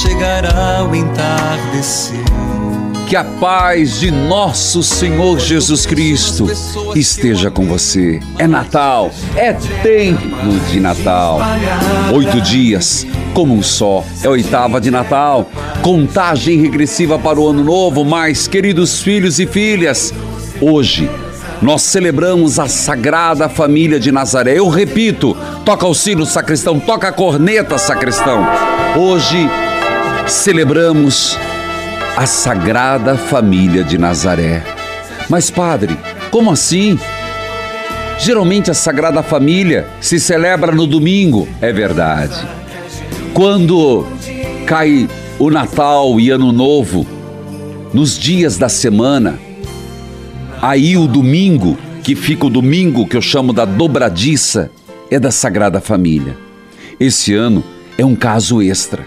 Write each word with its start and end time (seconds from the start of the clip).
Chegará 0.00 0.86
o 0.88 0.94
entardecer. 0.94 2.24
Que 3.08 3.14
a 3.14 3.24
paz 3.24 4.00
de 4.00 4.10
nosso 4.10 4.82
Senhor 4.82 5.38
Jesus 5.38 5.84
Cristo 5.84 6.48
esteja 6.94 7.50
com 7.50 7.66
você. 7.66 8.18
É 8.38 8.46
Natal, 8.46 9.10
é 9.36 9.52
tempo 9.52 10.58
de 10.70 10.80
Natal. 10.80 11.40
Oito 12.14 12.40
dias, 12.40 13.06
como 13.34 13.54
um 13.54 13.62
só, 13.62 14.02
é 14.22 14.28
oitava 14.28 14.80
de 14.80 14.90
Natal. 14.90 15.50
Contagem 15.82 16.62
regressiva 16.62 17.18
para 17.18 17.38
o 17.38 17.48
ano 17.48 17.62
novo, 17.62 18.02
mas, 18.02 18.48
queridos 18.48 19.02
filhos 19.02 19.38
e 19.38 19.46
filhas, 19.46 20.14
hoje 20.58 21.10
nós 21.60 21.82
celebramos 21.82 22.58
a 22.58 22.66
Sagrada 22.66 23.46
Família 23.46 24.00
de 24.00 24.10
Nazaré. 24.10 24.58
Eu 24.58 24.68
repito, 24.68 25.36
toca 25.66 25.86
o 25.86 25.94
sino, 25.94 26.24
sacristão, 26.24 26.80
toca 26.80 27.08
a 27.08 27.12
corneta, 27.12 27.76
sacristão. 27.76 28.44
Hoje 28.96 29.48
celebramos 30.26 31.38
a 32.16 32.26
Sagrada 32.26 33.16
Família 33.16 33.82
de 33.82 33.98
Nazaré. 33.98 34.62
Mas, 35.28 35.50
padre, 35.50 35.96
como 36.30 36.50
assim? 36.50 36.98
Geralmente 38.18 38.70
a 38.70 38.74
Sagrada 38.74 39.22
Família 39.22 39.86
se 40.00 40.20
celebra 40.20 40.72
no 40.72 40.86
domingo, 40.86 41.48
é 41.60 41.72
verdade. 41.72 42.46
Quando 43.34 44.06
cai 44.66 45.08
o 45.38 45.50
Natal 45.50 46.20
e 46.20 46.30
Ano 46.30 46.52
Novo, 46.52 47.06
nos 47.92 48.18
dias 48.18 48.56
da 48.56 48.68
semana, 48.68 49.38
aí 50.60 50.96
o 50.96 51.06
domingo, 51.06 51.76
que 52.02 52.14
fica 52.14 52.46
o 52.46 52.50
domingo 52.50 53.06
que 53.06 53.16
eu 53.16 53.22
chamo 53.22 53.52
da 53.52 53.64
dobradiça, 53.64 54.70
é 55.10 55.18
da 55.18 55.30
Sagrada 55.30 55.80
Família. 55.80 56.36
Esse 57.00 57.34
ano 57.34 57.64
é 57.98 58.04
um 58.04 58.14
caso 58.14 58.62
extra, 58.62 59.06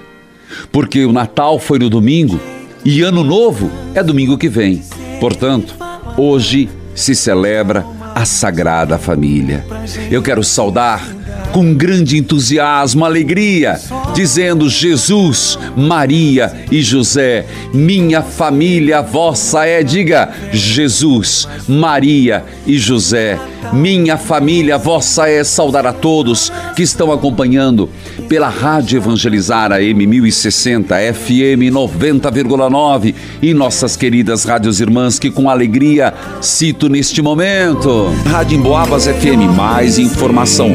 porque 0.72 1.06
o 1.06 1.12
Natal 1.12 1.60
foi 1.60 1.80
no 1.80 1.90
domingo 1.90 2.40
e 2.84 3.02
Ano 3.02 3.24
Novo 3.24 3.72
é 3.94 4.04
domingo 4.04 4.38
que 4.38 4.50
vem. 4.50 4.84
Portanto, 5.20 5.76
hoje 6.18 6.70
se 6.94 7.16
celebra 7.16 7.86
a 8.14 8.26
Sagrada 8.26 8.98
Família. 8.98 9.66
Eu 10.10 10.22
quero 10.22 10.44
saudar 10.44 11.15
com 11.56 11.74
grande 11.74 12.18
entusiasmo, 12.18 13.06
alegria, 13.06 13.80
dizendo: 14.14 14.70
Jesus, 14.70 15.58
Maria 15.74 16.52
e 16.70 16.82
José, 16.82 17.46
minha 17.74 18.22
família 18.22 19.02
vossa 19.02 19.66
é. 19.66 19.82
Diga: 19.82 20.34
Jesus, 20.52 21.48
Maria 21.66 22.44
e 22.68 22.78
José, 22.78 23.40
minha 23.72 24.18
família 24.18 24.78
vossa 24.78 25.30
é. 25.30 25.46
Saudar 25.46 25.88
a 25.88 25.94
todos 25.94 26.52
que 26.76 26.84
estão 26.84 27.10
acompanhando 27.10 27.90
pela 28.28 28.50
Rádio 28.50 28.98
Evangelizar 28.98 29.72
AM 29.72 30.08
1060, 30.08 30.94
FM 31.14 31.72
90,9 31.72 33.16
e 33.42 33.54
nossas 33.54 33.96
queridas 33.96 34.44
rádios 34.44 34.82
irmãs 34.82 35.18
que 35.18 35.32
com 35.32 35.50
alegria 35.50 36.14
cito 36.42 36.90
neste 36.90 37.22
momento. 37.22 38.14
Rádio 38.26 38.58
Emboabas 38.58 39.06
FM, 39.06 39.56
mais 39.56 39.98
informação 39.98 40.70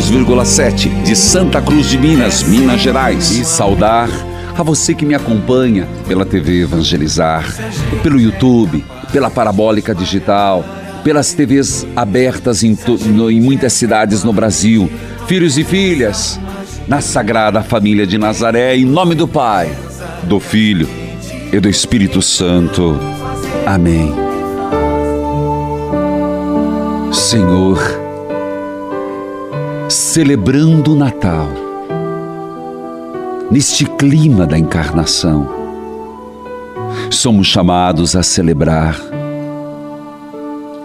92,7 0.00 1.02
de 1.04 1.16
Santa 1.16 1.60
Cruz 1.62 1.88
de 1.88 1.96
Minas, 1.96 2.42
Minas 2.42 2.82
Gerais. 2.82 3.30
E 3.30 3.42
saudar 3.46 4.10
a 4.54 4.62
você 4.62 4.94
que 4.94 5.06
me 5.06 5.14
acompanha 5.14 5.88
pela 6.06 6.26
TV 6.26 6.62
Evangelizar, 6.62 7.44
pelo 8.02 8.20
YouTube, 8.20 8.84
pela 9.10 9.30
Parabólica 9.30 9.94
Digital, 9.94 10.62
pelas 11.02 11.32
TVs 11.32 11.86
abertas 11.96 12.62
em, 12.62 12.76
no- 13.06 13.30
em 13.30 13.40
muitas 13.40 13.72
cidades 13.72 14.22
no 14.22 14.34
Brasil. 14.34 14.90
Filhos 15.26 15.56
e 15.56 15.64
filhas, 15.64 16.38
na 16.86 17.00
Sagrada 17.00 17.62
Família 17.62 18.06
de 18.06 18.18
Nazaré, 18.18 18.76
em 18.76 18.84
nome 18.84 19.14
do 19.14 19.26
Pai, 19.26 19.70
do 20.24 20.38
Filho 20.38 20.86
e 21.50 21.58
do 21.58 21.70
Espírito 21.70 22.20
Santo. 22.20 22.98
Amém. 23.64 24.12
Senhor, 27.12 27.78
celebrando 29.96 30.92
o 30.92 30.94
Natal, 30.94 31.48
neste 33.50 33.86
clima 33.86 34.46
da 34.46 34.58
encarnação, 34.58 35.48
somos 37.10 37.46
chamados 37.46 38.14
a 38.14 38.22
celebrar 38.22 39.00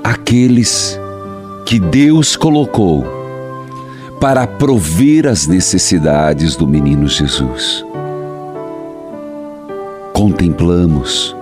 aqueles 0.01 0.97
que 1.65 1.77
Deus 1.77 2.37
colocou 2.37 3.03
para 4.21 4.47
prover 4.47 5.27
as 5.27 5.45
necessidades 5.45 6.55
do 6.55 6.65
menino 6.65 7.05
Jesus. 7.09 7.85
Contemplamos 10.13 11.35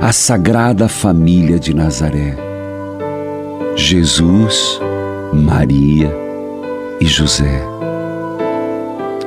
a 0.00 0.12
Sagrada 0.12 0.88
Família 0.88 1.60
de 1.60 1.72
Nazaré, 1.72 2.36
Jesus, 3.76 4.80
Maria 5.32 6.21
e 7.02 7.06
José. 7.06 7.60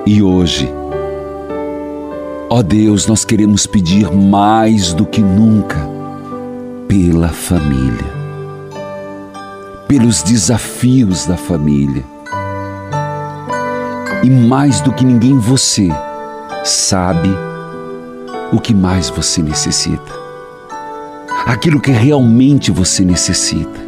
E 0.06 0.24
hoje, 0.24 0.70
ó 2.50 2.64
Deus, 2.64 3.06
nós 3.06 3.26
queremos 3.26 3.68
pedir 3.68 4.10
mais 4.10 4.94
do 4.94 5.06
que 5.06 5.22
nunca 5.22 5.78
pela 6.88 7.28
família, 7.28 8.06
pelos 9.90 10.24
desafios 10.24 11.26
da 11.26 11.36
família. 11.36 12.06
E 14.24 14.30
mais 14.30 14.80
do 14.80 14.94
que 14.94 15.04
ninguém, 15.04 15.38
você 15.38 15.90
sabe 16.64 17.30
o 18.54 18.60
que 18.60 18.74
mais 18.74 19.10
você 19.10 19.42
necessita, 19.42 20.14
aquilo 21.46 21.82
que 21.82 21.92
realmente 21.92 22.72
você 22.72 23.04
necessita. 23.04 23.84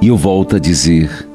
E 0.00 0.08
eu 0.08 0.16
volto 0.16 0.56
a 0.56 0.58
dizer, 0.58 1.28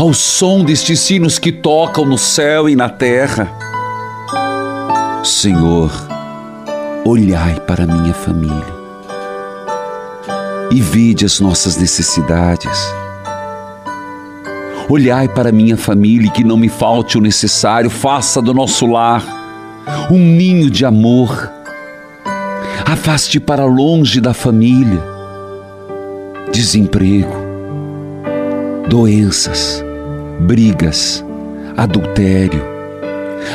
ao 0.00 0.14
som 0.14 0.64
destes 0.64 0.98
sinos 0.98 1.38
que 1.38 1.52
tocam 1.52 2.06
no 2.06 2.16
céu 2.16 2.70
e 2.70 2.74
na 2.74 2.88
terra, 2.88 3.52
Senhor, 5.22 5.92
olhai 7.04 7.60
para 7.60 7.86
minha 7.86 8.14
família 8.14 8.80
e 10.70 10.80
vede 10.80 11.26
as 11.26 11.38
nossas 11.38 11.76
necessidades. 11.76 12.78
Olhai 14.88 15.28
para 15.28 15.52
minha 15.52 15.76
família 15.76 16.28
e 16.28 16.30
que 16.30 16.42
não 16.42 16.56
me 16.56 16.70
falte 16.70 17.18
o 17.18 17.20
necessário, 17.20 17.90
faça 17.90 18.40
do 18.40 18.54
nosso 18.54 18.86
lar 18.86 19.22
um 20.10 20.18
ninho 20.18 20.70
de 20.70 20.86
amor. 20.86 21.52
Afaste 22.86 23.38
para 23.38 23.66
longe 23.66 24.18
da 24.18 24.32
família, 24.32 25.04
de 26.50 26.58
desemprego, 26.58 27.34
doenças, 28.88 29.84
brigas, 30.40 31.24
adultério. 31.76 32.62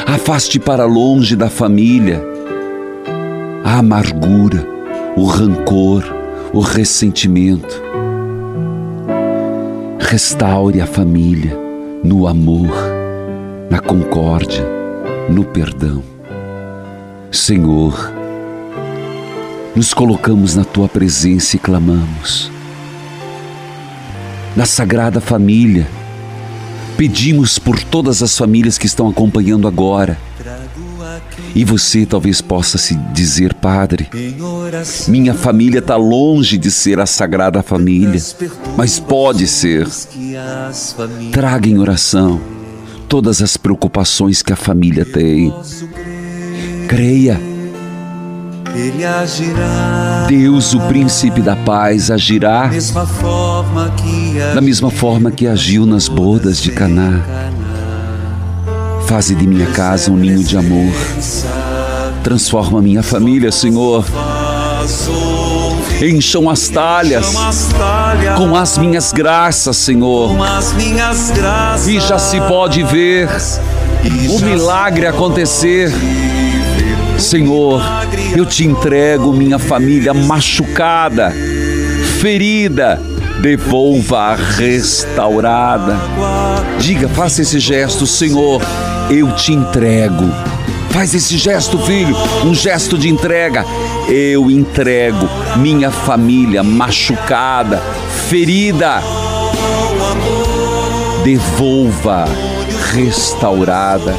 Afaste 0.06 0.60
para 0.60 0.86
longe 0.86 1.36
da 1.36 1.50
família 1.50 2.24
a 3.64 3.80
amargura, 3.80 4.66
o 5.18 5.26
rancor, 5.26 6.04
o 6.54 6.60
ressentimento. 6.60 7.84
Restaure 10.00 10.80
a 10.80 10.86
família 10.86 11.58
no 12.04 12.28
amor, 12.28 12.76
na 13.70 13.80
concórdia, 13.80 14.64
no 15.30 15.44
perdão. 15.44 16.04
Senhor, 17.32 18.12
nos 19.76 19.94
colocamos 19.94 20.56
na 20.56 20.64
tua 20.64 20.88
presença 20.88 21.56
e 21.56 21.60
clamamos. 21.60 22.52
Na 24.56 24.66
Sagrada 24.66 25.20
Família, 25.20 25.88
pedimos 26.98 27.60
por 27.60 27.82
todas 27.84 28.24
as 28.24 28.38
famílias 28.38 28.78
que 28.78 28.86
estão 28.86 29.08
acompanhando 29.08 29.68
agora. 29.68 30.18
E 31.54 31.64
você 31.64 32.06
talvez 32.06 32.42
possa 32.42 32.78
se 32.78 32.96
dizer, 33.14 33.54
Padre, 33.54 34.10
minha 35.08 35.34
família 35.34 35.80
está 35.80 35.96
longe 35.96 36.58
de 36.58 36.70
ser 36.70 37.00
a 37.00 37.06
Sagrada 37.06 37.64
Família, 37.64 38.22
mas 38.76 39.00
pode 39.00 39.48
ser. 39.48 39.88
Traga 41.32 41.70
em 41.70 41.78
oração 41.78 42.42
todas 43.08 43.42
as 43.42 43.56
preocupações 43.56 44.42
que 44.42 44.52
a 44.52 44.58
família 44.58 45.06
tem. 45.06 45.54
Creia 46.88 47.40
ele 48.76 49.06
agirá. 49.06 50.26
Deus, 50.28 50.74
o 50.74 50.80
príncipe 50.82 51.42
da 51.42 51.56
paz, 51.56 52.12
agirá 52.12 52.68
mesma 52.68 53.06
que 53.96 54.40
da 54.54 54.62
mesma 54.62 54.92
forma 54.92 55.32
que 55.32 55.48
agiu 55.48 55.86
nas 55.86 56.08
bodas 56.08 56.62
de 56.62 56.72
Caná. 56.72 57.22
Faze 59.08 59.36
de 59.36 59.48
minha 59.48 59.68
casa 59.68 60.12
um 60.12 60.18
ninho 60.18 60.44
de 60.44 60.58
amor. 60.58 60.92
Transforma 62.24 62.82
minha 62.82 63.04
família, 63.04 63.52
Senhor. 63.52 64.04
Encham 66.02 66.50
as 66.50 66.68
talhas 66.68 67.36
com 68.38 68.56
as 68.56 68.78
minhas 68.78 69.14
graças, 69.14 69.78
Senhor. 69.78 70.36
E 71.88 72.00
já 72.00 72.20
se 72.20 72.42
pode 72.42 72.84
ver 72.84 73.30
o 74.30 74.40
milagre 74.40 75.08
acontecer. 75.08 75.92
Senhor, 77.26 77.82
eu 78.38 78.46
te 78.46 78.64
entrego 78.64 79.34
minha 79.34 79.58
família 79.58 80.14
machucada, 80.14 81.34
ferida, 82.22 83.02
devolva-a 83.42 84.36
restaurada. 84.36 85.98
Diga, 86.78 87.10
faça 87.10 87.42
esse 87.42 87.60
gesto, 87.60 88.06
Senhor, 88.06 88.62
eu 89.10 89.32
te 89.32 89.54
entrego. 89.54 90.32
Faz 90.92 91.16
esse 91.16 91.36
gesto, 91.36 91.80
filho, 91.80 92.16
um 92.46 92.54
gesto 92.54 92.96
de 92.96 93.10
entrega. 93.10 93.66
Eu 94.08 94.52
entrego 94.52 95.28
minha 95.58 95.90
família 95.90 96.62
machucada, 96.62 97.82
ferida. 98.30 99.02
Devolva 101.24 102.26
restaurada 102.94 104.14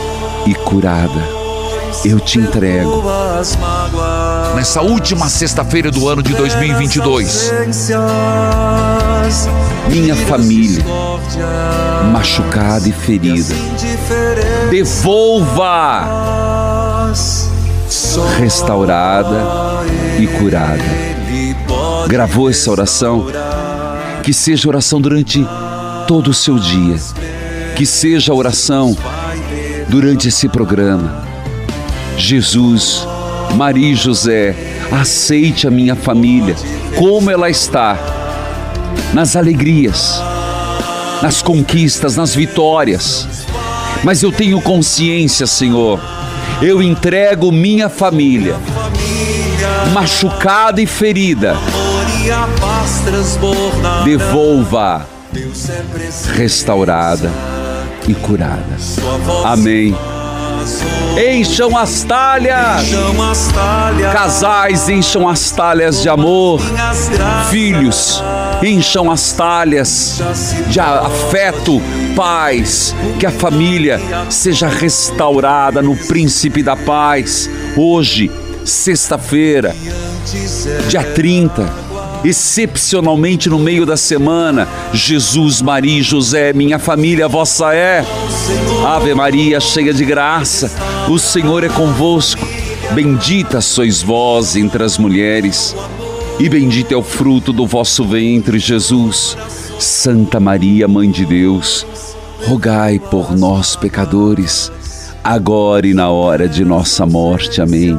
e 0.45 0.57
curada 0.57 1.46
eu 2.05 2.21
te 2.21 2.39
entrego. 2.39 3.03
Nessa 4.55 4.81
última 4.81 5.29
sexta-feira 5.29 5.91
do 5.91 6.09
ano 6.09 6.23
de 6.23 6.35
2022, 6.35 7.53
minha 9.91 10.17
família, 10.17 10.85
machucada 12.13 12.89
e 12.89 12.93
ferida, 12.93 13.55
devolva, 14.71 16.09
restaurada 18.39 19.45
e 20.19 20.27
curada. 20.27 20.85
Gravou 22.09 22.49
essa 22.51 22.71
oração? 22.71 23.27
Que 24.23 24.33
seja 24.33 24.69
oração 24.69 25.01
durante 25.01 25.47
todo 26.07 26.31
o 26.31 26.35
seu 26.35 26.59
dia. 26.59 26.97
Que 27.77 27.85
seja 27.85 28.33
oração 28.33 28.97
durante 29.89 30.29
esse 30.29 30.49
programa 30.49 31.26
Jesus, 32.17 33.07
Maria 33.55 33.93
e 33.93 33.95
José, 33.95 34.55
aceite 34.91 35.67
a 35.67 35.71
minha 35.71 35.95
família 35.95 36.55
como 36.97 37.31
ela 37.31 37.51
está, 37.51 37.99
nas 39.13 39.37
alegrias, 39.37 40.21
nas 41.23 41.43
conquistas, 41.43 42.17
nas 42.17 42.35
vitórias. 42.35 43.29
Mas 44.03 44.23
eu 44.23 44.33
tenho 44.33 44.61
consciência, 44.61 45.47
Senhor, 45.47 46.01
eu 46.63 46.83
entrego 46.83 47.53
minha 47.53 47.89
família, 47.89 48.57
machucada 49.93 50.81
e 50.81 50.87
ferida, 50.87 51.57
devolva 54.05 55.07
restaurada 56.35 57.31
e 58.09 58.15
curada. 58.15 58.77
Amém. 59.45 59.95
Encham 61.17 61.77
as 61.77 62.03
talhas. 62.05 62.89
Casais 64.13 64.89
encham 64.89 65.29
as 65.29 65.51
talhas 65.51 66.03
de 66.03 66.09
amor. 66.09 66.61
Filhos 67.51 68.23
encham 68.63 69.11
as 69.11 69.33
talhas 69.33 70.21
de 70.69 70.81
afeto, 70.81 71.81
paz. 72.15 72.95
Que 73.19 73.27
a 73.27 73.31
família 73.31 74.01
seja 74.29 74.69
restaurada 74.69 75.81
no 75.81 75.97
príncipe 75.97 76.63
da 76.63 76.77
paz. 76.77 77.49
Hoje, 77.77 78.31
sexta-feira, 78.65 79.75
dia 80.89 81.03
30 81.03 81.87
excepcionalmente 82.25 83.49
no 83.49 83.59
meio 83.59 83.87
da 83.87 83.97
semana. 83.97 84.69
Jesus, 84.93 85.63
Maria 85.63 86.01
e 86.01 86.03
José, 86.03 86.53
minha 86.53 86.79
família, 86.79 87.29
vossa 87.29 87.75
é. 87.75 88.05
Ave 88.87 89.15
Maria, 89.15 89.61
cheia 89.61 89.93
de 89.93 90.05
graça, 90.05 90.71
o 91.09 91.19
Senhor 91.19 91.65
é 91.65 91.69
convosco. 91.69 92.47
Bendita 92.93 93.61
sois 93.61 94.01
vós 94.01 94.55
entre 94.57 94.83
as 94.85 94.97
mulheres, 94.97 95.75
e 96.39 96.49
bendito 96.49 96.93
é 96.93 96.97
o 96.97 97.03
fruto 97.03 97.53
do 97.53 97.67
vosso 97.67 98.05
ventre, 98.05 98.59
Jesus. 98.59 99.37
Santa 99.79 100.41
Maria, 100.41 100.87
Mãe 100.89 101.11
de 101.11 101.27
Deus, 101.27 101.87
rogai 102.47 102.99
por 102.99 103.37
nós, 103.37 103.77
pecadores, 103.77 104.73
agora 105.23 105.87
e 105.87 105.93
na 105.93 106.09
hora 106.09 106.49
de 106.49 106.65
nossa 106.65 107.05
morte. 107.05 107.61
Amém. 107.61 107.99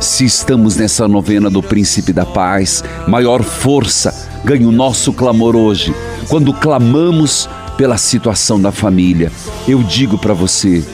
Se 0.00 0.24
estamos 0.24 0.76
nessa 0.76 1.06
novena 1.06 1.48
do 1.48 1.62
Príncipe 1.62 2.12
da 2.12 2.26
Paz, 2.26 2.82
maior 3.06 3.42
força 3.42 4.30
ganha 4.44 4.68
o 4.68 4.72
nosso 4.72 5.12
clamor 5.12 5.54
hoje, 5.54 5.94
quando 6.28 6.52
clamamos 6.52 7.48
pela 7.76 7.96
situação 7.96 8.60
da 8.60 8.72
família. 8.72 9.30
Eu 9.66 9.82
digo 9.82 10.18
para 10.18 10.34
você, 10.34 10.84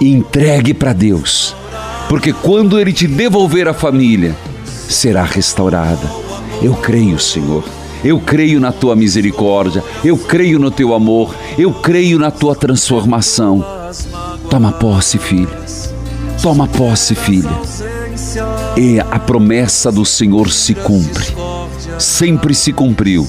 entregue 0.00 0.74
para 0.74 0.92
Deus, 0.92 1.54
porque 2.08 2.32
quando 2.32 2.78
Ele 2.78 2.92
te 2.92 3.06
devolver 3.06 3.68
a 3.68 3.74
família, 3.74 4.36
será 4.64 5.22
restaurada. 5.22 6.10
Eu 6.62 6.74
creio, 6.74 7.18
Senhor. 7.18 7.64
Eu 8.04 8.20
creio 8.20 8.60
na 8.60 8.72
tua 8.72 8.94
misericórdia, 8.94 9.82
eu 10.04 10.16
creio 10.16 10.58
no 10.58 10.70
teu 10.70 10.94
amor, 10.94 11.34
eu 11.58 11.72
creio 11.72 12.18
na 12.18 12.30
tua 12.30 12.54
transformação. 12.54 13.64
Toma 14.48 14.70
posse, 14.72 15.18
filho. 15.18 15.48
Toma 16.40 16.68
posse, 16.68 17.14
filha 17.14 17.50
e 18.76 19.00
a 19.00 19.18
promessa 19.18 19.90
do 19.90 20.04
Senhor 20.04 20.50
se 20.50 20.74
cumpre. 20.74 21.24
Sempre 21.98 22.54
se 22.54 22.72
cumpriu 22.72 23.26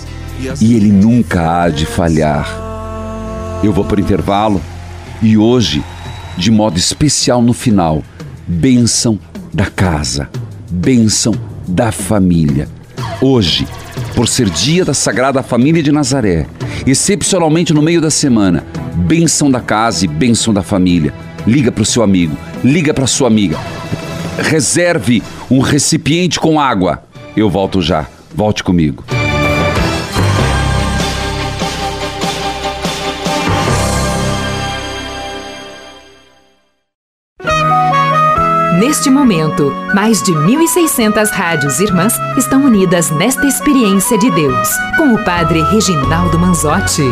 e 0.60 0.76
ele 0.76 0.92
nunca 0.92 1.64
há 1.64 1.70
de 1.70 1.86
falhar. 1.86 2.48
Eu 3.64 3.72
vou 3.72 3.86
para 3.86 3.98
o 3.98 4.02
intervalo 4.02 4.62
e 5.22 5.38
hoje, 5.38 5.84
de 6.38 6.52
modo 6.52 6.78
especial 6.78 7.42
no 7.42 7.54
final, 7.54 8.04
bênção 8.46 9.18
da 9.54 9.66
casa, 9.68 10.30
bênção 10.70 11.34
da 11.66 11.92
família. 11.92 12.68
Hoje, 13.22 13.66
por 14.16 14.28
ser 14.28 14.50
dia 14.50 14.84
da 14.84 14.94
Sagrada 14.94 15.42
Família 15.42 15.82
de 15.82 15.92
Nazaré, 15.92 16.46
excepcionalmente 16.86 17.74
no 17.74 17.82
meio 17.82 18.02
da 18.02 18.12
semana, 18.12 18.66
bênção 18.94 19.50
da 19.50 19.62
casa 19.62 20.06
e 20.06 20.08
bênção 20.08 20.54
da 20.54 20.62
família. 20.62 21.14
Liga 21.48 21.72
para 21.72 21.84
o 21.84 21.86
seu 21.86 22.04
amigo, 22.04 22.36
liga 22.64 22.94
para 22.94 23.08
sua 23.08 23.28
amiga 23.28 23.58
reserve 24.42 25.22
um 25.50 25.60
recipiente 25.60 26.40
com 26.40 26.60
água. 26.60 27.04
Eu 27.36 27.50
volto 27.50 27.82
já. 27.82 28.08
Volte 28.34 28.64
comigo. 28.64 29.04
Neste 38.80 39.10
momento, 39.10 39.74
mais 39.94 40.22
de 40.22 40.32
1.600 40.32 41.30
rádios 41.30 41.80
irmãs 41.80 42.14
estão 42.38 42.64
unidas 42.64 43.10
nesta 43.12 43.46
experiência 43.46 44.18
de 44.18 44.30
Deus, 44.32 44.70
com 44.96 45.14
o 45.14 45.24
Padre 45.26 45.62
Reginaldo 45.64 46.38
Manzotti. 46.38 47.04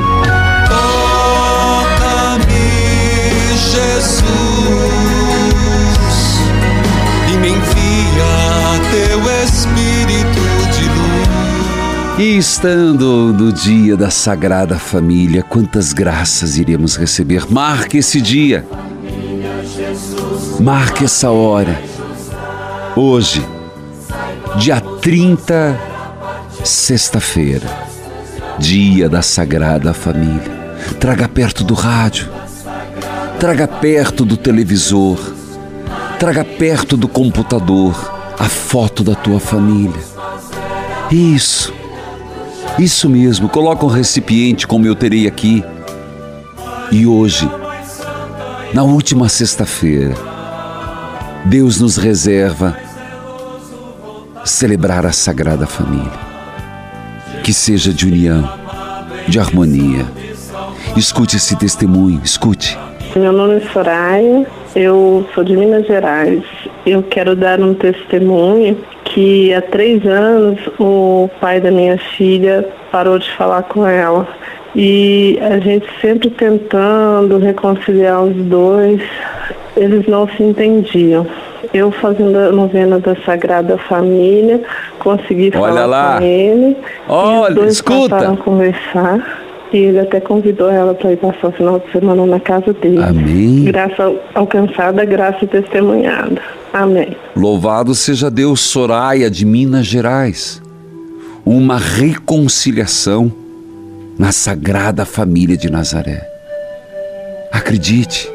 E 12.18 12.38
estando 12.38 13.34
no 13.34 13.52
dia 13.52 13.98
da 13.98 14.10
Sagrada 14.10 14.80
Família, 14.80 15.44
quantas 15.44 15.92
graças 15.92 16.58
iremos 16.58 16.96
receber? 16.96 17.46
Marque 17.52 17.98
esse 17.98 18.22
dia. 18.22 18.66
Marque 20.62 21.04
essa 21.04 21.30
hora. 21.30 21.78
Hoje, 22.96 23.46
dia 24.58 24.80
30, 24.80 25.78
sexta-feira, 26.64 27.68
dia 28.58 29.10
da 29.10 29.22
Sagrada 29.22 29.94
Família. 29.94 30.56
Traga 30.98 31.28
perto 31.28 31.66
do 31.66 31.74
rádio, 31.74 32.30
traga 33.42 33.68
perto 33.68 34.24
do 34.24 34.38
televisor, 34.38 35.20
traga 36.18 36.46
perto 36.46 36.96
do 36.96 37.10
computador 37.10 37.94
a 38.40 38.46
foto 38.46 39.04
da 39.04 39.16
tua 39.16 39.42
família. 39.42 40.02
Isso, 41.12 41.74
isso 42.80 43.10
mesmo. 43.10 43.50
Coloca 43.50 43.86
um 43.86 43.90
recipiente 43.90 44.68
como 44.68 44.86
eu 44.86 44.96
terei 44.96 45.28
aqui. 45.28 45.64
E 46.92 47.06
hoje, 47.06 47.50
na 48.74 48.84
última 48.84 49.30
sexta-feira, 49.30 50.14
Deus 51.46 51.80
nos 51.80 51.98
reserva 51.98 52.78
celebrar 54.44 55.06
a 55.06 55.12
Sagrada 55.12 55.66
Família. 55.66 56.26
Que 57.44 57.54
seja 57.54 57.94
de 57.94 58.06
união, 58.06 58.50
de 59.28 59.40
harmonia. 59.40 60.06
Escute 60.96 61.38
esse 61.38 61.56
testemunho, 61.56 62.22
escute. 62.24 62.78
Meu 63.16 63.32
nome 63.32 63.58
é 63.58 63.72
Soraya, 63.72 64.48
eu 64.76 65.28
sou 65.34 65.44
de 65.44 65.56
Minas 65.56 65.88
Gerais. 65.88 66.44
Eu 66.86 67.02
quero 67.04 67.36
dar 67.36 67.60
um 67.60 67.74
testemunho 67.74 68.78
que 69.16 69.54
há 69.54 69.62
três 69.62 70.06
anos 70.06 70.60
o 70.78 71.30
pai 71.40 71.62
da 71.62 71.72
minha 71.72 71.98
filha 71.98 72.68
parou 72.92 73.18
de 73.18 73.32
falar 73.32 73.64
com 73.64 73.88
ela. 73.88 74.28
E 74.76 75.40
a 75.42 75.58
gente 75.58 75.88
sempre 76.02 76.30
tentando 76.30 77.38
reconciliar 77.38 78.22
os 78.22 78.36
dois, 78.36 79.02
eles 79.78 80.06
não 80.06 80.28
se 80.28 80.44
entendiam. 80.44 81.26
Eu 81.74 81.92
fazendo 81.92 82.38
a 82.38 82.52
novena 82.52 83.00
da 83.00 83.16
Sagrada 83.26 83.78
Família, 83.78 84.62
consegui 85.00 85.50
Olha 85.56 85.74
falar 85.74 85.86
lá. 85.86 86.18
com 86.18 86.26
ele. 86.26 86.78
Olha, 87.08 87.48
e 87.48 87.50
os 87.52 87.56
dois 87.56 87.74
escuta. 87.76 88.38
conversar. 88.44 89.44
E 89.72 89.78
ele 89.78 90.00
até 90.00 90.20
convidou 90.20 90.70
ela 90.70 90.94
para 90.94 91.14
ir 91.14 91.18
passar 91.18 91.48
o 91.48 91.52
final 91.54 91.80
de 91.80 91.90
semana 91.94 92.26
na 92.26 92.40
casa 92.40 92.74
dele. 92.74 93.02
Amém. 93.02 93.64
Graça 93.64 94.14
alcançada, 94.34 95.06
graça 95.06 95.48
testemunhada. 95.48 96.42
Amém. 96.76 97.16
Louvado 97.34 97.96
seja 97.96 98.30
Deus, 98.30 98.60
Soraya 98.60 99.32
de 99.32 99.46
Minas 99.46 99.88
Gerais. 99.88 100.62
Uma 101.46 101.78
reconciliação 101.78 103.32
na 104.20 104.34
Sagrada 104.34 105.06
Família 105.06 105.56
de 105.56 105.70
Nazaré. 105.70 106.30
Acredite. 107.50 108.30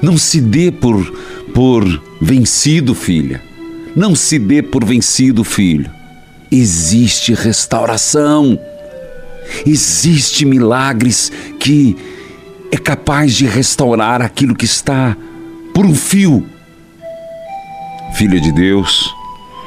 Não 0.00 0.16
se 0.16 0.40
dê 0.40 0.72
por, 0.72 1.04
por 1.52 1.84
vencido, 2.22 2.94
filha. 2.94 3.42
Não 3.94 4.14
se 4.14 4.38
dê 4.38 4.62
por 4.62 4.82
vencido, 4.82 5.44
filho. 5.44 5.90
Existe 6.50 7.34
restauração. 7.34 8.58
Existe 9.66 10.46
milagres 10.46 11.30
que 11.60 11.98
é 12.72 12.78
capaz 12.78 13.34
de 13.34 13.44
restaurar 13.44 14.22
aquilo 14.22 14.54
que 14.54 14.64
está 14.64 15.14
por 15.74 15.84
um 15.84 15.94
fio. 15.94 16.55
Filha 18.16 18.40
de 18.40 18.50
Deus, 18.50 19.14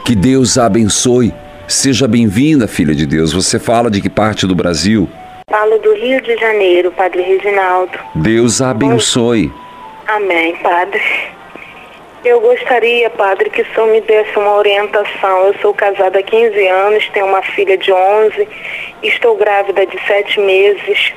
que 0.03 0.15
Deus 0.15 0.57
a 0.57 0.65
abençoe. 0.65 1.31
Seja 1.67 2.07
bem-vinda, 2.07 2.67
filha 2.67 2.95
de 2.95 3.05
Deus. 3.05 3.31
Você 3.31 3.59
fala 3.59 3.91
de 3.91 4.01
que 4.01 4.09
parte 4.09 4.47
do 4.47 4.55
Brasil? 4.55 5.07
Falo 5.47 5.77
do 5.77 5.93
Rio 5.93 6.19
de 6.19 6.35
Janeiro, 6.35 6.91
Padre 6.91 7.21
Reginaldo. 7.21 7.91
Deus 8.15 8.59
a 8.59 8.71
abençoe. 8.71 9.53
Amém, 10.07 10.55
Padre. 10.63 10.99
Eu 12.25 12.41
gostaria, 12.41 13.11
Padre, 13.11 13.51
que 13.51 13.61
o 13.61 13.65
Senhor 13.71 13.91
me 13.91 14.01
desse 14.01 14.35
uma 14.35 14.55
orientação. 14.55 15.45
Eu 15.45 15.55
sou 15.61 15.71
casada 15.71 16.17
há 16.17 16.23
15 16.23 16.67
anos, 16.69 17.07
tenho 17.13 17.27
uma 17.27 17.43
filha 17.43 17.77
de 17.77 17.93
11, 17.93 18.47
estou 19.03 19.37
grávida 19.37 19.85
de 19.85 20.01
7 20.07 20.39
meses. 20.39 21.13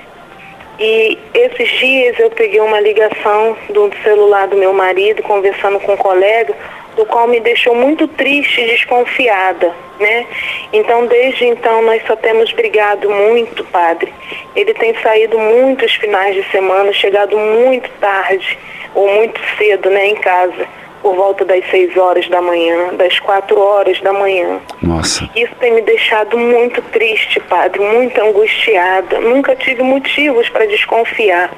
E 0.78 1.18
esses 1.32 1.70
dias 1.78 2.18
eu 2.18 2.30
peguei 2.30 2.60
uma 2.60 2.80
ligação 2.80 3.56
do 3.70 3.90
celular 4.02 4.48
do 4.48 4.56
meu 4.56 4.74
marido, 4.74 5.22
conversando 5.22 5.80
com 5.80 5.94
um 5.94 5.96
colega, 5.96 6.54
do 6.96 7.06
qual 7.06 7.26
me 7.26 7.40
deixou 7.40 7.74
muito 7.74 8.06
triste 8.08 8.60
e 8.60 8.66
desconfiada, 8.66 9.72
né? 9.98 10.26
Então, 10.72 11.06
desde 11.06 11.46
então, 11.46 11.82
nós 11.82 12.02
só 12.06 12.16
temos 12.16 12.52
brigado 12.52 13.10
muito, 13.10 13.64
padre. 13.64 14.12
Ele 14.54 14.74
tem 14.74 14.94
saído 15.00 15.38
muitos 15.38 15.94
finais 15.94 16.34
de 16.34 16.44
semana, 16.50 16.92
chegado 16.92 17.36
muito 17.38 17.90
tarde 18.00 18.58
ou 18.94 19.10
muito 19.14 19.40
cedo, 19.56 19.88
né, 19.90 20.08
em 20.08 20.16
casa, 20.16 20.66
por 21.02 21.14
volta 21.16 21.44
das 21.44 21.68
6 21.70 21.96
horas 21.96 22.28
da 22.28 22.40
manhã, 22.40 22.94
das 22.94 23.18
4 23.18 23.58
horas 23.60 24.00
da 24.00 24.12
manhã. 24.12 24.60
Nossa, 24.80 25.28
Isso 25.34 25.52
tem 25.58 25.72
me 25.74 25.82
deixado 25.82 26.38
muito 26.38 26.80
triste, 26.92 27.40
padre, 27.40 27.80
muito 27.80 28.20
angustiada. 28.22 29.18
Nunca 29.20 29.56
tive 29.56 29.82
motivos 29.82 30.48
para 30.48 30.66
desconfiar. 30.66 31.50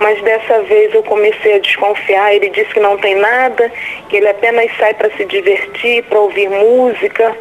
Mas 0.00 0.20
dessa 0.22 0.62
vez 0.62 0.92
eu 0.92 1.02
comecei 1.04 1.54
a 1.54 1.58
desconfiar. 1.60 2.34
Ele 2.34 2.50
disse 2.50 2.74
que 2.74 2.80
não 2.80 2.98
tem 2.98 3.14
nada, 3.14 3.70
que 4.08 4.16
ele 4.16 4.28
apenas 4.28 4.68
sai 4.76 4.94
para 4.94 5.08
se 5.16 5.24
divertir, 5.24 6.02
para 6.04 6.18
ouvir 6.18 6.48
música. 6.50 7.32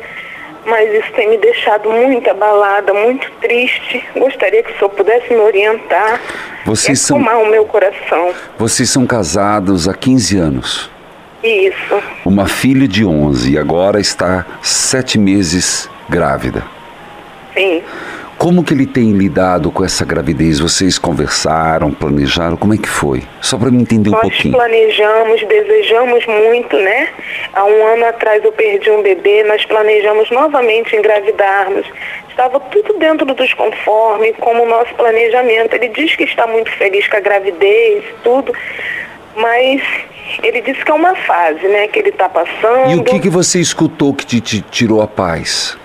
Mas 0.63 0.93
isso 0.93 1.11
tem 1.13 1.27
me 1.27 1.37
deixado 1.39 1.89
muito 1.89 2.29
abalada, 2.29 2.93
muito 2.93 3.31
triste. 3.41 4.05
Gostaria 4.15 4.61
que 4.61 4.71
o 4.71 4.77
senhor 4.77 4.89
pudesse 4.91 5.33
me 5.33 5.39
orientar 5.39 6.21
Vocês 6.63 6.99
e 6.99 7.03
são- 7.03 7.17
o 7.17 7.45
meu 7.47 7.65
coração. 7.65 8.31
vocês 8.59 8.87
são 8.91 9.07
casados 9.07 9.87
há 9.87 9.93
15 9.95 10.37
anos. 10.37 10.90
Isso. 11.43 12.01
Uma 12.25 12.47
filha 12.47 12.87
de 12.87 13.05
11 13.05 13.53
e 13.53 13.57
agora 13.57 13.99
está 13.99 14.45
sete 14.61 15.17
meses 15.17 15.89
grávida. 16.07 16.63
Sim. 17.53 17.81
Como 18.37 18.63
que 18.63 18.73
ele 18.73 18.87
tem 18.87 19.11
lidado 19.11 19.71
com 19.71 19.85
essa 19.85 20.03
gravidez? 20.03 20.59
Vocês 20.59 20.97
conversaram, 20.97 21.91
planejaram? 21.91 22.57
Como 22.57 22.73
é 22.73 22.77
que 22.77 22.89
foi? 22.89 23.21
Só 23.39 23.55
para 23.55 23.69
me 23.69 23.79
entender 23.79 24.09
um 24.09 24.13
Nós 24.13 24.21
pouquinho. 24.21 24.55
planejamos, 24.55 25.43
desejamos 25.47 26.25
muito, 26.25 26.75
né? 26.77 27.09
Há 27.53 27.63
um 27.65 27.85
ano 27.85 28.05
atrás 28.05 28.43
eu 28.43 28.51
perdi 28.51 28.89
um 28.89 29.03
bebê, 29.03 29.43
nós 29.43 29.63
planejamos 29.65 30.31
novamente 30.31 30.95
engravidarmos. 30.95 31.85
Estava 32.29 32.59
tudo 32.59 32.97
dentro 32.97 33.27
dos 33.27 33.53
conformes, 33.53 34.33
como 34.39 34.63
o 34.63 34.67
nosso 34.67 34.91
planejamento. 34.95 35.75
Ele 35.75 35.89
diz 35.89 36.15
que 36.15 36.23
está 36.23 36.47
muito 36.47 36.71
feliz 36.71 37.07
com 37.07 37.17
a 37.17 37.19
gravidez, 37.19 38.03
tudo, 38.23 38.51
mas 39.35 39.81
ele 40.43 40.61
disse 40.61 40.83
que 40.83 40.91
é 40.91 40.93
uma 40.93 41.15
fase, 41.15 41.67
né? 41.67 41.87
Que 41.87 41.99
ele 41.99 42.09
está 42.09 42.29
passando. 42.29 42.91
E 42.91 42.95
o 42.95 43.03
que, 43.03 43.19
que 43.19 43.29
você 43.29 43.59
escutou 43.59 44.13
que 44.13 44.25
te, 44.25 44.41
te 44.41 44.61
tirou 44.61 45.01
a 45.01 45.07
paz? 45.07 45.77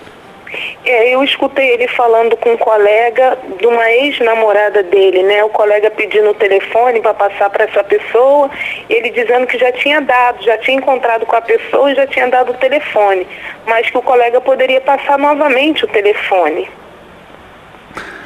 É, 0.85 1.15
eu 1.15 1.23
escutei 1.25 1.71
ele 1.71 1.88
falando 1.88 2.37
com 2.37 2.53
um 2.53 2.57
colega 2.57 3.37
de 3.59 3.67
uma 3.67 3.91
ex-namorada 3.91 4.83
dele, 4.83 5.23
né? 5.23 5.43
O 5.45 5.49
colega 5.49 5.91
pedindo 5.91 6.31
o 6.31 6.35
telefone 6.35 7.00
para 7.00 7.12
passar 7.12 7.50
para 7.50 7.65
essa 7.65 7.83
pessoa, 7.83 8.49
ele 8.88 9.11
dizendo 9.11 9.47
que 9.47 9.59
já 9.59 9.73
tinha 9.73 10.00
dado, 10.00 10.43
já 10.45 10.57
tinha 10.59 10.76
encontrado 10.76 11.26
com 11.26 11.37
a 11.37 11.41
pessoa 11.41 11.91
e 11.91 11.95
já 11.95 12.07
tinha 12.07 12.29
dado 12.29 12.53
o 12.53 12.55
telefone, 12.55 13.26
mas 13.67 13.91
que 13.91 13.99
o 13.99 14.03
colega 14.03 14.41
poderia 14.41 14.81
passar 14.81 15.19
novamente 15.19 15.85
o 15.85 15.88
telefone. 15.88 16.71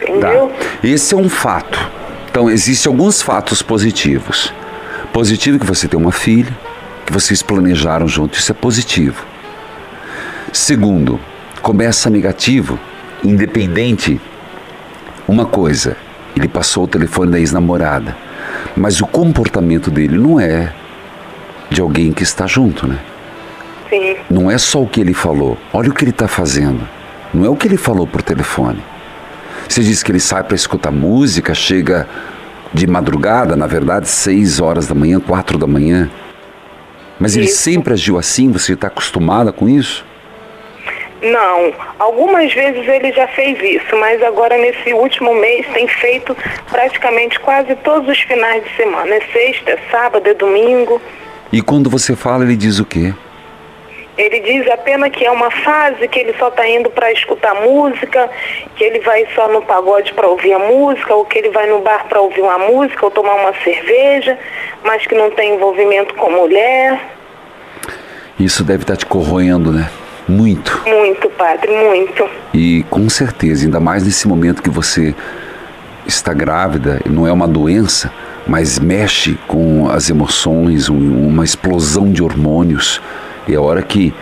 Entendeu? 0.03 0.49
Tá. 0.49 0.67
Esse 0.85 1.15
é 1.15 1.17
um 1.17 1.29
fato. 1.29 1.79
Então, 2.31 2.49
existem 2.49 2.91
alguns 2.91 3.23
fatos 3.23 3.63
positivos. 3.63 4.53
Positivo 5.13 5.59
que 5.59 5.67
você 5.67 5.89
tem 5.89 5.99
uma 5.99 6.13
filha, 6.13 6.57
que 7.05 7.13
vocês 7.13 7.43
planejaram 7.43 8.07
junto, 8.07 8.39
isso 8.39 8.53
é 8.53 8.55
positivo. 8.55 9.25
Segundo, 10.53 11.19
começa 11.61 12.09
negativo, 12.09 12.79
independente. 13.25 14.21
Uma 15.27 15.45
coisa, 15.47 15.97
ele 16.37 16.49
passou 16.49 16.85
o 16.85 16.89
telefone 16.89 17.33
da 17.33 17.39
ex-namorada, 17.39 18.17
mas 18.77 19.01
o 19.01 19.07
comportamento 19.07 19.91
dele 19.91 20.17
não 20.17 20.41
é 20.41 20.73
de 21.69 21.81
alguém 21.81 22.13
que 22.13 22.23
está 22.23 22.47
junto, 22.47 22.87
né? 22.87 22.99
Sim, 23.89 24.17
Não 24.31 24.49
é 24.49 24.57
só 24.57 24.83
o 24.83 24.87
que 24.87 25.01
ele 25.01 25.13
falou, 25.13 25.59
olha 25.73 25.91
o 25.91 25.95
que 25.95 26.05
ele 26.05 26.13
está 26.13 26.29
fazendo. 26.29 26.89
Não 27.35 27.45
é 27.45 27.49
o 27.49 27.57
que 27.57 27.67
ele 27.67 27.77
falou 27.77 28.07
por 28.07 28.23
telefone. 28.23 28.83
Você 29.69 29.83
diz 29.83 30.03
que 30.03 30.11
ele 30.11 30.21
sai 30.21 30.43
para 30.43 30.55
escutar 30.55 30.91
música, 30.91 31.55
chega 31.55 32.09
de 32.73 32.87
madrugada, 32.87 33.57
na 33.57 33.67
verdade, 33.67 34.09
seis 34.09 34.61
horas 34.61 34.87
da 34.87 34.95
manhã, 34.95 35.21
quatro 35.21 35.59
da 35.59 35.67
manhã. 35.67 36.11
Mas 37.19 37.37
ele 37.37 37.47
Isso. 37.47 37.59
sempre 37.59 37.93
agiu 37.93 38.19
assim? 38.19 38.51
Você 38.53 38.73
está 38.73 38.87
acostumada 38.87 39.53
com 39.53 39.69
isso? 39.69 40.05
Não, 41.23 41.75
algumas 41.99 42.53
vezes 42.55 42.89
ele 42.89 43.13
já 43.13 43.29
fez 43.29 43.59
isso, 43.63 43.95
mas 43.97 44.23
agora 44.23 44.57
nesse 44.57 44.95
último 44.95 45.35
mês 45.35 45.67
tem 45.75 45.87
feito 45.87 46.35
praticamente 46.71 47.39
quase 47.41 47.75
todos 47.77 48.09
os 48.09 48.19
finais 48.21 48.65
de 48.65 48.75
semana. 48.75 49.17
É 49.17 49.21
sexta, 49.31 49.73
é 49.73 49.79
sábado, 49.91 50.27
é 50.27 50.33
domingo. 50.33 51.01
E 51.53 51.61
quando 51.61 51.91
você 51.91 52.17
fala, 52.17 52.45
ele 52.45 52.57
diz 52.57 52.79
o 52.79 52.87
quê? 52.87 53.13
Ele 54.19 54.41
diz 54.41 54.71
apenas 54.71 55.11
que 55.11 55.25
é 55.25 55.31
uma 55.31 55.51
fase, 55.51 56.07
que 56.09 56.19
ele 56.19 56.35
só 56.39 56.49
está 56.49 56.69
indo 56.69 56.91
para 56.91 57.11
escutar 57.13 57.55
música, 57.55 58.29
que 58.77 58.85
ele 58.85 59.01
vai 59.01 59.27
só 59.35 59.49
no 59.49 59.63
pagode 59.63 60.13
para 60.13 60.27
ouvir 60.29 60.53
a 60.53 60.59
música, 60.59 61.15
ou 61.15 61.25
que 61.25 61.39
ele 61.39 61.51
vai 61.51 61.67
no 61.69 61.81
bar 61.81 62.07
para 62.09 62.21
ouvir 62.21 62.43
uma 62.43 62.59
música 62.59 63.05
ou 63.05 63.11
tomar 63.11 63.35
uma 63.37 63.55
cerveja, 63.65 64.39
mas 64.85 65.07
que 65.07 65.15
não 65.15 65.31
tem 65.31 65.55
envolvimento 65.55 66.15
com 66.15 66.31
mulher. 66.31 67.01
Isso 68.39 68.65
deve 68.65 68.83
estar 68.83 68.97
te 68.97 69.07
corroendo, 69.07 69.73
né? 69.73 69.89
Muito. 70.29 70.83
Muito, 70.87 71.29
padre, 71.31 71.71
muito. 71.73 72.29
E 72.55 72.85
com 72.91 73.09
certeza, 73.09 73.65
ainda 73.65 73.81
mais 73.81 74.05
nesse 74.05 74.29
momento 74.29 74.63
que 74.63 74.71
você 74.71 75.15
está 76.07 76.33
grávida, 76.35 77.01
não 77.07 77.27
é 77.27 77.33
uma 77.33 77.49
doença, 77.49 78.13
mas 78.47 78.79
mexe 78.79 79.39
com 79.47 79.89
as 79.89 80.09
emoções, 80.11 80.89
um- 80.89 81.27
uma 81.27 81.45
explosão 81.45 82.11
de 82.13 82.23
hormônios. 82.23 83.01
E 83.51 83.55
é 83.55 83.59
hora 83.59 83.83
que 83.83 84.15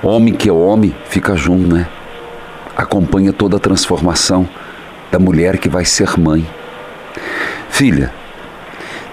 homem 0.00 0.32
que 0.32 0.48
é 0.48 0.52
homem 0.52 0.94
fica 1.06 1.34
junto, 1.34 1.74
né? 1.74 1.88
Acompanha 2.76 3.32
toda 3.32 3.56
a 3.56 3.58
transformação 3.58 4.48
da 5.10 5.18
mulher 5.18 5.58
que 5.58 5.68
vai 5.68 5.84
ser 5.84 6.16
mãe. 6.16 6.46
Filha, 7.68 8.12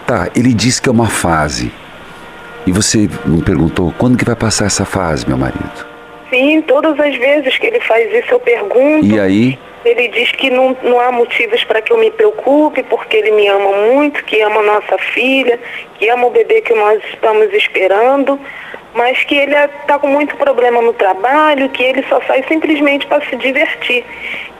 tá, 0.05 0.29
ele 0.35 0.53
diz 0.53 0.79
que 0.79 0.87
é 0.87 0.91
uma 0.91 1.07
fase. 1.07 1.71
E 2.67 2.71
você 2.71 3.09
me 3.25 3.41
perguntou, 3.41 3.91
quando 3.97 4.15
que 4.15 4.23
vai 4.23 4.35
passar 4.35 4.65
essa 4.65 4.85
fase, 4.85 5.27
meu 5.27 5.39
marido? 5.39 5.87
Sim, 6.29 6.61
todas 6.61 6.99
as 6.99 7.15
vezes 7.15 7.57
que 7.57 7.65
ele 7.65 7.79
faz 7.79 8.13
isso 8.13 8.31
eu 8.31 8.39
pergunto. 8.39 9.07
E 9.07 9.19
aí, 9.19 9.57
Ele 9.83 10.07
diz 10.09 10.31
que 10.33 10.51
não, 10.51 10.77
não 10.83 10.99
há 10.99 11.11
motivos 11.11 11.63
para 11.63 11.81
que 11.81 11.91
eu 11.91 11.97
me 11.97 12.11
preocupe, 12.11 12.83
porque 12.83 13.17
ele 13.17 13.31
me 13.31 13.47
ama 13.47 13.71
muito, 13.71 14.23
que 14.25 14.39
ama 14.41 14.61
nossa 14.61 14.97
filha, 15.13 15.59
que 15.97 16.07
ama 16.09 16.27
o 16.27 16.29
bebê 16.29 16.61
que 16.61 16.75
nós 16.75 17.01
estamos 17.05 17.51
esperando, 17.53 18.39
mas 18.97 19.23
que 19.23 19.35
ele 19.35 19.53
está 19.53 19.99
com 19.99 20.07
muito 20.07 20.35
problema 20.35 20.81
no 20.81 20.91
trabalho, 20.91 21.69
que 21.69 21.83
ele 21.83 22.03
só 22.09 22.19
sai 22.21 22.43
simplesmente 22.47 23.05
para 23.05 23.23
se 23.29 23.35
divertir, 23.35 24.03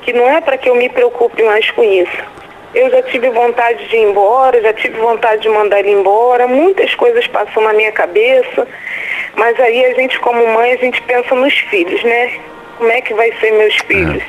que 0.04 0.14
não 0.14 0.30
é 0.30 0.40
para 0.40 0.58
que 0.60 0.70
eu 0.70 0.76
me 0.76 0.88
preocupe 0.88 1.42
mais 1.42 1.70
com 1.72 1.84
isso. 1.84 2.24
Eu 2.76 2.88
já 2.92 3.02
tive 3.02 3.32
vontade 3.32 3.88
de 3.88 3.96
ir 3.96 4.04
embora, 4.04 4.62
já 4.62 4.74
tive 4.74 5.00
vontade 5.00 5.42
de 5.42 5.50
mandar 5.50 5.80
ele 5.80 5.92
embora, 5.92 6.48
muitas 6.48 6.94
coisas 6.94 7.26
passam 7.26 7.64
na 7.64 7.74
minha 7.74 7.92
cabeça, 7.92 8.68
mas 9.36 9.60
aí 9.60 9.84
a 9.86 9.96
gente 9.96 10.20
como 10.20 10.46
mãe, 10.54 10.74
a 10.74 10.78
gente 10.78 11.02
pensa 11.02 11.34
nos 11.34 11.54
filhos, 11.58 12.04
né? 12.04 12.40
Como 12.78 12.92
é 12.92 13.02
que 13.02 13.16
vai 13.16 13.34
ser 13.40 13.52
meus 13.54 13.76
filhos? 13.88 14.24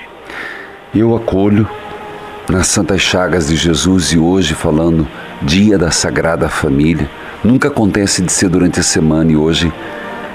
eu 0.94 1.14
acolho 1.14 1.68
nas 2.48 2.66
Santas 2.68 3.02
Chagas 3.02 3.48
de 3.48 3.56
Jesus 3.56 4.12
e 4.12 4.18
hoje 4.18 4.54
falando 4.54 5.06
Dia 5.42 5.76
da 5.76 5.90
Sagrada 5.90 6.48
Família. 6.48 7.08
Nunca 7.44 7.68
acontece 7.68 8.22
de 8.22 8.32
ser 8.32 8.48
durante 8.48 8.80
a 8.80 8.82
semana 8.82 9.30
e 9.30 9.36
hoje 9.36 9.72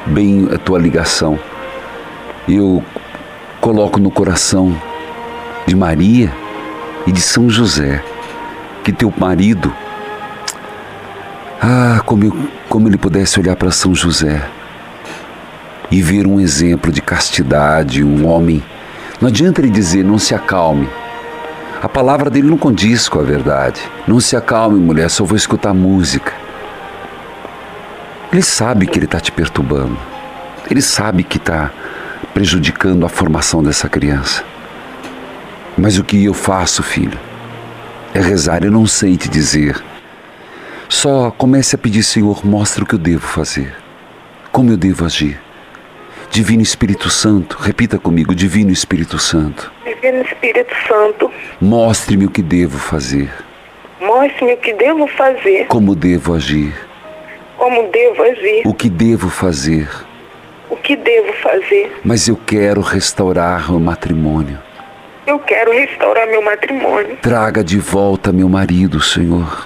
bem 0.06 0.48
a 0.54 0.58
tua 0.58 0.80
ligação. 0.80 1.40
Eu 2.48 2.84
coloco 3.62 4.00
no 4.00 4.12
coração 4.12 4.76
de 5.66 5.76
Maria 5.76 6.32
e 7.08 7.12
de 7.12 7.22
São 7.22 7.50
José 7.50 8.04
que 8.84 8.92
teu 8.92 9.14
marido 9.18 9.74
ah, 11.62 12.02
como, 12.06 12.26
eu- 12.26 12.38
como 12.68 12.88
ele 12.90 12.98
pudesse 12.98 13.40
olhar 13.40 13.56
para 13.56 13.72
São 13.72 13.96
José 13.96 14.46
e 15.90 16.02
ver 16.02 16.28
um 16.28 16.40
exemplo 16.40 16.92
de 16.92 17.02
castidade, 17.02 18.04
um 18.04 18.28
homem. 18.28 18.62
Não 19.22 19.30
adianta 19.30 19.62
ele 19.62 19.70
dizer, 19.70 20.04
não 20.04 20.18
se 20.18 20.36
acalme. 20.36 20.89
A 21.82 21.88
palavra 21.88 22.30
dele 22.30 22.50
não 22.50 22.58
condiz 22.58 23.08
com 23.08 23.20
a 23.20 23.24
verdade. 23.24 23.80
Não 24.08 24.20
se 24.20 24.36
acalme, 24.36 24.80
mulher, 24.80 25.10
só 25.10 25.24
vou 25.24 25.38
escutar 25.38 25.74
música. 25.74 26.34
Ele 28.34 28.41
sabe 28.41 28.88
que 28.88 28.98
ele 28.98 29.06
está 29.06 29.19
te 29.19 29.32
perturbando. 29.32 29.96
Ele 30.67 30.82
sabe 30.82 31.24
que 31.24 31.38
está 31.38 31.72
prejudicando 32.34 33.06
a 33.06 33.10
formação 33.10 33.62
dessa 33.62 33.88
criança. 33.88 34.43
Mas 35.78 36.00
o 36.00 36.04
que 36.04 36.26
eu 36.26 36.34
faço, 36.34 36.82
filho, 36.82 37.19
é 38.12 38.19
rezar. 38.19 38.63
Eu 38.63 38.72
não 38.72 38.88
sei 38.88 39.15
te 39.17 39.30
dizer. 39.30 39.80
Só 40.89 41.30
comece 41.30 41.76
a 41.76 41.78
pedir, 41.78 42.02
Senhor, 42.02 42.43
mostra 42.43 42.84
o 42.84 42.88
que 42.88 42.96
eu 42.96 43.00
devo 43.00 43.28
fazer. 43.28 43.76
Como 44.52 44.72
eu 44.72 44.78
devo 44.78 45.06
agir. 45.06 45.39
Divino 46.32 46.63
Espírito 46.63 47.12
Santo, 47.12 47.56
repita 47.60 48.00
comigo, 48.00 48.34
Divino 48.34 48.72
Espírito 48.72 49.19
Santo, 49.19 49.72
Divino 49.86 50.24
Espírito 50.24 50.74
Santo, 50.88 51.32
mostre-me 51.62 52.26
o 52.26 52.32
que 52.32 52.41
devo 52.41 52.80
fazer, 52.80 53.32
mostre-me 54.02 54.54
o 54.54 54.58
que 54.58 54.74
devo 54.74 55.06
fazer, 55.06 55.67
como 55.67 55.93
devo 55.93 56.34
agir, 56.34 56.74
como 57.63 57.88
devo 57.88 58.23
agir, 58.23 58.62
o 58.65 58.73
que 58.73 58.89
devo 58.89 59.30
fazer, 59.30 59.89
o 60.69 60.76
que 60.76 60.97
devo 60.97 61.32
fazer. 61.41 61.95
mas 62.04 62.28
eu 62.28 62.36
quero 62.36 62.82
restaurar 62.82 63.73
o 63.73 63.80
matrimônio. 63.80 64.60
Eu 65.26 65.39
quero 65.39 65.71
restaurar 65.71 66.28
meu 66.28 66.41
matrimônio. 66.41 67.15
Traga 67.21 67.63
de 67.63 67.80
volta 67.80 68.34
meu 68.34 68.49
marido, 68.49 68.99
Senhor. 68.99 69.65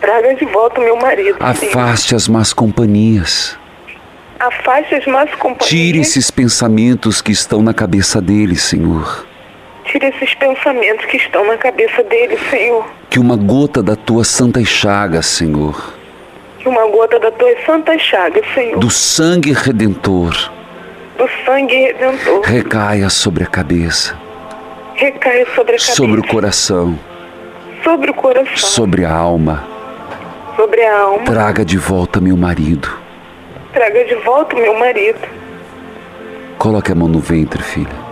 Traga 0.00 0.36
de 0.36 0.44
volta 0.44 0.80
meu 0.80 0.96
marido. 0.96 1.36
Senhor. 1.36 1.50
Afaste 1.50 2.14
as 2.14 2.28
más 2.28 2.52
companhias. 2.52 3.58
Afaste 4.38 4.94
as 4.94 5.06
más 5.06 5.28
companhias. 5.34 5.68
Tire 5.68 5.98
esses 5.98 6.30
pensamentos 6.30 7.20
que 7.20 7.32
estão 7.32 7.60
na 7.60 7.74
cabeça 7.74 8.22
dele, 8.22 8.54
Senhor. 8.54 9.26
Tire 9.86 10.06
esses 10.06 10.32
pensamentos 10.34 11.06
que 11.06 11.16
estão 11.16 11.44
na 11.44 11.56
cabeça 11.56 12.04
dele, 12.04 12.38
Senhor. 12.48 12.86
Que 13.10 13.18
uma 13.18 13.36
gota 13.36 13.82
da 13.82 13.96
tua 13.96 14.22
santa 14.22 14.64
chaga, 14.64 15.22
Senhor, 15.22 16.03
gota 16.94 17.18
da 17.18 17.30
tua 17.32 17.52
santa 17.66 17.98
chaga, 17.98 18.40
Senhor. 18.54 18.78
do 18.78 18.90
sangue 18.90 19.52
redentor, 19.52 20.32
do 21.18 21.28
sangue 21.44 21.74
redentor. 21.76 22.40
recaia 22.44 23.08
sobre 23.10 23.42
a 23.44 23.46
cabeça, 23.46 24.16
Recaia 24.94 25.44
sobre 25.54 25.74
a 25.74 25.78
cabeça. 25.78 25.92
sobre 25.94 26.20
o 26.20 26.26
coração, 26.26 26.98
Sobre 27.82 28.10
o 28.10 28.14
coração. 28.14 28.56
sobre 28.56 29.04
a 29.04 29.12
alma. 29.12 29.64
Sobre 30.56 30.84
a 30.84 31.00
alma. 31.00 31.24
Traga 31.24 31.64
de 31.64 31.76
volta 31.76 32.20
meu 32.20 32.36
marido. 32.36 32.88
Traga 33.72 34.04
de 34.04 34.14
volta 34.16 34.54
meu 34.54 34.78
marido. 34.78 35.18
Coloque 36.56 36.92
a 36.92 36.94
mão 36.94 37.08
no 37.08 37.18
ventre, 37.18 37.60
filha. 37.60 38.04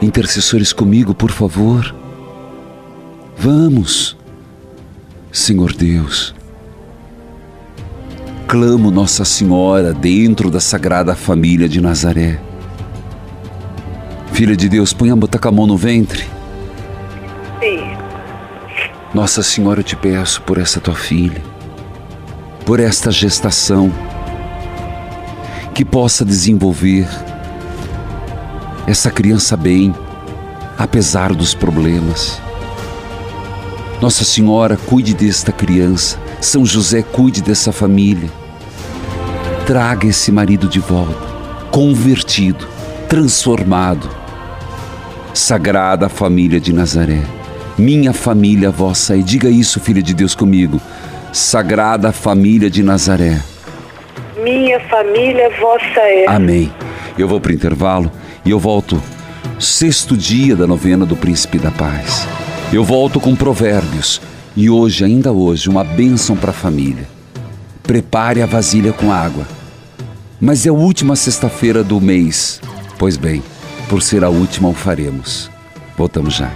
Intercessores 0.00 0.72
comigo, 0.72 1.14
por 1.14 1.30
favor. 1.30 1.94
Vamos. 3.36 4.16
Senhor 5.30 5.72
Deus. 5.74 6.34
Clamo 8.52 8.90
Nossa 8.90 9.24
Senhora 9.24 9.94
dentro 9.94 10.50
da 10.50 10.60
Sagrada 10.60 11.14
Família 11.14 11.66
de 11.66 11.80
Nazaré. 11.80 12.38
Filha 14.34 14.54
de 14.54 14.68
Deus, 14.68 14.92
põe 14.92 15.08
a 15.08 15.16
botar 15.16 15.38
com 15.38 15.48
a 15.48 15.50
mão 15.50 15.66
no 15.66 15.74
ventre. 15.74 16.28
Sim. 17.60 17.96
Nossa 19.14 19.42
Senhora, 19.42 19.80
eu 19.80 19.84
te 19.84 19.96
peço 19.96 20.42
por 20.42 20.58
essa 20.58 20.82
tua 20.82 20.94
filha, 20.94 21.40
por 22.66 22.78
esta 22.78 23.10
gestação, 23.10 23.90
que 25.72 25.82
possa 25.82 26.22
desenvolver 26.22 27.08
essa 28.86 29.10
criança 29.10 29.56
bem, 29.56 29.94
apesar 30.76 31.32
dos 31.32 31.54
problemas. 31.54 32.38
Nossa 33.98 34.24
Senhora, 34.24 34.76
cuide 34.76 35.14
desta 35.14 35.50
criança. 35.52 36.20
São 36.38 36.66
José, 36.66 37.00
cuide 37.00 37.40
dessa 37.40 37.72
família. 37.72 38.41
Traga 39.66 40.08
esse 40.08 40.32
marido 40.32 40.66
de 40.66 40.80
volta, 40.80 41.24
convertido, 41.70 42.66
transformado. 43.08 44.10
Sagrada 45.32 46.08
Família 46.08 46.60
de 46.60 46.72
Nazaré. 46.72 47.22
Minha 47.78 48.12
família 48.12 48.72
vossa 48.72 49.16
é. 49.16 49.22
Diga 49.22 49.48
isso, 49.48 49.78
filha 49.78 50.02
de 50.02 50.14
Deus, 50.14 50.34
comigo. 50.34 50.80
Sagrada 51.32 52.10
Família 52.10 52.68
de 52.68 52.82
Nazaré. 52.82 53.40
Minha 54.42 54.80
família 54.80 55.48
vossa 55.60 56.00
é. 56.00 56.26
Amém. 56.26 56.72
Eu 57.16 57.28
vou 57.28 57.40
para 57.40 57.52
o 57.52 57.54
intervalo 57.54 58.10
e 58.44 58.50
eu 58.50 58.58
volto 58.58 59.00
sexto 59.60 60.16
dia 60.16 60.56
da 60.56 60.66
novena 60.66 61.06
do 61.06 61.14
Príncipe 61.14 61.58
da 61.58 61.70
Paz. 61.70 62.26
Eu 62.72 62.82
volto 62.82 63.20
com 63.20 63.36
provérbios 63.36 64.20
e 64.56 64.68
hoje, 64.68 65.04
ainda 65.04 65.30
hoje, 65.30 65.68
uma 65.68 65.84
bênção 65.84 66.36
para 66.36 66.50
a 66.50 66.54
família. 66.54 67.21
Prepare 67.82 68.42
a 68.42 68.46
vasilha 68.46 68.92
com 68.92 69.12
água. 69.12 69.46
Mas 70.40 70.66
é 70.66 70.70
a 70.70 70.72
última 70.72 71.16
sexta-feira 71.16 71.84
do 71.84 72.00
mês. 72.00 72.60
Pois 72.98 73.16
bem, 73.16 73.42
por 73.88 74.02
ser 74.02 74.24
a 74.24 74.28
última, 74.28 74.68
o 74.68 74.74
faremos. 74.74 75.50
Voltamos 75.96 76.34
já. 76.34 76.50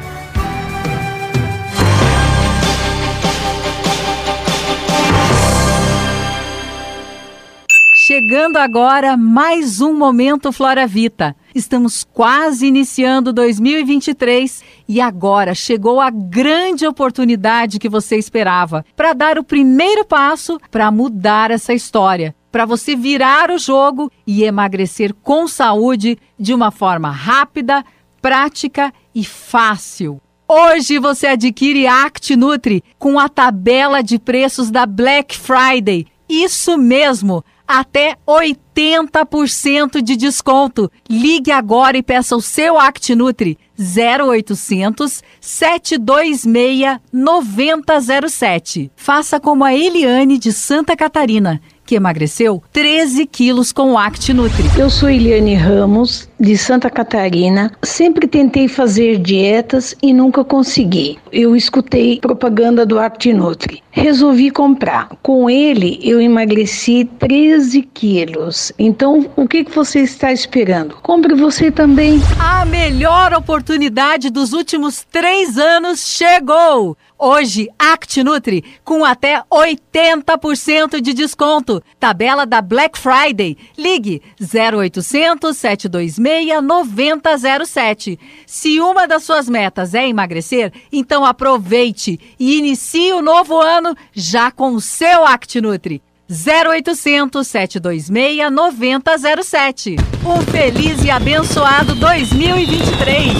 chegando 8.06 8.56
agora 8.56 9.16
mais 9.16 9.80
um 9.80 9.92
momento 9.92 10.52
Flora 10.52 10.86
Vita. 10.86 11.34
Estamos 11.56 12.04
quase 12.04 12.66
iniciando 12.66 13.32
2023 13.32 14.62
e 14.86 15.00
agora 15.00 15.54
chegou 15.54 16.02
a 16.02 16.10
grande 16.10 16.86
oportunidade 16.86 17.78
que 17.78 17.88
você 17.88 18.18
esperava 18.18 18.84
para 18.94 19.14
dar 19.14 19.38
o 19.38 19.42
primeiro 19.42 20.04
passo 20.04 20.60
para 20.70 20.90
mudar 20.90 21.50
essa 21.50 21.72
história, 21.72 22.36
para 22.52 22.66
você 22.66 22.94
virar 22.94 23.50
o 23.50 23.56
jogo 23.56 24.12
e 24.26 24.44
emagrecer 24.44 25.14
com 25.22 25.48
saúde 25.48 26.18
de 26.38 26.52
uma 26.52 26.70
forma 26.70 27.10
rápida, 27.10 27.82
prática 28.20 28.92
e 29.14 29.24
fácil. 29.24 30.20
Hoje 30.46 30.98
você 30.98 31.28
adquire 31.28 31.86
Act 31.86 32.36
Nutri 32.36 32.84
com 32.98 33.18
a 33.18 33.30
tabela 33.30 34.02
de 34.02 34.18
preços 34.18 34.70
da 34.70 34.84
Black 34.84 35.34
Friday. 35.34 36.06
Isso 36.28 36.76
mesmo! 36.76 37.42
Até 37.66 38.16
80% 38.26 40.02
de 40.02 40.16
desconto. 40.16 40.90
Ligue 41.08 41.50
agora 41.50 41.96
e 41.96 42.02
peça 42.02 42.36
o 42.36 42.40
seu 42.40 42.78
ActiNutri 42.78 43.58
0800 43.78 45.22
726 45.40 46.98
9007. 47.12 48.90
Faça 48.96 49.40
como 49.40 49.64
a 49.64 49.74
Eliane 49.74 50.38
de 50.38 50.52
Santa 50.52 50.96
Catarina 50.96 51.60
que 51.86 51.94
emagreceu 51.94 52.62
13 52.72 53.24
quilos 53.26 53.72
com 53.72 53.92
o 53.92 53.98
Act 53.98 54.34
Nutri. 54.34 54.64
Eu 54.76 54.90
sou 54.90 55.08
Eliane 55.08 55.54
Ramos, 55.54 56.28
de 56.38 56.56
Santa 56.56 56.90
Catarina. 56.90 57.72
Sempre 57.82 58.26
tentei 58.26 58.68
fazer 58.68 59.18
dietas 59.18 59.94
e 60.02 60.12
nunca 60.12 60.44
consegui. 60.44 61.18
Eu 61.32 61.56
escutei 61.56 62.20
propaganda 62.20 62.84
do 62.84 62.98
Act 62.98 63.32
Nutri. 63.32 63.82
Resolvi 63.90 64.50
comprar. 64.50 65.08
Com 65.22 65.48
ele, 65.48 65.98
eu 66.02 66.20
emagreci 66.20 67.08
13 67.18 67.82
quilos. 67.82 68.72
Então, 68.78 69.30
o 69.34 69.48
que 69.48 69.64
você 69.64 70.00
está 70.00 70.32
esperando? 70.32 70.96
Compre 71.02 71.34
você 71.34 71.70
também. 71.70 72.20
A 72.38 72.64
melhor 72.64 73.32
oportunidade 73.32 74.30
dos 74.30 74.52
últimos 74.52 75.04
três 75.10 75.56
anos 75.56 76.00
chegou! 76.00 76.96
Hoje, 77.18 77.70
ActiNutri 77.78 78.62
com 78.84 79.02
até 79.02 79.42
80% 79.50 81.00
de 81.00 81.14
desconto. 81.14 81.82
Tabela 81.98 82.44
da 82.44 82.60
Black 82.60 82.98
Friday. 82.98 83.56
Ligue 83.78 84.20
0800 84.38 85.56
726 85.56 86.18
9007. 86.62 88.18
Se 88.46 88.80
uma 88.80 89.06
das 89.06 89.22
suas 89.24 89.48
metas 89.48 89.94
é 89.94 90.08
emagrecer, 90.08 90.72
então 90.92 91.24
aproveite 91.24 92.18
e 92.38 92.58
inicie 92.58 93.12
o 93.12 93.22
novo 93.22 93.60
ano 93.60 93.96
já 94.12 94.50
com 94.50 94.74
o 94.74 94.80
seu 94.80 95.24
ActiNutri. 95.24 96.02
0800 96.28 97.46
726 97.46 98.50
9007. 98.50 99.96
Um 100.24 100.40
feliz 100.42 101.04
e 101.04 101.10
abençoado 101.10 101.94
2023. 101.94 103.32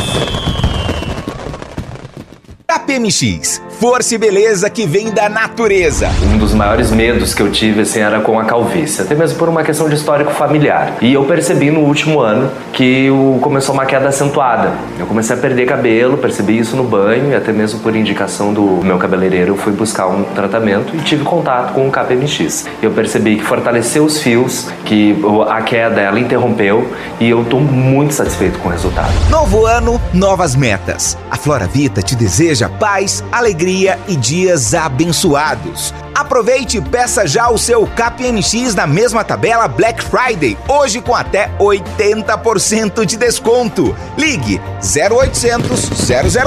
KPMX, 2.69 3.63
força 3.79 4.15
e 4.15 4.19
beleza 4.19 4.71
que 4.71 4.87
vem 4.87 5.11
da 5.11 5.29
natureza. 5.29 6.09
Um 6.23 6.39
dos 6.39 6.55
maiores 6.55 6.91
medos 6.91 7.35
que 7.35 7.43
eu 7.43 7.51
tive 7.51 7.83
assim, 7.83 8.01
era 8.01 8.21
com 8.21 8.39
a 8.39 8.45
calvície, 8.45 9.03
até 9.03 9.15
mesmo 9.15 9.39
por 9.39 9.49
uma 9.49 9.63
questão 9.63 9.89
de 9.89 9.95
histórico 9.95 10.33
familiar. 10.33 10.95
E 11.03 11.13
eu 11.13 11.25
percebi 11.25 11.71
no 11.71 11.81
último 11.81 12.21
ano 12.21 12.51
que 12.73 13.09
começou 13.43 13.75
uma 13.75 13.85
queda 13.85 14.09
acentuada. 14.09 14.73
Eu 14.99 15.07
comecei 15.07 15.37
a 15.37 15.39
perder 15.39 15.67
cabelo, 15.67 16.17
percebi 16.17 16.59
isso 16.59 16.75
no 16.75 16.85
banho 16.85 17.33
e 17.33 17.35
até 17.35 17.53
mesmo 17.53 17.81
por 17.81 17.95
indicação 17.95 18.53
do 18.53 18.63
meu 18.83 18.97
cabeleireiro 18.97 19.53
eu 19.53 19.57
fui 19.57 19.73
buscar 19.73 20.07
um 20.07 20.25
tratamento 20.25 20.97
e 20.97 20.99
tive 21.01 21.23
contato 21.25 21.75
com 21.75 21.87
o 21.87 21.93
KPMX. 21.93 22.67
Eu 22.83 22.93
percebi 22.93 23.37
que 23.37 23.45
fortaleceu 23.45 24.05
os 24.05 24.21
fios, 24.21 24.69
que 24.87 25.17
a 25.49 25.61
queda 25.61 26.01
ela 26.01 26.19
interrompeu 26.19 26.91
e 27.21 27.29
eu 27.29 27.43
estou 27.43 27.61
muito 27.61 28.15
satisfeito 28.15 28.59
com 28.61 28.69
o 28.69 28.73
resultado. 28.73 29.13
Novo 29.31 29.67
ano, 29.67 30.01
novas 30.15 30.57
metas. 30.57 31.19
A 31.31 31.37
Flora 31.37 31.67
Vita 31.67 32.01
te 32.01 32.17
deseja 32.17 32.71
paz, 32.71 33.23
alegria 33.31 33.66
e 33.67 34.17
dias 34.17 34.75
abençoados. 34.75 35.93
Aproveite 36.15 36.79
e 36.79 36.81
peça 36.81 37.27
já 37.27 37.51
o 37.51 37.59
seu 37.59 37.87
KPMX 37.87 38.75
na 38.75 38.87
mesma 38.87 39.25
tabela 39.25 39.69
Black 39.69 40.03
Friday, 40.03 40.57
hoje 40.69 41.01
com 41.01 41.15
até 41.15 41.51
80% 41.59 43.05
de 43.05 43.17
desconto. 43.17 43.95
Ligue 44.17 44.61
0800 44.81 45.91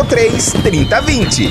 003 0.08 0.54
3020. 0.64 1.50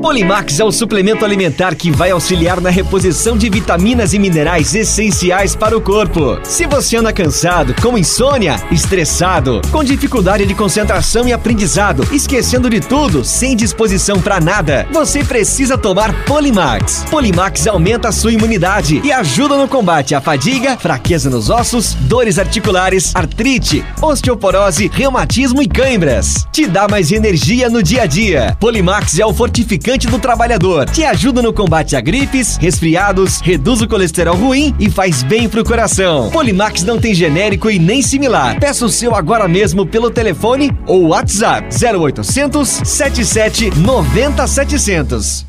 Polimax 0.00 0.60
é 0.60 0.64
o 0.64 0.70
suplemento 0.70 1.24
alimentar 1.24 1.74
que 1.74 1.90
vai 1.90 2.10
auxiliar 2.10 2.60
na 2.60 2.70
reposição 2.70 3.36
de 3.36 3.48
vitaminas 3.48 4.12
e 4.12 4.18
minerais 4.18 4.74
essenciais 4.74 5.56
para 5.56 5.76
o 5.76 5.80
corpo. 5.80 6.38
Se 6.44 6.66
você 6.66 6.98
anda 6.98 7.12
cansado, 7.12 7.74
com 7.80 7.96
insônia, 7.96 8.56
estressado, 8.70 9.62
com 9.72 9.82
dificuldade 9.82 10.46
de 10.46 10.54
concentração 10.54 11.26
e 11.26 11.32
aprendizado, 11.32 12.06
esquecendo 12.12 12.68
de 12.68 12.80
tudo, 12.80 13.24
sem 13.24 13.56
disposição 13.56 14.20
para 14.20 14.38
nada, 14.38 14.86
você 14.92 15.24
precisa 15.24 15.78
tomar 15.78 16.12
Polimax. 16.24 17.04
Polimax 17.10 17.66
aumenta 17.66 18.08
a 18.08 18.12
sua 18.12 18.32
imunidade 18.32 19.00
e 19.02 19.10
ajuda 19.10 19.56
no 19.56 19.66
combate 19.66 20.14
à 20.14 20.20
fadiga, 20.20 20.76
fraqueza 20.76 21.30
nos 21.30 21.50
ossos, 21.50 21.94
dores 21.94 22.38
articulares, 22.38 23.14
artrite, 23.14 23.84
osteoporose, 24.00 24.90
reumatismo 24.92 25.62
e 25.62 25.66
câimbras. 25.66 26.46
Te 26.52 26.66
dá 26.66 26.86
mais 26.86 27.10
energia 27.10 27.70
no 27.70 27.82
dia 27.82 28.02
a 28.02 28.06
dia. 28.06 28.56
Polimax 28.60 29.18
é 29.18 29.26
o 29.26 29.32
fortificante 29.32 29.85
do 29.86 30.18
trabalhador. 30.18 30.90
Te 30.90 31.04
ajuda 31.04 31.40
no 31.40 31.52
combate 31.52 31.94
a 31.94 32.00
gripes, 32.00 32.56
resfriados, 32.56 33.40
reduz 33.40 33.80
o 33.80 33.86
colesterol 33.86 34.34
ruim 34.34 34.74
e 34.80 34.90
faz 34.90 35.22
bem 35.22 35.48
pro 35.48 35.64
coração. 35.64 36.28
Polimax 36.30 36.82
não 36.82 36.98
tem 36.98 37.14
genérico 37.14 37.70
e 37.70 37.78
nem 37.78 38.02
similar. 38.02 38.58
Peça 38.58 38.84
o 38.84 38.88
seu 38.88 39.14
agora 39.14 39.46
mesmo 39.46 39.86
pelo 39.86 40.10
telefone 40.10 40.76
ou 40.88 41.08
WhatsApp 41.08 41.68
0800 41.72 42.68
77 42.68 43.78
90 43.78 44.46
700. 44.46 45.46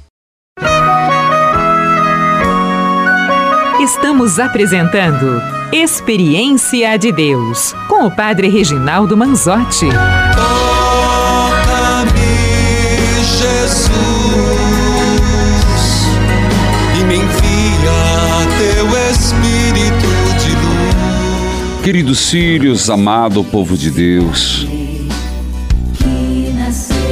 Estamos 3.81 4.39
apresentando 4.39 5.41
Experiência 5.73 6.95
de 6.97 7.11
Deus 7.11 7.73
com 7.87 8.05
o 8.05 8.11
Padre 8.11 8.49
Reginaldo 8.49 9.17
Manzotti. 9.17 9.87
Queridos 21.87 22.29
filhos, 22.29 22.89
amado 22.89 23.45
povo 23.45 23.77
de 23.77 23.89
Deus. 23.89 24.67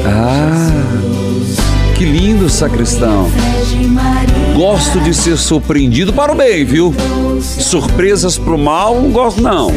Ah, 0.05 0.69
que 1.95 2.03
lindo, 2.03 2.49
sacristão. 2.49 3.31
Gosto 4.53 4.99
de 4.99 5.13
ser 5.13 5.37
surpreendido 5.37 6.11
para 6.11 6.33
o 6.33 6.35
bem, 6.35 6.65
viu? 6.65 6.93
Surpresas 7.39 8.37
para 8.37 8.53
o 8.53 8.57
mal, 8.57 9.01
não 9.01 9.11
gosto 9.11 9.41
não. 9.41 9.71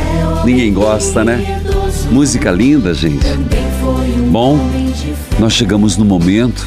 Ninguém 0.44 0.74
gosta, 0.74 1.24
né? 1.24 1.62
Música 2.10 2.50
linda, 2.50 2.92
gente. 2.92 3.24
Bom, 4.32 4.58
nós 5.38 5.52
chegamos 5.52 5.96
no 5.96 6.04
momento. 6.04 6.66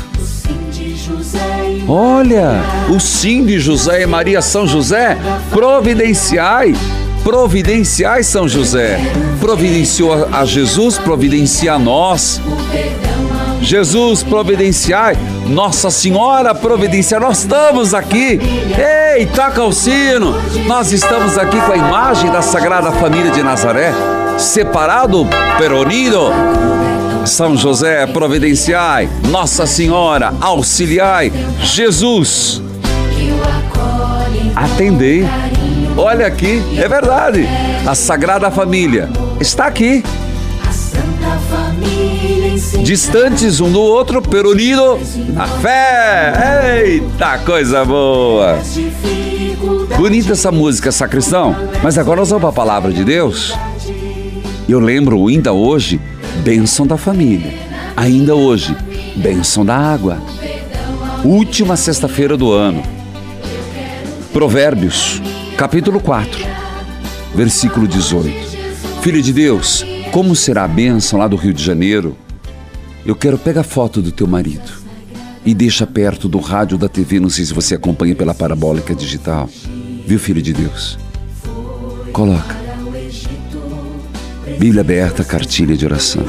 Olha, 1.85 2.61
o 2.89 2.97
sim 2.97 3.45
de 3.45 3.59
José 3.59 4.03
e 4.03 4.07
Maria 4.07 4.41
São 4.41 4.65
José, 4.65 5.17
providenciai 5.49 6.73
Providenciai 7.23 8.23
São 8.23 8.47
José. 8.47 8.99
Providenciou 9.39 10.27
a 10.31 10.43
Jesus, 10.43 10.97
providencia 10.97 11.73
a 11.73 11.79
nós. 11.79 12.41
Jesus, 13.61 14.23
providenciai. 14.23 15.15
Nossa 15.45 15.91
Senhora, 15.91 16.55
providenciai. 16.55 17.19
Nós 17.21 17.39
estamos 17.39 17.93
aqui. 17.93 18.39
Ei, 19.15 19.27
toca 19.27 19.63
o 19.63 19.71
sino. 19.71 20.35
Nós 20.65 20.91
estamos 20.91 21.37
aqui 21.37 21.61
com 21.61 21.71
a 21.71 21.77
imagem 21.77 22.31
da 22.31 22.41
Sagrada 22.41 22.91
Família 22.91 23.31
de 23.31 23.43
Nazaré, 23.43 23.93
separado, 24.37 25.27
peronido. 25.59 26.31
São 27.25 27.55
José, 27.55 28.07
providenciai. 28.07 29.07
Nossa 29.29 29.67
Senhora, 29.67 30.33
auxiliai. 30.41 31.31
Jesus, 31.61 32.63
atendei 34.55 35.23
Olha 35.97 36.27
aqui, 36.27 36.61
é 36.77 36.87
verdade. 36.87 37.47
A 37.85 37.93
Sagrada 37.93 38.49
Família 38.49 39.09
está 39.39 39.65
aqui. 39.65 40.03
Distantes 42.83 43.59
um 43.59 43.71
do 43.71 43.81
outro, 43.81 44.21
pero 44.21 44.51
unido 44.51 44.99
na 45.29 45.47
fé. 45.47 46.83
Eita, 46.83 47.37
coisa 47.39 47.85
boa. 47.85 48.59
Bonita 49.97 50.31
essa 50.31 50.51
música, 50.51 50.91
sacristão. 50.91 51.55
Mas 51.83 51.97
agora 51.97 52.21
nós 52.21 52.29
vamos 52.29 52.41
para 52.41 52.49
a 52.49 52.53
palavra 52.53 52.91
de 52.91 53.03
Deus. 53.03 53.55
Eu 54.67 54.79
lembro 54.79 55.27
ainda 55.27 55.53
hoje, 55.53 55.99
bênção 56.43 56.87
da 56.87 56.97
família. 56.97 57.53
Ainda 57.95 58.35
hoje, 58.35 58.75
bênção 59.15 59.65
da 59.65 59.75
água. 59.75 60.17
Última 61.23 61.75
sexta-feira 61.75 62.35
do 62.35 62.51
ano. 62.51 62.81
Provérbios 64.33 65.21
capítulo 65.61 65.99
4, 65.99 66.43
versículo 67.35 67.87
18. 67.87 68.31
Filho 69.03 69.21
de 69.21 69.31
Deus, 69.31 69.85
como 70.11 70.35
será 70.35 70.63
a 70.63 70.67
bênção 70.67 71.19
lá 71.19 71.27
do 71.27 71.35
Rio 71.35 71.53
de 71.53 71.63
Janeiro? 71.63 72.17
Eu 73.05 73.15
quero 73.15 73.37
pegar 73.37 73.61
foto 73.61 74.01
do 74.01 74.11
teu 74.11 74.25
marido 74.25 74.71
e 75.45 75.53
deixa 75.53 75.85
perto 75.85 76.27
do 76.27 76.39
rádio 76.39 76.79
da 76.79 76.89
TV, 76.89 77.19
não 77.19 77.29
sei 77.29 77.45
se 77.45 77.53
você 77.53 77.75
acompanha 77.75 78.15
pela 78.15 78.33
parabólica 78.33 78.95
digital. 78.95 79.47
Viu, 80.03 80.17
filho 80.17 80.41
de 80.41 80.51
Deus? 80.51 80.97
Coloca. 82.11 82.55
Bíblia 84.57 84.81
aberta, 84.81 85.23
cartilha 85.23 85.77
de 85.77 85.85
oração. 85.85 86.25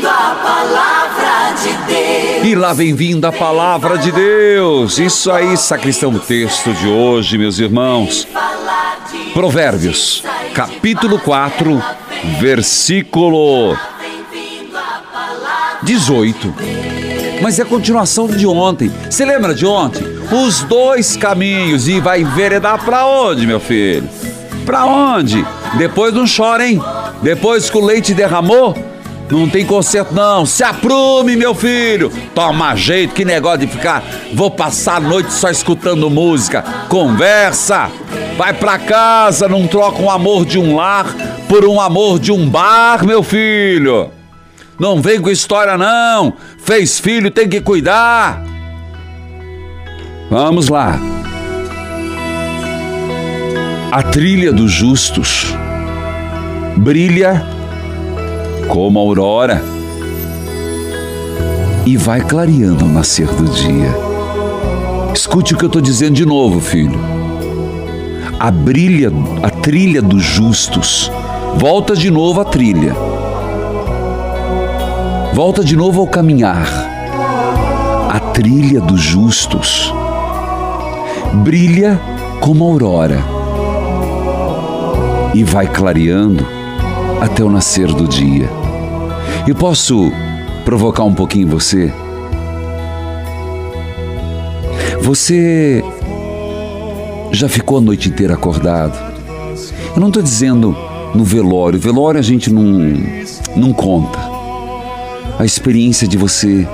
Vindo 0.00 0.08
a 0.08 0.34
palavra 0.42 1.54
de 1.62 1.92
Deus. 1.92 2.46
E 2.46 2.54
lá 2.54 2.72
vem 2.72 2.94
vindo 2.94 3.26
a 3.26 3.30
palavra 3.32 3.98
de 3.98 4.10
Deus. 4.10 4.98
Isso 4.98 5.30
aí, 5.30 5.54
sacristão, 5.58 6.10
o 6.10 6.18
texto 6.18 6.72
de 6.72 6.88
hoje, 6.88 7.36
meus 7.36 7.58
irmãos. 7.58 8.26
Provérbios, 9.34 10.24
capítulo 10.54 11.18
4, 11.18 11.82
versículo 12.40 13.76
18. 15.82 16.54
Mas 17.42 17.58
é 17.58 17.62
a 17.62 17.66
continuação 17.66 18.26
de 18.26 18.46
ontem. 18.46 18.90
Você 19.10 19.26
lembra 19.26 19.54
de 19.54 19.66
ontem? 19.66 20.02
Os 20.32 20.62
dois 20.62 21.14
caminhos. 21.14 21.88
E 21.88 22.00
vai 22.00 22.22
enveredar 22.22 22.82
para 22.82 23.04
onde, 23.04 23.46
meu 23.46 23.60
filho? 23.60 24.08
Para 24.64 24.86
onde? 24.86 25.44
Depois 25.76 26.14
não 26.14 26.24
chora, 26.24 26.66
hein? 26.66 26.80
Depois 27.20 27.68
que 27.68 27.76
o 27.76 27.84
leite 27.84 28.14
derramou, 28.14 28.74
não 29.30 29.48
tem 29.48 29.64
conserto 29.64 30.14
não. 30.14 30.44
Se 30.44 30.62
aprume, 30.62 31.36
meu 31.36 31.54
filho. 31.54 32.10
Toma 32.34 32.74
jeito, 32.74 33.14
que 33.14 33.24
negócio 33.24 33.60
de 33.60 33.66
ficar. 33.66 34.02
Vou 34.34 34.50
passar 34.50 34.96
a 34.96 35.00
noite 35.00 35.32
só 35.32 35.50
escutando 35.50 36.10
música. 36.10 36.62
Conversa. 36.88 37.90
Vai 38.36 38.52
pra 38.54 38.78
casa, 38.78 39.48
não 39.48 39.66
troca 39.66 40.00
um 40.00 40.10
amor 40.10 40.46
de 40.46 40.58
um 40.58 40.74
lar 40.74 41.06
por 41.48 41.64
um 41.64 41.80
amor 41.80 42.18
de 42.18 42.32
um 42.32 42.48
bar, 42.48 43.04
meu 43.04 43.22
filho. 43.22 44.10
Não 44.78 45.02
vem 45.02 45.20
com 45.20 45.28
história 45.28 45.76
não. 45.76 46.32
Fez 46.58 46.98
filho, 46.98 47.30
tem 47.30 47.48
que 47.48 47.60
cuidar. 47.60 48.42
Vamos 50.30 50.68
lá. 50.68 50.98
A 53.92 54.02
trilha 54.04 54.52
dos 54.52 54.70
justos 54.70 55.52
brilha 56.76 57.59
como 58.70 59.00
a 59.00 59.02
aurora 59.02 59.62
e 61.84 61.96
vai 61.96 62.20
clareando 62.20 62.84
ao 62.84 62.90
nascer 62.90 63.26
do 63.26 63.44
dia. 63.50 63.92
Escute 65.12 65.54
o 65.54 65.58
que 65.58 65.64
eu 65.64 65.66
estou 65.66 65.82
dizendo 65.82 66.14
de 66.14 66.24
novo, 66.24 66.60
filho. 66.60 66.98
A 68.38 68.48
brilha, 68.48 69.12
a 69.42 69.50
trilha 69.50 70.00
dos 70.00 70.22
justos. 70.22 71.10
Volta 71.56 71.96
de 71.96 72.12
novo 72.12 72.40
a 72.40 72.44
trilha. 72.44 72.94
Volta 75.34 75.64
de 75.64 75.74
novo 75.74 76.00
ao 76.00 76.06
caminhar. 76.06 76.68
A 78.08 78.20
trilha 78.32 78.80
dos 78.80 79.00
justos 79.00 79.92
brilha 81.44 82.00
como 82.40 82.64
a 82.64 82.68
aurora 82.68 83.18
e 85.34 85.42
vai 85.44 85.66
clareando 85.66 86.46
até 87.20 87.44
o 87.44 87.50
nascer 87.50 87.88
do 87.92 88.08
dia. 88.08 88.59
E 89.46 89.54
posso 89.54 90.12
provocar 90.64 91.04
um 91.04 91.14
pouquinho 91.14 91.48
você? 91.48 91.92
Você 95.00 95.82
já 97.32 97.48
ficou 97.48 97.78
a 97.78 97.80
noite 97.80 98.08
inteira 98.08 98.34
acordado? 98.34 98.96
Eu 99.94 100.00
não 100.00 100.08
estou 100.08 100.22
dizendo 100.22 100.76
no 101.14 101.24
velório. 101.24 101.78
Velório 101.78 102.20
a 102.20 102.22
gente 102.22 102.52
não, 102.52 102.62
não 103.56 103.72
conta. 103.72 104.18
A 105.38 105.44
experiência 105.44 106.06
de 106.06 106.16
você 106.16 106.68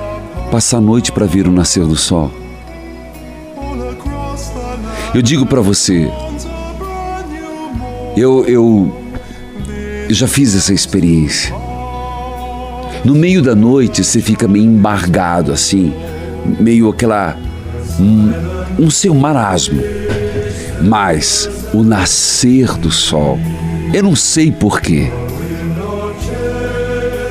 passar 0.51 0.77
a 0.77 0.81
noite 0.81 1.11
para 1.11 1.25
ver 1.25 1.47
o 1.47 1.51
nascer 1.51 1.85
do 1.85 1.95
sol. 1.95 2.31
Eu 5.15 5.21
digo 5.21 5.45
para 5.45 5.61
você, 5.61 6.11
eu, 8.15 8.45
eu, 8.45 8.93
eu 10.09 10.13
já 10.13 10.27
fiz 10.27 10.55
essa 10.55 10.73
experiência. 10.73 11.55
No 13.07 13.15
meio 13.15 13.41
da 13.41 13.55
noite 13.55 14.03
você 14.03 14.19
fica 14.19 14.49
meio 14.49 14.65
embargado 14.65 15.53
assim, 15.53 15.93
meio 16.59 16.89
aquela. 16.89 17.37
um, 17.97 18.83
um 18.83 18.89
seu 18.89 19.15
marasmo. 19.15 19.81
Mas 20.83 21.49
o 21.73 21.83
nascer 21.83 22.73
do 22.73 22.91
sol, 22.91 23.39
eu 23.93 24.03
não 24.03 24.13
sei 24.13 24.51
porquê, 24.51 25.09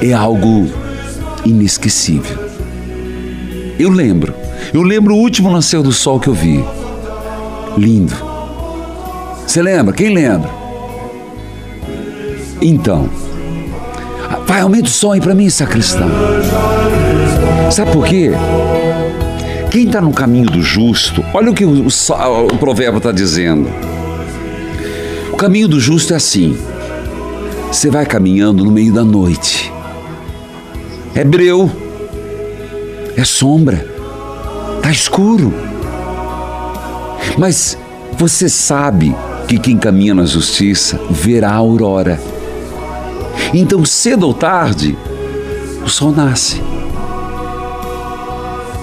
é 0.01 0.15
algo 0.15 0.67
inesquecível. 1.45 2.39
Eu 3.79 3.91
lembro, 3.91 4.33
eu 4.73 4.81
lembro 4.81 5.15
o 5.15 5.19
último 5.19 5.53
nascer 5.53 5.83
do 5.83 5.93
sol 5.93 6.19
que 6.19 6.29
eu 6.29 6.35
vi. 6.35 6.65
Lindo. 7.77 8.17
Você 9.47 9.61
lembra? 9.61 9.93
Quem 9.93 10.15
lembra? 10.15 10.49
Então, 12.63 13.11
vai, 14.57 14.63
aumenta 14.63 14.89
o 14.89 14.91
som 14.91 15.13
aí 15.13 15.21
para 15.21 15.35
mim, 15.35 15.51
sacristão. 15.51 16.09
Sabe 17.71 17.93
por 17.93 18.07
quê? 18.07 18.31
Quem 19.71 19.85
está 19.85 20.01
no 20.01 20.13
caminho 20.13 20.47
do 20.47 20.63
justo, 20.63 21.23
olha 21.35 21.51
o 21.51 21.55
que 21.55 21.65
o, 21.65 21.87
o, 21.87 22.47
o 22.47 22.59
provérbio 22.59 22.97
está 22.97 23.13
dizendo. 23.13 23.69
O 25.31 25.37
caminho 25.37 25.69
do 25.69 25.79
justo 25.79 26.15
é 26.15 26.17
assim: 26.17 26.57
você 27.71 27.91
vai 27.91 28.07
caminhando 28.07 28.65
no 28.65 28.71
meio 28.71 28.93
da 28.93 29.05
noite, 29.05 29.71
é 31.15 31.23
breu, 31.23 31.71
é 33.15 33.25
sombra, 33.25 33.87
tá 34.81 34.91
escuro. 34.91 35.53
Mas 37.37 37.77
você 38.17 38.49
sabe 38.49 39.15
que 39.47 39.59
quem 39.59 39.77
caminha 39.77 40.15
na 40.15 40.25
justiça 40.25 40.99
verá 41.11 41.51
a 41.51 41.57
aurora. 41.57 42.19
Então, 43.59 43.83
cedo 43.87 44.27
ou 44.27 44.35
tarde, 44.35 44.95
o 45.83 45.89
sol 45.89 46.13
nasce. 46.13 46.61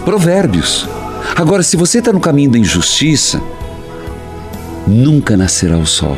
Provérbios. 0.03 0.89
Agora, 1.35 1.61
se 1.61 1.77
você 1.77 1.99
está 1.99 2.11
no 2.11 2.19
caminho 2.19 2.49
da 2.49 2.57
injustiça, 2.57 3.39
nunca 4.87 5.37
nascerá 5.37 5.77
o 5.77 5.85
sol. 5.85 6.17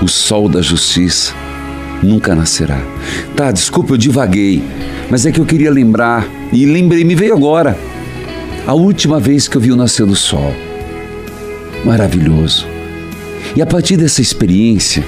O 0.00 0.06
sol 0.06 0.48
da 0.48 0.62
justiça 0.62 1.34
nunca 2.04 2.36
nascerá. 2.36 2.80
Tá, 3.34 3.50
desculpa, 3.50 3.94
eu 3.94 3.98
divaguei, 3.98 4.62
mas 5.10 5.26
é 5.26 5.32
que 5.32 5.40
eu 5.40 5.46
queria 5.46 5.72
lembrar, 5.72 6.24
e 6.52 6.66
lembrei, 6.66 7.02
me 7.02 7.16
veio 7.16 7.34
agora, 7.34 7.76
a 8.64 8.74
última 8.74 9.18
vez 9.18 9.48
que 9.48 9.56
eu 9.56 9.60
vi 9.60 9.72
o 9.72 9.76
nascer 9.76 10.06
do 10.06 10.14
sol. 10.14 10.54
Maravilhoso. 11.84 12.64
E 13.56 13.60
a 13.60 13.66
partir 13.66 13.96
dessa 13.96 14.22
experiência, 14.22 15.04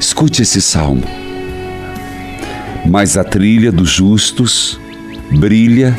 escute 0.00 0.40
esse 0.42 0.62
salmo. 0.62 1.04
Mas 2.88 3.18
a 3.18 3.22
trilha 3.22 3.70
dos 3.70 3.90
justos 3.90 4.80
brilha 5.30 5.96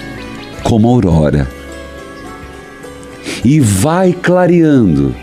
como 0.64 0.90
aurora 0.90 1.48
e 3.46 3.60
vai 3.60 4.12
clareando 4.12 5.16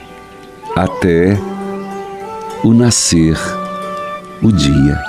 até 0.77 1.37
o 2.62 2.73
nascer 2.73 3.37
o 4.41 4.53
dia. 4.53 5.03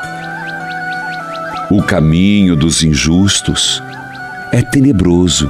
O 1.70 1.84
caminho 1.84 2.56
dos 2.56 2.84
injustos 2.84 3.82
é 4.52 4.64
tenebroso 4.64 5.50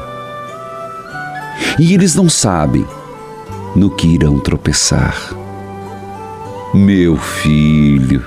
e 1.80 1.94
eles 1.94 2.14
não 2.16 2.28
sabem 2.28 2.86
no 3.74 3.90
que 3.90 4.08
irão 4.08 4.38
tropeçar. 4.40 5.39
Meu 6.74 7.18
filho, 7.18 8.24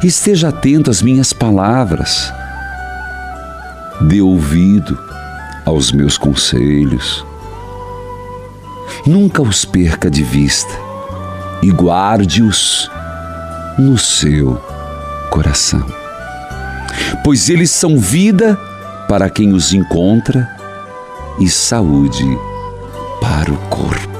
esteja 0.00 0.50
atento 0.50 0.88
às 0.88 1.02
minhas 1.02 1.32
palavras, 1.32 2.32
dê 4.02 4.20
ouvido 4.20 4.96
aos 5.64 5.90
meus 5.90 6.16
conselhos, 6.16 7.26
nunca 9.04 9.42
os 9.42 9.64
perca 9.64 10.08
de 10.08 10.22
vista 10.22 10.72
e 11.60 11.72
guarde-os 11.72 12.88
no 13.76 13.98
seu 13.98 14.54
coração, 15.30 15.84
pois 17.24 17.50
eles 17.50 17.72
são 17.72 17.98
vida 17.98 18.56
para 19.08 19.28
quem 19.28 19.52
os 19.52 19.72
encontra 19.72 20.48
e 21.40 21.48
saúde 21.48 22.24
para 23.20 23.52
o 23.52 23.56
corpo. 23.68 24.15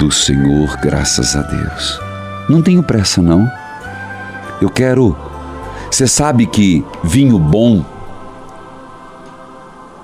Do 0.00 0.10
Senhor, 0.10 0.78
graças 0.78 1.36
a 1.36 1.42
Deus. 1.42 2.00
Não 2.48 2.62
tenho 2.62 2.82
pressa, 2.82 3.20
não. 3.20 3.46
Eu 4.58 4.70
quero 4.70 5.14
Você 5.90 6.06
sabe 6.06 6.46
que 6.46 6.82
vinho 7.04 7.38
bom 7.38 7.84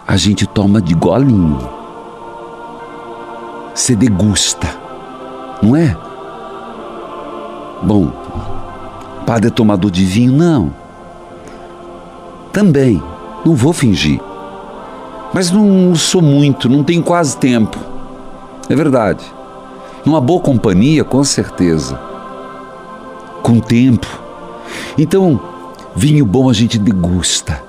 a 0.06 0.18
gente 0.18 0.46
toma 0.46 0.82
de 0.82 0.94
golinho. 0.94 1.66
Você 3.74 3.96
degusta, 3.96 4.68
não 5.62 5.74
é? 5.74 5.96
Bom, 7.82 8.12
padre 9.24 9.48
é 9.48 9.50
tomador 9.50 9.90
de 9.90 10.04
vinho? 10.04 10.32
Não. 10.32 10.74
Também, 12.52 13.02
não 13.46 13.54
vou 13.54 13.72
fingir. 13.72 14.20
Mas 15.32 15.50
não 15.50 15.94
sou 15.94 16.20
muito, 16.20 16.68
não 16.68 16.84
tenho 16.84 17.02
quase 17.02 17.34
tempo. 17.38 17.78
É 18.68 18.76
verdade. 18.76 19.35
Numa 20.06 20.20
boa 20.20 20.40
companhia, 20.40 21.02
com 21.02 21.24
certeza. 21.24 21.98
Com 23.42 23.58
tempo. 23.58 24.06
Então, 24.96 25.40
vinho 25.96 26.24
bom 26.24 26.48
a 26.48 26.52
gente 26.52 26.78
degusta. 26.78 27.60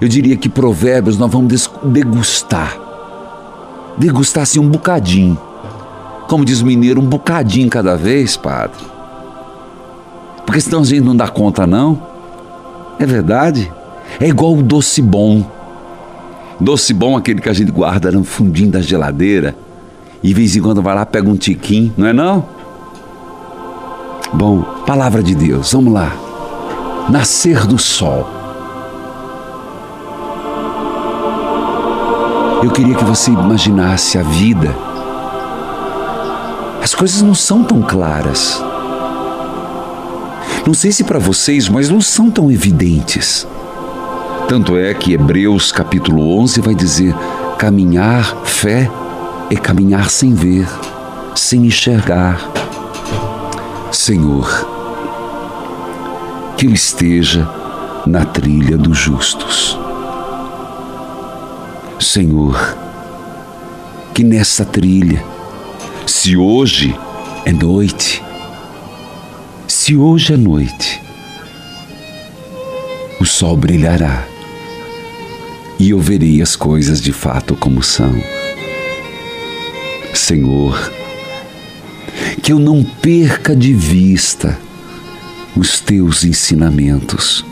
Eu 0.00 0.08
diria 0.08 0.34
que 0.34 0.48
provérbios 0.48 1.18
nós 1.18 1.30
vamos 1.30 1.70
degustar. 1.82 2.78
Degustar 3.98 4.44
assim 4.44 4.58
um 4.58 4.68
bocadinho. 4.68 5.38
Como 6.26 6.42
diz 6.42 6.62
o 6.62 6.66
mineiro, 6.66 7.02
um 7.02 7.06
bocadinho 7.06 7.68
cada 7.68 7.96
vez, 7.98 8.34
padre. 8.34 8.82
Porque 10.46 10.62
senão 10.62 10.80
a 10.80 10.84
gente 10.84 11.02
não 11.02 11.14
dá 11.14 11.28
conta, 11.28 11.66
não. 11.66 12.00
É 12.98 13.04
verdade. 13.04 13.70
É 14.18 14.26
igual 14.26 14.54
o 14.54 14.62
doce 14.62 15.02
bom. 15.02 15.44
Doce 16.58 16.94
bom 16.94 17.14
aquele 17.14 17.42
que 17.42 17.48
a 17.50 17.52
gente 17.52 17.70
guarda 17.70 18.10
no 18.10 18.24
fundinho 18.24 18.70
da 18.70 18.80
geladeira. 18.80 19.54
E 20.24 20.28
de 20.28 20.34
vez 20.34 20.56
em 20.56 20.62
quando 20.62 20.80
vai 20.80 20.94
lá, 20.94 21.04
pega 21.04 21.28
um 21.28 21.36
tiquinho, 21.36 21.92
não 21.98 22.06
é 22.06 22.12
não? 22.14 22.46
Bom, 24.32 24.62
palavra 24.86 25.22
de 25.22 25.34
Deus, 25.34 25.72
vamos 25.72 25.92
lá. 25.92 26.16
Nascer 27.10 27.66
do 27.66 27.76
sol. 27.76 28.26
Eu 32.62 32.70
queria 32.70 32.94
que 32.94 33.04
você 33.04 33.30
imaginasse 33.32 34.16
a 34.16 34.22
vida. 34.22 34.74
As 36.82 36.94
coisas 36.94 37.20
não 37.20 37.34
são 37.34 37.62
tão 37.62 37.82
claras. 37.82 38.64
Não 40.66 40.72
sei 40.72 40.90
se 40.90 41.04
para 41.04 41.18
vocês, 41.18 41.68
mas 41.68 41.90
não 41.90 42.00
são 42.00 42.30
tão 42.30 42.50
evidentes. 42.50 43.46
Tanto 44.48 44.78
é 44.78 44.94
que 44.94 45.12
Hebreus 45.12 45.70
capítulo 45.70 46.38
11 46.40 46.62
vai 46.62 46.74
dizer: 46.74 47.14
caminhar, 47.58 48.34
fé, 48.44 48.90
é 49.50 49.56
caminhar 49.56 50.10
sem 50.10 50.34
ver, 50.34 50.66
sem 51.34 51.66
enxergar. 51.66 52.40
Senhor, 53.92 54.66
que 56.56 56.66
eu 56.66 56.72
esteja 56.72 57.48
na 58.06 58.24
trilha 58.24 58.76
dos 58.76 58.98
justos. 58.98 59.78
Senhor, 62.00 62.76
que 64.14 64.22
nessa 64.22 64.64
trilha, 64.64 65.22
se 66.06 66.36
hoje 66.36 66.96
é 67.44 67.52
noite, 67.52 68.22
se 69.66 69.96
hoje 69.96 70.34
é 70.34 70.36
noite, 70.36 71.00
o 73.20 73.24
sol 73.24 73.56
brilhará 73.56 74.24
e 75.78 75.90
eu 75.90 75.98
verei 75.98 76.40
as 76.40 76.56
coisas 76.56 77.00
de 77.00 77.12
fato 77.12 77.56
como 77.56 77.82
são. 77.82 78.14
Senhor, 80.14 80.92
que 82.42 82.52
eu 82.52 82.58
não 82.58 82.84
perca 82.84 83.54
de 83.54 83.74
vista 83.74 84.58
os 85.56 85.80
teus 85.80 86.24
ensinamentos 86.24 87.44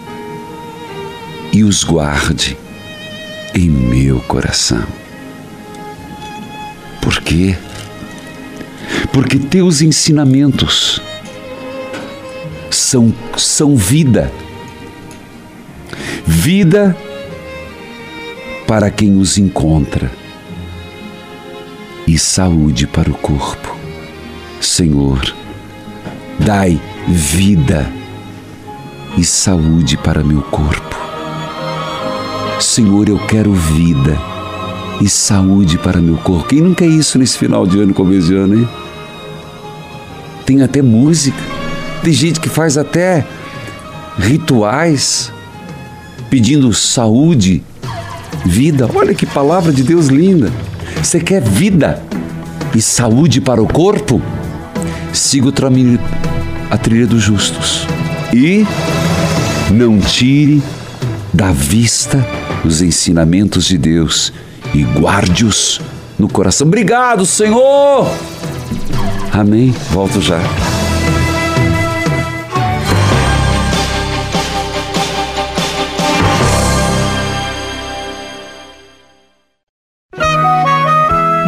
e 1.52 1.64
os 1.64 1.82
guarde 1.84 2.56
em 3.54 3.68
meu 3.68 4.20
coração. 4.20 4.86
Por 7.00 7.20
quê? 7.20 7.56
Porque 9.12 9.38
teus 9.38 9.82
ensinamentos 9.82 11.02
são, 12.70 13.12
são 13.36 13.76
vida. 13.76 14.32
Vida 16.24 16.96
para 18.66 18.90
quem 18.90 19.18
os 19.18 19.36
encontra 19.36 20.21
e 22.06 22.18
saúde 22.18 22.86
para 22.86 23.10
o 23.10 23.14
corpo. 23.14 23.76
Senhor, 24.60 25.20
dai 26.38 26.80
vida 27.08 27.90
e 29.16 29.24
saúde 29.24 29.96
para 29.96 30.22
meu 30.22 30.42
corpo. 30.42 30.96
Senhor, 32.60 33.08
eu 33.08 33.18
quero 33.26 33.52
vida 33.52 34.18
e 35.00 35.08
saúde 35.08 35.78
para 35.78 36.00
meu 36.00 36.16
corpo. 36.16 36.48
Quem 36.48 36.60
não 36.60 36.74
quer 36.74 36.86
isso 36.86 37.18
nesse 37.18 37.36
final 37.36 37.66
de 37.66 37.80
ano, 37.80 37.92
começo 37.92 38.28
de 38.28 38.36
ano, 38.36 38.54
hein? 38.58 38.68
Tem 40.46 40.62
até 40.62 40.80
música. 40.80 41.38
Tem 42.02 42.12
gente 42.12 42.40
que 42.40 42.48
faz 42.48 42.76
até 42.76 43.26
rituais 44.18 45.32
pedindo 46.30 46.72
saúde, 46.72 47.62
vida. 48.44 48.88
Olha 48.94 49.14
que 49.14 49.26
palavra 49.26 49.72
de 49.72 49.82
Deus 49.82 50.06
linda. 50.06 50.50
Você 51.02 51.18
quer 51.18 51.42
vida 51.42 52.00
e 52.74 52.80
saúde 52.80 53.40
para 53.40 53.60
o 53.60 53.66
corpo? 53.66 54.22
Siga 55.12 55.48
o 55.48 55.52
tramilho, 55.52 56.00
a 56.70 56.78
trilha 56.78 57.06
dos 57.06 57.20
justos. 57.20 57.86
E 58.32 58.64
não 59.70 59.98
tire 59.98 60.62
da 61.34 61.50
vista 61.50 62.24
os 62.64 62.80
ensinamentos 62.80 63.66
de 63.66 63.76
Deus 63.76 64.32
e 64.72 64.84
guarde-os 64.84 65.80
no 66.18 66.28
coração. 66.28 66.68
Obrigado, 66.68 67.26
Senhor! 67.26 68.08
Amém. 69.32 69.74
Volto 69.90 70.20
já. 70.20 70.40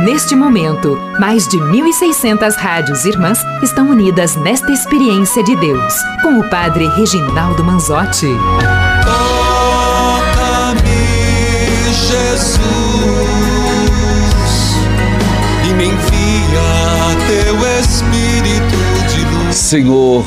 Neste 0.04 0.36
momento, 0.36 0.96
mais 1.18 1.48
de 1.48 1.56
1.600 1.56 2.54
rádios 2.56 3.06
irmãs 3.06 3.38
estão 3.62 3.88
unidas 3.88 4.36
nesta 4.36 4.70
experiência 4.70 5.42
de 5.42 5.56
Deus, 5.56 5.94
com 6.20 6.38
o 6.40 6.50
Padre 6.50 6.86
Reginaldo 6.88 7.64
Manzotti. 7.64 8.26
Toca-me, 10.22 10.84
Jesus, 11.90 12.60
e 15.66 15.72
me 15.72 15.86
envia 15.86 16.60
teu 17.26 17.56
Espírito 17.80 18.76
de 19.08 19.24
luz. 19.34 19.56
Senhor, 19.56 20.22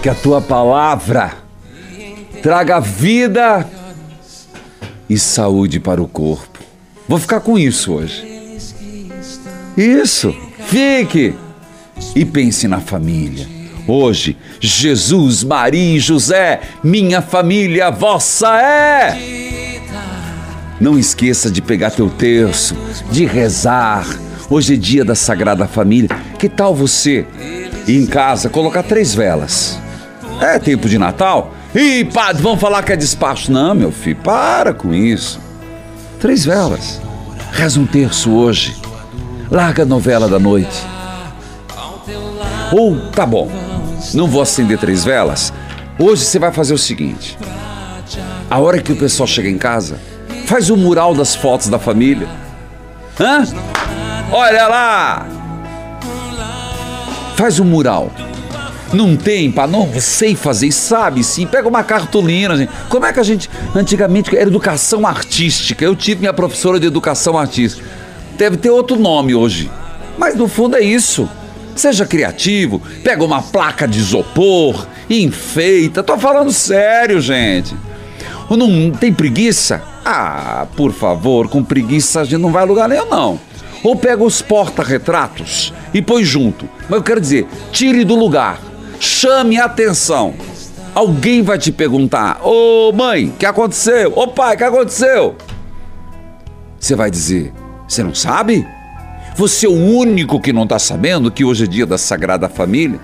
que 0.00 0.08
a 0.08 0.14
tua 0.14 0.40
palavra 0.40 1.32
traga 2.40 2.78
vida 2.78 3.68
e 5.10 5.18
saúde 5.18 5.80
para 5.80 6.00
o 6.00 6.06
corpo. 6.06 6.60
Vou 7.08 7.18
ficar 7.18 7.40
com 7.40 7.58
isso 7.58 7.94
hoje. 7.94 8.37
Isso, 9.78 10.34
fique 10.66 11.32
e 12.16 12.24
pense 12.24 12.66
na 12.66 12.80
família. 12.80 13.46
Hoje, 13.86 14.36
Jesus, 14.58 15.44
Maria 15.44 15.96
e 15.96 16.00
José, 16.00 16.62
minha 16.82 17.22
família 17.22 17.88
vossa 17.88 18.60
é. 18.60 19.80
Não 20.80 20.98
esqueça 20.98 21.48
de 21.48 21.62
pegar 21.62 21.92
teu 21.92 22.10
terço, 22.10 22.76
de 23.12 23.24
rezar. 23.24 24.04
Hoje 24.50 24.74
é 24.74 24.76
dia 24.76 25.04
da 25.04 25.14
Sagrada 25.14 25.68
Família. 25.68 26.10
Que 26.40 26.48
tal 26.48 26.74
você 26.74 27.24
ir 27.86 28.02
em 28.02 28.06
casa 28.06 28.48
colocar 28.48 28.82
três 28.82 29.14
velas? 29.14 29.78
É 30.40 30.58
tempo 30.58 30.88
de 30.88 30.98
Natal? 30.98 31.54
Ih, 31.72 32.04
padre, 32.04 32.42
vão 32.42 32.58
falar 32.58 32.82
que 32.82 32.92
é 32.92 32.96
despacho. 32.96 33.52
Não, 33.52 33.76
meu 33.76 33.92
filho, 33.92 34.16
para 34.24 34.74
com 34.74 34.92
isso. 34.92 35.38
Três 36.18 36.44
velas. 36.44 37.00
Reza 37.52 37.78
um 37.78 37.86
terço 37.86 38.32
hoje 38.32 38.87
larga 39.50 39.82
a 39.82 39.86
novela 39.86 40.28
da 40.28 40.38
noite. 40.38 40.86
Ou, 42.72 42.98
tá 43.10 43.24
bom, 43.24 43.50
não 44.14 44.28
vou 44.28 44.42
acender 44.42 44.78
três 44.78 45.04
velas. 45.04 45.52
Hoje 45.98 46.24
você 46.24 46.38
vai 46.38 46.52
fazer 46.52 46.74
o 46.74 46.78
seguinte: 46.78 47.38
a 48.50 48.58
hora 48.58 48.80
que 48.80 48.92
o 48.92 48.96
pessoal 48.96 49.26
chega 49.26 49.48
em 49.48 49.58
casa, 49.58 49.98
faz 50.46 50.70
o 50.70 50.76
mural 50.76 51.14
das 51.14 51.34
fotos 51.34 51.68
da 51.68 51.78
família. 51.78 52.28
Hã? 53.18 53.44
Olha 54.30 54.68
lá! 54.68 55.26
Faz 57.36 57.58
um 57.58 57.64
mural. 57.64 58.10
Não 58.92 59.16
tem, 59.16 59.52
pá, 59.52 59.66
não 59.66 59.88
sei 60.00 60.34
fazer, 60.34 60.72
sabe 60.72 61.22
sim. 61.22 61.46
Pega 61.46 61.68
uma 61.68 61.84
cartolina, 61.84 62.56
gente. 62.56 62.72
Como 62.88 63.04
é 63.04 63.12
que 63.12 63.20
a 63.20 63.22
gente. 63.22 63.50
Antigamente 63.74 64.34
era 64.34 64.48
educação 64.48 65.06
artística. 65.06 65.84
Eu 65.84 65.94
tive 65.94 66.20
minha 66.20 66.32
professora 66.32 66.80
de 66.80 66.86
educação 66.86 67.36
artística. 67.36 67.84
Deve 68.38 68.56
ter 68.56 68.70
outro 68.70 68.96
nome 68.96 69.34
hoje. 69.34 69.70
Mas 70.16 70.36
no 70.36 70.48
fundo 70.48 70.76
é 70.76 70.80
isso. 70.80 71.28
Seja 71.74 72.06
criativo, 72.06 72.80
pega 73.04 73.24
uma 73.24 73.42
placa 73.42 73.86
de 73.86 73.98
isopor 73.98 74.86
enfeita. 75.10 76.02
Tô 76.02 76.16
falando 76.16 76.52
sério, 76.52 77.20
gente. 77.20 77.74
Ou 78.48 78.56
não 78.56 78.90
tem 78.90 79.12
preguiça? 79.12 79.82
Ah, 80.04 80.66
por 80.76 80.92
favor, 80.92 81.48
com 81.48 81.62
preguiça 81.62 82.20
a 82.20 82.24
gente 82.24 82.40
não 82.40 82.50
vai 82.50 82.62
a 82.62 82.66
lugar 82.66 82.88
nenhum, 82.88 83.08
não. 83.08 83.40
Ou 83.82 83.94
pega 83.94 84.22
os 84.22 84.40
porta-retratos 84.40 85.72
e 85.92 86.00
põe 86.00 86.24
junto. 86.24 86.68
Mas 86.88 86.98
eu 86.98 87.02
quero 87.02 87.20
dizer, 87.20 87.46
tire 87.70 88.04
do 88.04 88.16
lugar. 88.16 88.60
Chame 88.98 89.58
a 89.58 89.66
atenção. 89.66 90.34
Alguém 90.94 91.42
vai 91.42 91.58
te 91.58 91.70
perguntar: 91.70 92.40
Ô 92.42 92.90
mãe, 92.92 93.26
o 93.28 93.32
que 93.32 93.46
aconteceu? 93.46 94.12
Ô 94.16 94.26
pai, 94.26 94.54
o 94.54 94.58
que 94.58 94.64
aconteceu? 94.64 95.36
Você 96.78 96.96
vai 96.96 97.10
dizer: 97.10 97.52
Você 97.88 98.02
não 98.02 98.14
sabe? 98.14 98.68
Você 99.34 99.66
é 99.66 99.68
o 99.68 99.72
único 99.72 100.38
que 100.38 100.52
não 100.52 100.64
está 100.64 100.78
sabendo 100.78 101.30
que 101.30 101.44
hoje 101.44 101.64
é 101.64 101.66
dia 101.66 101.86
da 101.86 101.96
Sagrada 101.96 102.48
Família? 102.48 103.00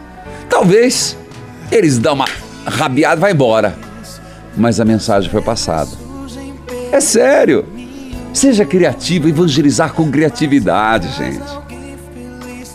Talvez 0.51 1.17
eles 1.73 1.99
dão 1.99 2.15
uma 2.15 2.27
rabiada 2.67 3.17
e 3.17 3.21
vai 3.21 3.33
embora. 3.33 3.77
Mas 4.57 4.79
a 4.79 4.85
mensagem 4.85 5.31
foi 5.31 5.41
passada. 5.41 5.91
É 6.93 7.01
sério. 7.01 7.65
Seja 8.33 8.65
criativo, 8.65 9.29
evangelizar 9.29 9.93
com 9.93 10.11
criatividade, 10.11 11.09
gente. 11.17 11.65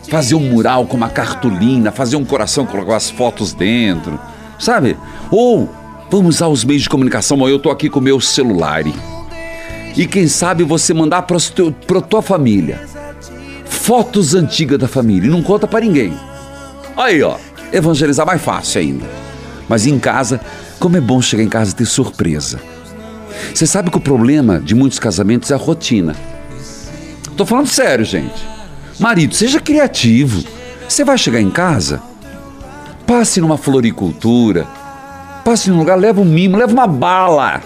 Fazer 0.10 0.36
um 0.36 0.40
mural 0.40 0.86
com 0.86 0.98
uma 0.98 1.10
cartolina, 1.10 1.92
fazer 1.92 2.16
um 2.16 2.26
coração 2.26 2.66
com 2.66 2.92
as 2.92 3.10
fotos 3.10 3.54
dentro, 3.54 4.20
sabe? 4.58 4.98
Ou 5.30 5.70
vamos 6.10 6.38
usar 6.38 6.48
os 6.48 6.64
meios 6.64 6.84
de 6.84 6.90
comunicação. 6.90 7.48
Eu 7.48 7.58
estou 7.58 7.72
aqui 7.72 7.90
com 7.90 8.00
o 8.00 8.04
meu 8.04 8.20
celular. 8.20 8.84
E 9.96 10.06
quem 10.06 10.28
sabe 10.28 10.64
você 10.64 10.94
mandar 10.94 11.24
para 11.24 11.38
a 11.38 12.02
tua 12.02 12.22
família 12.22 12.88
fotos 13.90 14.36
antigas 14.36 14.78
da 14.78 14.88
família 14.88 15.28
e 15.28 15.32
não 15.32 15.42
conta 15.42 15.68
para 15.68 15.84
ninguém. 15.84 16.14
Aí, 16.96 17.24
ó, 17.24 17.38
evangelizar 17.72 18.24
mais 18.24 18.40
fácil 18.40 18.82
ainda. 18.82 19.06
Mas 19.68 19.88
em 19.88 19.98
casa, 19.98 20.40
como 20.80 20.96
é 20.96 21.02
bom 21.02 21.20
chegar 21.22 21.42
em 21.42 21.50
casa 21.50 21.72
e 21.72 21.76
ter 21.76 21.86
surpresa. 21.86 22.60
Você 23.52 23.66
sabe 23.66 23.90
que 23.90 23.98
o 23.98 24.02
problema 24.02 24.60
de 24.60 24.76
muitos 24.76 25.00
casamentos 25.00 25.50
é 25.50 25.56
a 25.56 25.58
rotina. 25.58 26.16
Tô 27.36 27.48
falando 27.48 27.68
sério, 27.68 28.06
gente. 28.06 28.48
Marido, 29.00 29.34
seja 29.34 29.60
criativo. 29.60 30.44
Você 30.88 31.04
vai 31.04 31.18
chegar 31.18 31.42
em 31.42 31.50
casa, 31.50 32.02
passe 33.08 33.40
numa 33.40 33.58
floricultura, 33.58 34.68
passe 35.44 35.70
num 35.70 35.78
lugar, 35.78 35.98
leva 35.98 36.22
um 36.22 36.26
mimo, 36.26 36.58
leva 36.58 36.74
uma 36.74 36.88
bala. 36.88 37.64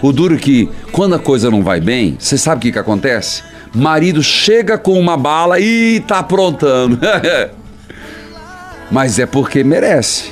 O 0.00 0.12
duro 0.12 0.34
é 0.34 0.38
que, 0.38 0.68
quando 0.90 1.14
a 1.14 1.18
coisa 1.18 1.50
não 1.50 1.62
vai 1.62 1.80
bem, 1.80 2.16
você 2.18 2.36
sabe 2.36 2.58
o 2.58 2.62
que, 2.62 2.72
que 2.72 2.78
acontece? 2.78 3.42
Marido 3.74 4.22
chega 4.22 4.76
com 4.76 4.98
uma 4.98 5.16
bala 5.16 5.58
e 5.58 6.00
tá 6.00 6.18
aprontando. 6.18 6.98
Mas 8.90 9.18
é 9.18 9.24
porque 9.24 9.64
merece. 9.64 10.30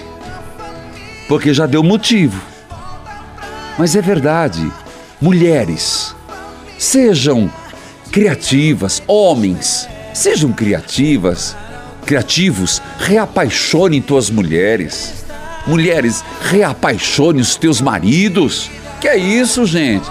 Porque 1.27 1.55
já 1.55 1.67
deu 1.67 1.83
motivo. 1.83 2.41
Mas 3.79 3.97
é 3.97 4.03
verdade. 4.03 4.71
Mulheres, 5.21 6.15
sejam 6.79 7.51
criativas, 8.11 9.03
homens, 9.07 9.89
sejam 10.13 10.53
criativas, 10.53 11.57
criativos, 12.05 12.83
reapaixone 12.99 14.01
tuas 14.01 14.29
mulheres. 14.29 15.25
Mulheres, 15.67 16.25
reapaixone 16.43 17.41
os 17.41 17.55
teus 17.57 17.81
maridos. 17.81 18.71
Que 19.01 19.09
é 19.09 19.17
isso, 19.17 19.65
gente? 19.65 20.09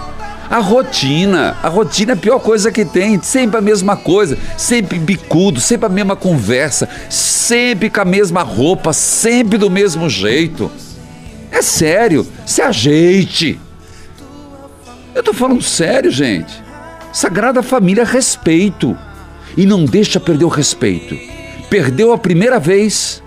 A 0.50 0.58
rotina, 0.58 1.56
a 1.62 1.68
rotina 1.68 2.10
é 2.10 2.14
a 2.14 2.18
pior 2.18 2.40
coisa 2.40 2.72
que 2.72 2.84
tem, 2.84 3.22
sempre 3.22 3.56
a 3.56 3.60
mesma 3.60 3.96
coisa, 3.96 4.36
sempre 4.58 4.98
bicudo, 4.98 5.60
sempre 5.60 5.86
a 5.86 5.88
mesma 5.88 6.16
conversa, 6.16 6.88
sempre 7.08 7.88
com 7.88 8.00
a 8.00 8.04
mesma 8.04 8.42
roupa, 8.42 8.92
sempre 8.92 9.56
do 9.56 9.70
mesmo 9.70 10.10
jeito. 10.10 10.68
É 11.52 11.62
sério, 11.62 12.26
se 12.44 12.60
ajeite. 12.60 13.60
Eu 15.14 15.22
tô 15.22 15.32
falando 15.32 15.62
sério, 15.62 16.10
gente. 16.10 16.52
Sagrada 17.12 17.62
Família, 17.62 18.04
respeito. 18.04 18.98
E 19.56 19.64
não 19.64 19.84
deixa 19.84 20.18
perder 20.18 20.46
o 20.46 20.48
respeito. 20.48 21.16
Perdeu 21.68 22.12
a 22.12 22.18
primeira 22.18 22.58
vez, 22.58 23.22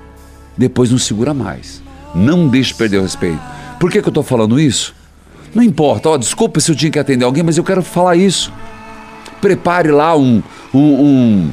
depois 0.58 0.92
não 0.92 0.98
segura 0.98 1.34
mais. 1.34 1.82
Não 2.14 2.50
deixe 2.50 2.74
perder 2.74 2.98
o 2.98 3.04
respeito. 3.04 3.40
Por 3.80 3.90
que, 3.90 4.02
que 4.02 4.08
eu 4.08 4.12
estou 4.12 4.24
falando 4.24 4.60
isso? 4.60 4.94
Não 5.54 5.62
importa, 5.62 6.10
ó, 6.10 6.18
desculpa 6.18 6.60
se 6.60 6.72
eu 6.72 6.76
tinha 6.76 6.92
que 6.92 7.00
atender 7.00 7.26
alguém, 7.26 7.44
mas 7.44 7.58
eu 7.58 7.64
quero 7.64 7.84
falar 7.84 8.16
isso. 8.16 8.52
Prepare 9.40 9.92
lá 9.92 10.16
um, 10.18 10.42
um, 10.74 10.80
um, 10.80 11.52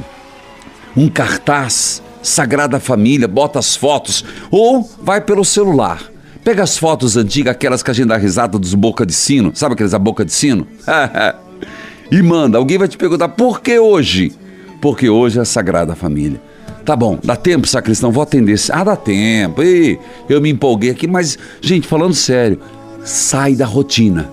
um 0.97 1.09
cartaz, 1.09 2.01
Sagrada 2.21 2.79
Família, 2.79 3.27
bota 3.27 3.59
as 3.59 3.75
fotos, 3.75 4.25
ou 4.49 4.89
vai 5.01 5.21
pelo 5.21 5.45
celular. 5.45 6.01
Pega 6.43 6.63
as 6.63 6.77
fotos 6.77 7.17
antigas, 7.17 7.51
aquelas 7.51 7.83
que 7.83 7.91
a 7.91 7.93
gente 7.93 8.07
dá 8.07 8.17
risada 8.17 8.57
dos 8.57 8.73
boca 8.73 9.05
de 9.05 9.13
sino, 9.13 9.51
sabe 9.53 9.73
aqueles 9.73 9.91
da 9.91 9.99
boca 9.99 10.25
de 10.25 10.33
sino? 10.33 10.67
e 12.11 12.21
manda. 12.23 12.57
Alguém 12.57 12.79
vai 12.79 12.87
te 12.87 12.97
perguntar 12.97 13.29
por 13.29 13.61
que 13.61 13.77
hoje? 13.77 14.33
Porque 14.81 15.07
hoje 15.07 15.37
é 15.37 15.43
a 15.43 15.45
Sagrada 15.45 15.95
Família. 15.95 16.41
Tá 16.83 16.95
bom, 16.95 17.19
dá 17.23 17.35
tempo, 17.35 17.67
sacristão, 17.67 18.11
vou 18.11 18.23
atender. 18.23 18.59
Ah, 18.71 18.83
dá 18.83 18.95
tempo. 18.95 19.61
Ei, 19.61 19.99
eu 20.27 20.41
me 20.41 20.49
empolguei 20.49 20.89
aqui, 20.89 21.07
mas, 21.07 21.37
gente, 21.61 21.87
falando 21.87 22.15
sério, 22.15 22.59
sai 23.03 23.55
da 23.55 23.65
rotina. 23.65 24.31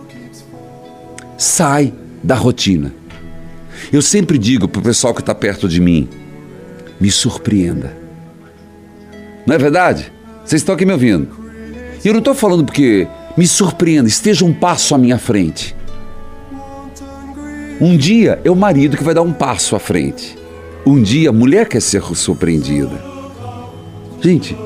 Sai 1.37 1.93
da 2.23 2.35
rotina. 2.35 2.93
Eu 3.93 4.03
sempre 4.03 4.39
digo 4.39 4.69
para 4.69 4.81
o 4.81 4.83
pessoal 4.85 5.14
que 5.14 5.21
está 5.21 5.35
perto 5.35 5.69
de 5.69 5.81
mim: 5.81 6.09
me 7.01 7.11
surpreenda. 7.11 7.97
Não 9.47 9.55
é 9.55 9.59
verdade? 9.59 10.12
Vocês 10.45 10.61
estão 10.61 10.75
aqui 10.75 10.85
me 10.85 10.93
ouvindo. 10.93 11.29
E 12.05 12.09
eu 12.09 12.12
não 12.12 12.19
estou 12.19 12.35
falando 12.35 12.64
porque 12.64 13.07
me 13.37 13.47
surpreenda, 13.47 14.09
esteja 14.09 14.45
um 14.45 14.53
passo 14.53 14.95
à 14.95 14.99
minha 14.99 15.19
frente. 15.19 15.75
Um 17.81 17.97
dia 17.97 18.41
é 18.45 18.51
o 18.51 18.57
marido 18.57 18.97
que 18.97 19.05
vai 19.05 19.14
dar 19.14 19.23
um 19.23 19.33
passo 19.33 19.77
à 19.77 19.79
frente. 19.79 20.37
Um 20.85 21.01
dia 21.01 21.31
a 21.31 21.33
mulher 21.33 21.69
quer 21.69 21.81
ser 21.81 22.03
surpreendida. 22.14 23.03
Gente, 24.21 24.57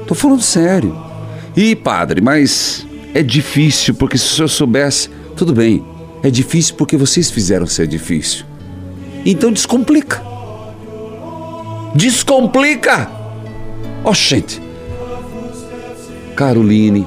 estou 0.00 0.16
falando 0.16 0.42
sério. 0.42 0.96
E 1.56 1.76
padre, 1.76 2.20
mas 2.20 2.86
é 3.14 3.22
difícil, 3.22 3.94
porque 3.94 4.16
se 4.16 4.26
o 4.26 4.28
senhor 4.28 4.48
soubesse, 4.48 5.10
tudo 5.36 5.52
bem, 5.52 5.84
é 6.22 6.30
difícil 6.30 6.74
porque 6.76 6.96
vocês 6.96 7.30
fizeram 7.30 7.66
ser 7.66 7.86
difícil. 7.86 8.44
Então 9.24 9.52
descomplica. 9.52 10.22
Descomplica! 11.94 13.10
Ó, 14.04 14.10
oh, 14.10 14.14
gente. 14.14 14.60
Caroline, 16.36 17.06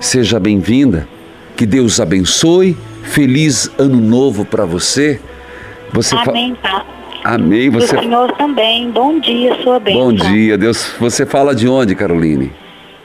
seja 0.00 0.38
bem-vinda. 0.38 1.08
Que 1.56 1.64
Deus 1.64 2.00
abençoe. 2.00 2.76
Feliz 3.02 3.70
ano 3.78 4.00
novo 4.00 4.44
para 4.44 4.64
você. 4.64 5.20
Você 5.92 6.14
Amém, 6.14 6.56
fa... 6.60 6.84
Amém. 7.22 7.70
Você... 7.70 7.96
O 7.96 8.00
Senhor 8.00 8.32
também. 8.32 8.90
Bom 8.90 9.18
dia, 9.20 9.56
sua 9.62 9.78
bênção. 9.78 10.02
Bom 10.02 10.12
dia, 10.12 10.58
Deus. 10.58 10.92
Você 10.98 11.24
fala 11.24 11.54
de 11.54 11.68
onde, 11.68 11.94
Caroline? 11.94 12.52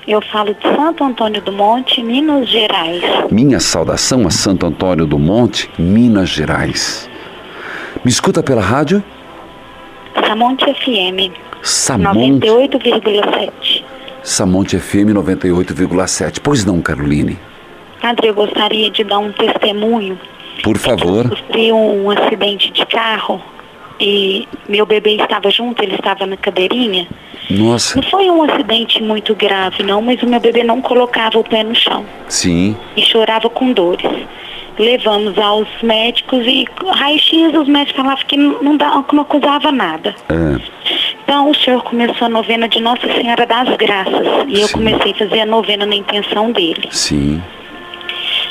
Eu 0.10 0.24
falo 0.24 0.56
de 0.56 0.76
Santo 0.76 1.04
Antônio 1.04 1.40
do 1.40 1.52
Monte, 1.52 2.02
Minas 2.02 2.50
Gerais. 2.50 3.00
Minha 3.30 3.60
saudação 3.60 4.26
a 4.26 4.32
Santo 4.32 4.66
Antônio 4.66 5.06
do 5.06 5.20
Monte, 5.20 5.70
Minas 5.78 6.30
Gerais. 6.30 7.08
Me 8.04 8.10
escuta 8.10 8.42
pela 8.42 8.60
rádio? 8.60 9.04
Samonte 10.26 10.66
FM. 10.66 11.32
Samonte 11.62 12.48
98,7. 12.48 13.84
Samonte 14.24 14.80
FM 14.80 15.14
98,7. 15.14 16.40
Pois 16.42 16.66
não, 16.66 16.82
Caroline. 16.82 17.38
Padre, 18.02 18.30
eu 18.30 18.34
gostaria 18.34 18.90
de 18.90 19.04
dar 19.04 19.20
um 19.20 19.32
testemunho. 19.32 20.20
Por 20.64 20.80
favor. 20.80 21.26
Eu 21.26 21.38
sofri 21.38 21.72
um 21.72 22.10
acidente 22.10 22.72
de 22.72 22.84
carro 22.88 23.40
e 24.00 24.48
meu 24.68 24.86
bebê 24.86 25.16
estava 25.16 25.50
junto, 25.50 25.84
ele 25.84 25.96
estava 25.96 26.26
na 26.26 26.38
cadeirinha. 26.38 27.08
Nossa. 27.50 27.96
Não 27.96 28.04
foi 28.04 28.30
um 28.30 28.44
acidente 28.44 29.02
muito 29.02 29.36
grave, 29.36 29.84
não, 29.84 30.02
mas 30.02 30.22
o 30.22 30.28
meu 30.28 30.40
bebê 30.40 30.64
não 30.64 30.82
colocava 30.82 31.40
o 31.40 31.44
pé 31.44 31.64
no 31.64 31.76
chão. 31.76 32.06
Sim. 32.28 32.78
E 32.96 33.02
chorava 33.02 33.50
com 33.50 33.72
dores. 33.72 34.10
Levamos 34.78 35.38
aos 35.38 35.68
médicos 35.84 36.46
e 36.48 36.66
raio-x 36.88 37.54
os 37.54 37.68
médicos 37.68 38.02
falavam 38.02 38.24
que 38.26 38.38
não, 38.38 38.78
dá, 38.78 39.04
que 39.04 39.14
não 39.14 39.24
acusava 39.24 39.72
nada. 39.72 40.16
É. 40.30 40.62
Então 41.24 41.50
o 41.50 41.56
senhor 41.56 41.84
começou 41.84 42.28
a 42.28 42.30
novena 42.30 42.68
de 42.68 42.80
Nossa 42.80 43.06
Senhora 43.14 43.46
das 43.46 43.76
Graças. 43.76 44.26
E 44.48 44.56
Sim. 44.56 44.62
eu 44.62 44.70
comecei 44.70 45.12
a 45.12 45.16
fazer 45.16 45.42
a 45.42 45.46
novena 45.46 45.86
na 45.86 45.96
intenção 45.96 46.52
dele. 46.52 46.88
Sim. 46.92 47.42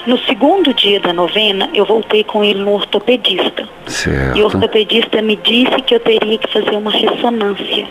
No 0.09 0.17
segundo 0.21 0.73
dia 0.73 0.99
da 0.99 1.13
novena, 1.13 1.69
eu 1.75 1.85
voltei 1.85 2.25
com 2.25 2.43
ele 2.43 2.61
no 2.61 2.73
ortopedista. 2.73 3.69
Certo. 3.87 4.39
E 4.39 4.43
o 4.43 4.47
ortopedista 4.47 5.21
me 5.21 5.37
disse 5.37 5.83
que 5.83 5.95
eu 5.95 6.01
teria 6.01 6.39
que 6.39 6.51
fazer 6.51 6.75
uma 6.75 6.91
ressonância, 6.91 7.87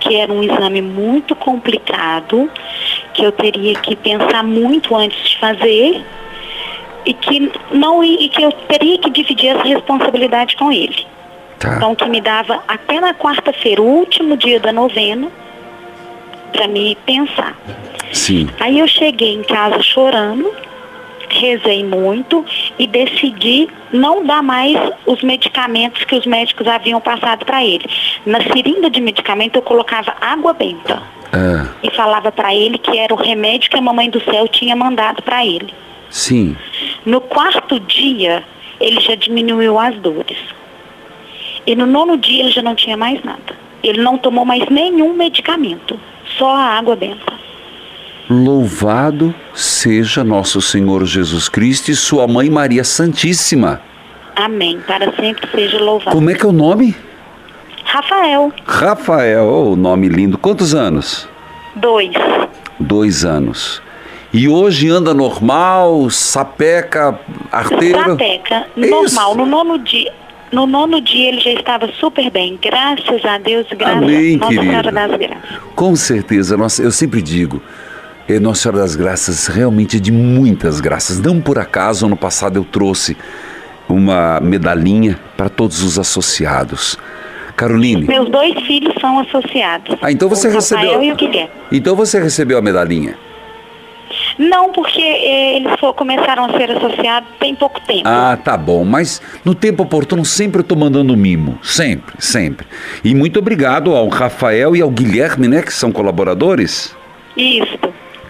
que 0.00 0.16
era 0.16 0.32
um 0.32 0.42
exame 0.42 0.80
muito 0.80 1.36
complicado, 1.36 2.50
que 3.12 3.22
eu 3.22 3.30
teria 3.30 3.74
que 3.74 3.94
pensar 3.94 4.42
muito 4.42 4.96
antes 4.96 5.22
de 5.28 5.36
fazer 5.36 6.02
e 7.04 7.12
que 7.12 7.52
não 7.70 8.02
e 8.02 8.26
que 8.30 8.42
eu 8.42 8.50
teria 8.50 8.96
que 8.96 9.10
dividir 9.10 9.48
essa 9.48 9.64
responsabilidade 9.64 10.56
com 10.56 10.72
ele. 10.72 11.06
Tá. 11.58 11.76
Então 11.76 11.94
que 11.94 12.08
me 12.08 12.22
dava 12.22 12.64
até 12.66 12.98
na 12.98 13.12
quarta-feira, 13.12 13.82
o 13.82 13.84
último 13.84 14.34
dia 14.38 14.58
da 14.58 14.72
novena, 14.72 15.28
para 16.52 16.66
me 16.66 16.96
pensar. 17.04 17.54
Sim. 18.14 18.48
Aí 18.58 18.78
eu 18.78 18.88
cheguei 18.88 19.34
em 19.34 19.42
casa 19.42 19.82
chorando, 19.82 20.50
rezei 21.34 21.84
muito 21.84 22.44
e 22.78 22.86
decidi 22.86 23.68
não 23.92 24.24
dar 24.24 24.42
mais 24.42 24.76
os 25.06 25.22
medicamentos 25.22 26.04
que 26.04 26.14
os 26.14 26.26
médicos 26.26 26.66
haviam 26.66 27.00
passado 27.00 27.44
para 27.44 27.64
ele. 27.64 27.84
Na 28.24 28.40
seringa 28.42 28.88
de 28.90 29.00
medicamento 29.00 29.56
eu 29.56 29.62
colocava 29.62 30.14
água 30.20 30.52
benta 30.52 31.02
Ah, 31.32 31.66
e 31.82 31.90
falava 31.90 32.30
para 32.32 32.54
ele 32.54 32.78
que 32.78 32.98
era 32.98 33.12
o 33.12 33.16
remédio 33.16 33.70
que 33.70 33.76
a 33.76 33.80
mamãe 33.82 34.08
do 34.10 34.20
céu 34.22 34.46
tinha 34.48 34.74
mandado 34.76 35.22
para 35.22 35.44
ele. 35.44 35.72
sim. 36.10 36.56
No 37.04 37.20
quarto 37.20 37.78
dia, 37.80 38.42
ele 38.80 38.98
já 39.00 39.14
diminuiu 39.14 39.78
as 39.78 39.94
dores. 39.96 40.38
E 41.66 41.74
no 41.76 41.84
nono 41.86 42.16
dia 42.16 42.44
ele 42.44 42.50
já 42.50 42.62
não 42.62 42.74
tinha 42.74 42.96
mais 42.96 43.22
nada. 43.22 43.54
Ele 43.82 44.00
não 44.00 44.16
tomou 44.16 44.44
mais 44.44 44.66
nenhum 44.70 45.12
medicamento, 45.12 45.98
só 46.38 46.50
a 46.50 46.78
água 46.78 46.96
benta. 46.96 47.34
Louvado 48.28 49.34
seja 49.54 50.24
nosso 50.24 50.60
Senhor 50.62 51.04
Jesus 51.04 51.48
Cristo 51.48 51.90
e 51.90 51.94
sua 51.94 52.26
mãe 52.26 52.48
Maria 52.48 52.82
Santíssima. 52.82 53.80
Amém. 54.34 54.80
Para 54.86 55.12
sempre 55.16 55.48
seja 55.50 55.78
louvado. 55.78 56.16
Como 56.16 56.30
é 56.30 56.34
que 56.34 56.44
é 56.44 56.48
o 56.48 56.52
nome? 56.52 56.96
Rafael, 57.84 58.52
Rafael, 58.66 59.46
oh, 59.46 59.76
nome 59.76 60.08
lindo. 60.08 60.36
Quantos 60.38 60.74
anos? 60.74 61.28
dois. 61.76 62.10
Dois 62.78 63.24
anos. 63.24 63.82
E 64.32 64.48
hoje 64.48 64.88
anda 64.88 65.14
normal, 65.14 66.10
sapeca, 66.10 67.18
arteiro? 67.52 68.10
Sapeca, 68.10 68.66
normal. 68.76 69.34
No 69.36 69.46
nono 69.46 69.78
dia. 69.78 70.12
No 70.50 70.66
nono 70.66 71.00
dia 71.00 71.28
ele 71.28 71.40
já 71.40 71.50
estava 71.50 71.88
super 71.98 72.30
bem. 72.30 72.58
Graças 72.60 73.24
a 73.24 73.38
Deus, 73.38 73.66
graças 73.76 74.02
Amém, 74.02 74.34
a 74.36 74.38
Nossa 74.38 74.52
querida. 74.52 74.70
Senhora 74.70 74.92
das 74.92 75.18
Graças. 75.18 75.58
Com 75.74 75.96
certeza, 75.96 76.56
nossa, 76.56 76.82
eu 76.82 76.90
sempre 76.90 77.20
digo, 77.22 77.60
é, 78.28 78.38
Nossa 78.40 78.62
Senhora 78.62 78.78
das 78.80 78.96
Graças 78.96 79.46
realmente 79.46 79.96
é 79.96 80.00
de 80.00 80.12
muitas 80.12 80.80
graças. 80.80 81.20
Não 81.20 81.40
por 81.40 81.58
acaso, 81.58 82.06
ano 82.06 82.16
passado 82.16 82.58
eu 82.58 82.64
trouxe 82.64 83.16
uma 83.88 84.40
medalhinha 84.40 85.18
para 85.36 85.48
todos 85.48 85.82
os 85.82 85.98
associados. 85.98 86.98
Caroline, 87.56 88.04
Meus 88.08 88.28
dois 88.30 88.58
filhos 88.66 88.92
são 89.00 89.20
associados. 89.20 89.96
Ah, 90.02 90.10
então 90.10 90.28
você 90.28 90.48
o 90.48 90.52
recebeu- 90.52 90.84
Rafael 90.86 91.02
e 91.04 91.12
o 91.12 91.16
Guilherme. 91.16 91.50
então 91.70 91.94
você 91.94 92.18
recebeu 92.20 92.58
a 92.58 92.62
medalhinha? 92.62 93.16
Não, 94.36 94.72
porque 94.72 95.00
eh, 95.00 95.56
eles 95.56 95.72
começaram 95.96 96.44
a 96.46 96.52
ser 96.56 96.68
associados 96.72 97.28
tem 97.38 97.54
pouco 97.54 97.80
tempo. 97.86 98.02
Ah, 98.04 98.36
tá 98.42 98.56
bom, 98.56 98.84
mas 98.84 99.22
no 99.44 99.54
tempo 99.54 99.84
oportuno 99.84 100.24
sempre 100.24 100.60
eu 100.60 100.64
tô 100.64 100.74
mandando 100.74 101.16
mimo, 101.16 101.56
sempre, 101.62 102.14
sempre. 102.18 102.66
E 103.04 103.14
muito 103.14 103.38
obrigado 103.38 103.94
ao 103.94 104.08
Rafael 104.08 104.74
e 104.74 104.82
ao 104.82 104.90
Guilherme, 104.90 105.46
né, 105.46 105.62
que 105.62 105.72
são 105.72 105.92
colaboradores. 105.92 106.94
Isso. 107.36 107.78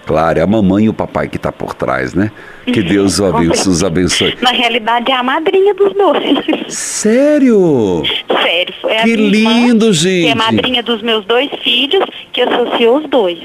Claro, 0.06 0.38
é 0.38 0.42
a 0.42 0.46
mamãe 0.46 0.84
e 0.84 0.88
o 0.88 0.92
papai 0.92 1.28
que 1.28 1.38
tá 1.38 1.50
por 1.50 1.74
trás, 1.74 2.12
né? 2.12 2.30
Que 2.66 2.82
Deus 2.82 3.20
abençoe, 3.20 3.72
os 3.72 3.82
abençoe. 3.82 4.36
Na 4.42 4.50
realidade 4.50 5.10
é 5.10 5.14
a 5.14 5.22
madrinha 5.22 5.72
dos 5.74 5.92
dois. 5.94 6.68
Sério? 6.68 8.02
Sério. 8.42 8.74
A 8.84 9.02
Que 9.04 9.16
minha 9.16 9.36
irmã, 9.38 9.66
lindo, 9.66 9.84
Que 9.86 9.90
é 9.90 9.92
gente. 9.94 10.34
madrinha 10.36 10.82
dos 10.82 11.00
meus 11.02 11.24
dois 11.24 11.50
filhos, 11.62 12.04
que 12.32 12.40
associou 12.42 12.98
os 12.98 13.08
dois. 13.08 13.38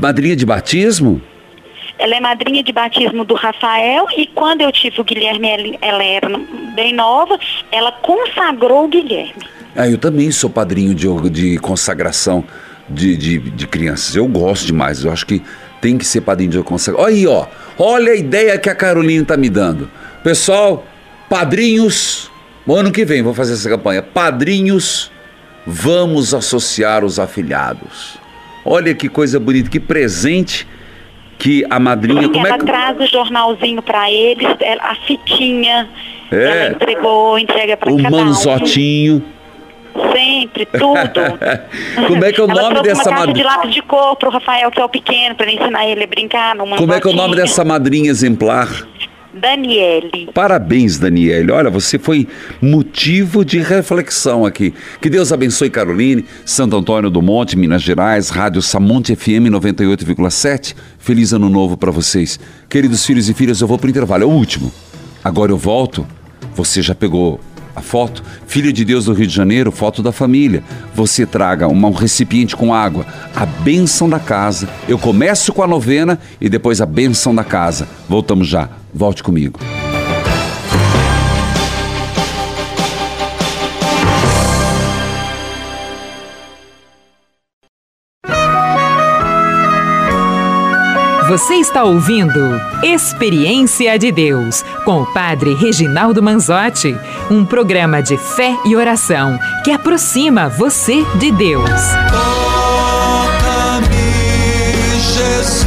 Madrinha 0.00 0.36
de 0.36 0.46
batismo? 0.46 1.20
Ela 1.98 2.16
é 2.16 2.20
madrinha 2.20 2.62
de 2.62 2.72
batismo 2.72 3.24
do 3.24 3.34
Rafael 3.34 4.06
e 4.16 4.26
quando 4.26 4.60
eu 4.62 4.70
tive 4.72 5.00
o 5.00 5.04
Guilherme, 5.04 5.48
ela- 5.48 5.76
ela 5.80 6.04
era 6.04 6.28
bem 6.74 6.92
nova, 6.92 7.38
ela 7.70 7.92
consagrou 7.92 8.84
o 8.84 8.88
Guilherme. 8.88 9.34
Ah, 9.76 9.88
eu 9.88 9.98
também 9.98 10.30
sou 10.30 10.48
padrinho 10.50 10.94
de, 10.94 11.06
de 11.30 11.58
consagração 11.58 12.44
de, 12.88 13.16
de, 13.16 13.38
de 13.38 13.66
crianças. 13.66 14.14
Eu 14.16 14.26
gosto 14.26 14.66
demais. 14.66 15.04
Eu 15.04 15.12
acho 15.12 15.26
que 15.26 15.42
tem 15.84 15.98
que 15.98 16.04
ser 16.06 16.22
padrinho 16.22 16.50
de 16.50 16.62
consagração. 16.62 17.04
Olha 17.04 17.14
aí, 17.14 17.26
ó. 17.26 17.46
Olha 17.78 18.12
a 18.12 18.16
ideia 18.16 18.56
que 18.58 18.70
a 18.70 18.74
Carolina 18.74 19.22
tá 19.22 19.36
me 19.36 19.50
dando. 19.50 19.90
Pessoal, 20.22 20.86
padrinhos. 21.28 22.30
O 22.66 22.74
ano 22.74 22.90
que 22.90 23.04
vem 23.04 23.20
vou 23.22 23.34
fazer 23.34 23.52
essa 23.52 23.68
campanha. 23.68 24.00
Padrinhos, 24.02 25.12
vamos 25.66 26.32
associar 26.32 27.04
os 27.04 27.18
afilhados. 27.18 28.16
Olha 28.64 28.94
que 28.94 29.10
coisa 29.10 29.38
bonita, 29.38 29.68
que 29.68 29.78
presente 29.78 30.66
que 31.38 31.66
a 31.68 31.78
madrinha. 31.78 32.22
Sim, 32.22 32.32
Como 32.32 32.46
ela 32.46 32.56
é 32.56 32.58
que. 32.58 32.64
traz 32.64 32.98
o 32.98 33.06
jornalzinho 33.06 33.82
para 33.82 34.10
eles, 34.10 34.46
a 34.80 34.94
fitinha, 35.06 35.86
É. 36.32 36.44
ela 36.44 36.70
entregou, 36.76 37.38
entrega 37.38 37.76
para 37.76 37.92
O 37.92 38.02
cada 38.02 38.16
um. 38.16 38.24
manzotinho. 38.24 39.22
Sempre, 40.12 40.66
tudo. 40.66 41.20
Como 42.08 42.24
é 42.24 42.32
que 42.32 42.40
é 42.40 42.44
o 42.44 42.50
ela 42.50 42.62
nome 42.62 42.82
dessa 42.82 43.04
caixa 43.04 43.20
de 43.20 43.26
madrinha? 43.26 43.46
lápis 43.46 43.74
de 43.74 43.82
cor 43.82 44.16
pro 44.16 44.30
Rafael, 44.30 44.70
que 44.70 44.80
é 44.80 44.84
o 44.84 44.88
pequeno, 44.88 45.34
para 45.34 45.50
ensinar 45.50 45.86
ele 45.86 46.04
a 46.04 46.06
brincar 46.06 46.54
no 46.54 46.66
Como 46.66 46.92
é 46.92 47.00
que 47.00 47.06
é 47.06 47.10
o 47.10 47.14
nome 47.14 47.36
dessa 47.36 47.64
madrinha 47.64 48.10
exemplar? 48.10 48.68
Daniele. 49.34 50.30
Parabéns, 50.32 50.98
Daniele. 50.98 51.50
Olha, 51.50 51.68
você 51.68 51.98
foi 51.98 52.28
motivo 52.62 53.44
de 53.44 53.58
reflexão 53.58 54.46
aqui. 54.46 54.72
Que 55.00 55.10
Deus 55.10 55.32
abençoe 55.32 55.68
Caroline, 55.70 56.24
Santo 56.44 56.76
Antônio 56.76 57.10
do 57.10 57.20
Monte, 57.20 57.56
Minas 57.56 57.82
Gerais, 57.82 58.30
Rádio 58.30 58.62
Samonte 58.62 59.16
FM 59.16 59.50
98,7. 59.50 60.76
Feliz 60.98 61.32
ano 61.32 61.48
novo 61.48 61.76
para 61.76 61.90
vocês. 61.90 62.38
Queridos 62.68 63.04
filhos 63.04 63.28
e 63.28 63.34
filhas, 63.34 63.60
eu 63.60 63.66
vou 63.66 63.78
pro 63.78 63.90
intervalo. 63.90 64.22
É 64.22 64.26
o 64.26 64.30
último. 64.30 64.72
Agora 65.22 65.50
eu 65.50 65.58
volto. 65.58 66.06
Você 66.54 66.80
já 66.80 66.94
pegou 66.94 67.40
a 67.74 67.80
foto? 67.80 68.22
Filho 68.46 68.72
de 68.72 68.84
Deus 68.84 69.04
do 69.06 69.12
Rio 69.12 69.26
de 69.26 69.34
Janeiro, 69.34 69.70
foto 69.72 70.02
da 70.02 70.12
família. 70.12 70.62
Você 70.94 71.26
traga 71.26 71.66
uma- 71.68 71.88
um 71.88 71.92
recipiente 71.92 72.54
com 72.56 72.72
água, 72.74 73.06
a 73.34 73.44
bênção 73.44 74.08
da 74.08 74.18
casa. 74.18 74.68
Eu 74.88 74.98
começo 74.98 75.52
com 75.52 75.62
a 75.62 75.66
novena 75.66 76.18
e 76.40 76.48
depois 76.48 76.80
a 76.80 76.86
bênção 76.86 77.34
da 77.34 77.44
casa. 77.44 77.86
Voltamos 78.08 78.46
já. 78.48 78.68
Volte 78.94 79.22
comigo. 79.22 79.58
Você 91.28 91.54
está 91.54 91.84
ouvindo 91.84 92.60
Experiência 92.82 93.98
de 93.98 94.12
Deus 94.12 94.62
com 94.84 95.00
o 95.00 95.06
Padre 95.06 95.54
Reginaldo 95.54 96.22
Manzotti, 96.22 96.94
um 97.30 97.46
programa 97.46 98.02
de 98.02 98.18
fé 98.18 98.54
e 98.66 98.76
oração 98.76 99.38
que 99.64 99.70
aproxima 99.70 100.50
você 100.50 101.02
de 101.18 101.32
Deus. 101.32 101.70
Toca-me, 102.10 103.86
Jesus, 105.14 105.64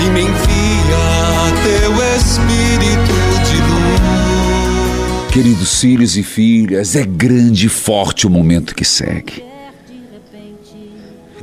e 0.00 0.10
me 0.10 0.20
envia 0.20 1.50
teu 1.64 1.92
Espírito 2.16 3.14
de 3.48 3.56
luz. 3.62 5.32
Queridos 5.32 5.80
filhos 5.80 6.16
e 6.16 6.22
filhas, 6.22 6.94
é 6.94 7.04
grande 7.04 7.66
e 7.66 7.68
forte 7.68 8.28
o 8.28 8.30
momento 8.30 8.76
que 8.76 8.84
segue. 8.84 9.53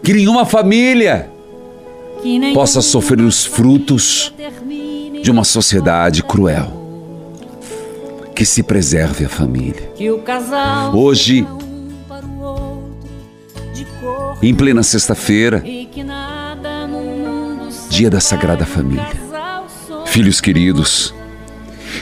Que 0.03 0.13
nenhuma 0.13 0.45
família 0.45 1.29
possa 2.53 2.81
sofrer 2.81 3.21
os 3.21 3.45
frutos 3.45 4.33
de 5.21 5.29
uma 5.29 5.43
sociedade 5.43 6.23
cruel. 6.23 6.79
Que 8.35 8.45
se 8.45 8.63
preserve 8.63 9.25
a 9.25 9.29
família. 9.29 9.91
Hoje, 10.93 11.45
em 14.41 14.55
plena 14.55 14.81
sexta-feira, 14.81 15.63
dia 17.89 18.09
da 18.09 18.19
Sagrada 18.19 18.65
Família. 18.65 19.07
Filhos 20.07 20.41
queridos, 20.41 21.13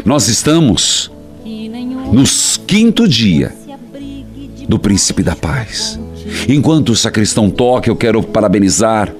nós 0.05 0.27
estamos 0.27 1.11
que 1.43 1.67
nenhum 1.67 2.13
no 2.13 2.23
quinto 2.65 3.07
dia 3.07 3.53
do 4.67 4.79
Príncipe 4.79 5.21
da 5.21 5.35
Paz. 5.35 5.99
Enquanto 6.47 6.89
o 6.89 6.95
sacristão 6.95 7.49
toca, 7.49 7.89
eu 7.89 7.95
quero 7.95 8.21
parabenizar. 8.23 9.13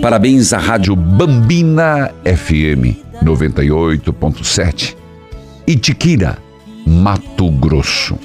Parabéns 0.00 0.52
à 0.52 0.58
Rádio 0.58 0.94
Bambina 0.94 2.12
FM 2.24 2.96
98.7. 3.22 4.96
Itiquira, 5.66 6.38
Mato 6.86 7.50
Grosso. 7.50 8.18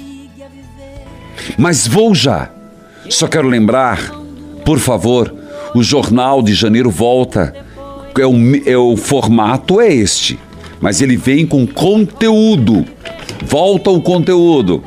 Mas 1.56 1.86
vou 1.86 2.14
já. 2.14 2.50
Só 3.08 3.26
quero 3.26 3.48
lembrar, 3.48 3.98
por 4.64 4.78
favor, 4.78 5.34
o 5.74 5.82
Jornal 5.82 6.42
de 6.42 6.54
Janeiro 6.54 6.90
volta. 6.90 7.54
É 8.18 8.26
o, 8.26 8.34
é 8.66 8.76
o 8.76 8.96
formato 8.96 9.80
é 9.80 9.94
este, 9.94 10.38
mas 10.80 11.00
ele 11.00 11.16
vem 11.16 11.46
com 11.46 11.66
conteúdo. 11.66 12.84
Volta 13.46 13.90
o 13.90 14.02
conteúdo. 14.02 14.82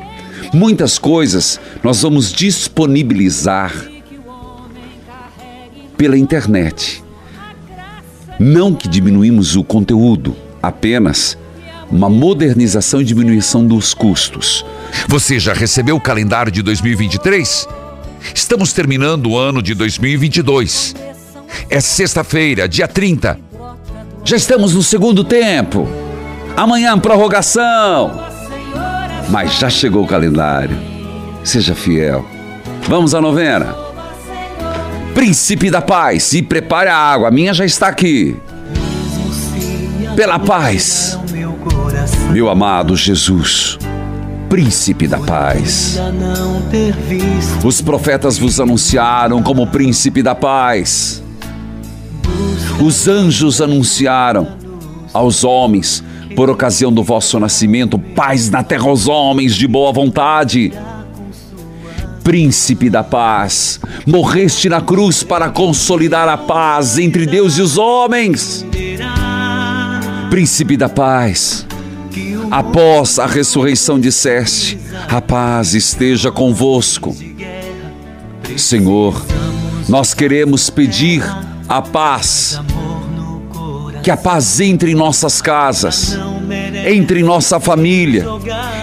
Muitas 0.52 0.98
coisas 0.98 1.58
nós 1.84 2.00
vamos 2.00 2.32
disponibilizar 2.32 3.70
pela 5.98 6.16
internet. 6.16 7.04
Não 8.40 8.74
que 8.74 8.88
diminuímos 8.88 9.54
o 9.54 9.62
conteúdo, 9.62 10.34
apenas 10.62 11.36
uma 11.90 12.08
modernização 12.08 13.02
e 13.02 13.04
diminuição 13.04 13.66
dos 13.66 13.92
custos. 13.92 14.64
Você 15.08 15.38
já 15.38 15.52
recebeu 15.52 15.96
o 15.96 16.00
calendário 16.00 16.50
de 16.50 16.62
2023? 16.62 17.68
Estamos 18.34 18.72
terminando 18.72 19.26
o 19.26 19.38
ano 19.38 19.60
de 19.60 19.74
2022. 19.74 20.96
É 21.68 21.80
sexta-feira, 21.80 22.66
dia 22.66 22.88
30. 22.88 23.38
Já 24.24 24.36
estamos 24.36 24.74
no 24.74 24.82
segundo 24.82 25.22
tempo. 25.22 25.86
Amanhã, 26.56 26.98
prorrogação. 26.98 28.24
Mas 29.28 29.58
já 29.58 29.68
chegou 29.68 30.02
o 30.02 30.08
calendário. 30.08 30.93
Seja 31.44 31.74
fiel. 31.74 32.26
Vamos 32.88 33.14
à 33.14 33.20
novena. 33.20 33.76
Príncipe 35.14 35.70
da 35.70 35.80
paz, 35.80 36.32
e 36.32 36.42
prepare 36.42 36.88
a 36.88 36.96
água. 36.96 37.28
A 37.28 37.30
minha 37.30 37.54
já 37.54 37.64
está 37.64 37.86
aqui. 37.86 38.36
Pela 40.16 40.38
paz. 40.40 41.16
Meu 42.32 42.48
amado 42.48 42.96
Jesus 42.96 43.78
príncipe 44.54 45.08
da 45.08 45.18
paz. 45.18 45.98
Os 47.64 47.82
profetas 47.82 48.38
vos 48.38 48.60
anunciaram 48.60 49.42
como 49.42 49.66
príncipe 49.66 50.22
da 50.22 50.32
paz. 50.32 51.20
Os 52.80 53.08
anjos 53.08 53.60
anunciaram 53.60 54.46
aos 55.12 55.42
homens, 55.42 56.04
por 56.36 56.48
ocasião 56.48 56.92
do 56.92 57.02
vosso 57.02 57.40
nascimento, 57.40 57.98
paz 57.98 58.48
na 58.48 58.62
terra 58.62 58.88
aos 58.88 59.08
homens 59.08 59.56
de 59.56 59.66
boa 59.66 59.92
vontade. 59.92 60.72
Príncipe 62.24 62.88
da 62.88 63.04
paz, 63.04 63.78
morreste 64.06 64.70
na 64.70 64.80
cruz 64.80 65.22
para 65.22 65.50
consolidar 65.50 66.26
a 66.26 66.38
paz 66.38 66.98
entre 66.98 67.26
Deus 67.26 67.58
e 67.58 67.60
os 67.60 67.76
homens. 67.76 68.64
Príncipe 70.30 70.74
da 70.74 70.88
paz, 70.88 71.66
após 72.50 73.18
a 73.18 73.26
ressurreição 73.26 74.00
disseste: 74.00 74.78
A 75.06 75.20
paz 75.20 75.74
esteja 75.74 76.32
convosco. 76.32 77.14
Senhor, 78.56 79.22
nós 79.86 80.14
queremos 80.14 80.70
pedir 80.70 81.22
a 81.68 81.82
paz, 81.82 82.58
que 84.02 84.10
a 84.10 84.16
paz 84.16 84.60
entre 84.60 84.92
em 84.92 84.94
nossas 84.94 85.42
casas, 85.42 86.18
entre 86.86 87.20
em 87.20 87.22
nossa 87.22 87.60
família, 87.60 88.24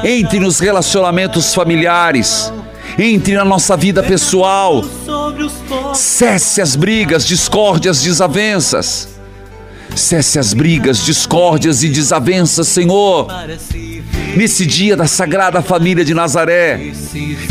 entre 0.04 0.40
nos 0.40 0.60
relacionamentos 0.60 1.56
familiares, 1.56 2.54
entre 2.98 3.36
na 3.36 3.46
nossa 3.46 3.76
vida 3.76 4.04
pessoal. 4.04 4.84
Cesse 5.94 6.62
as 6.62 6.76
brigas, 6.76 7.26
discórdias, 7.26 8.02
desavenças 8.02 9.12
Cesse 9.96 10.40
as 10.40 10.54
brigas, 10.54 11.04
discórdias 11.04 11.84
e 11.84 11.90
desavenças, 11.90 12.68
Senhor. 12.68 13.28
Nesse 14.36 14.66
dia 14.66 14.96
da 14.96 15.06
Sagrada 15.06 15.62
Família 15.62 16.06
de 16.06 16.14
Nazaré, 16.14 16.92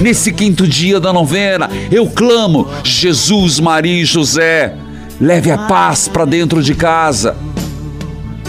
nesse 0.01 0.33
quinto 0.33 0.67
dia 0.67 0.99
da 0.99 1.13
novena, 1.13 1.69
eu 1.91 2.07
clamo: 2.07 2.67
Jesus, 2.83 3.61
Maria 3.61 4.03
e 4.03 4.05
José, 4.07 4.75
leve 5.21 5.51
a 5.51 5.59
paz 5.59 6.09
para 6.09 6.25
dentro 6.25 6.63
de 6.63 6.75
casa. 6.75 7.37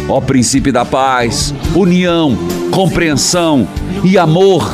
Ó 0.07 0.21
princípio 0.21 0.71
da 0.71 0.85
paz, 0.85 1.53
união, 1.75 2.37
compreensão 2.71 3.67
e 4.03 4.17
amor. 4.17 4.69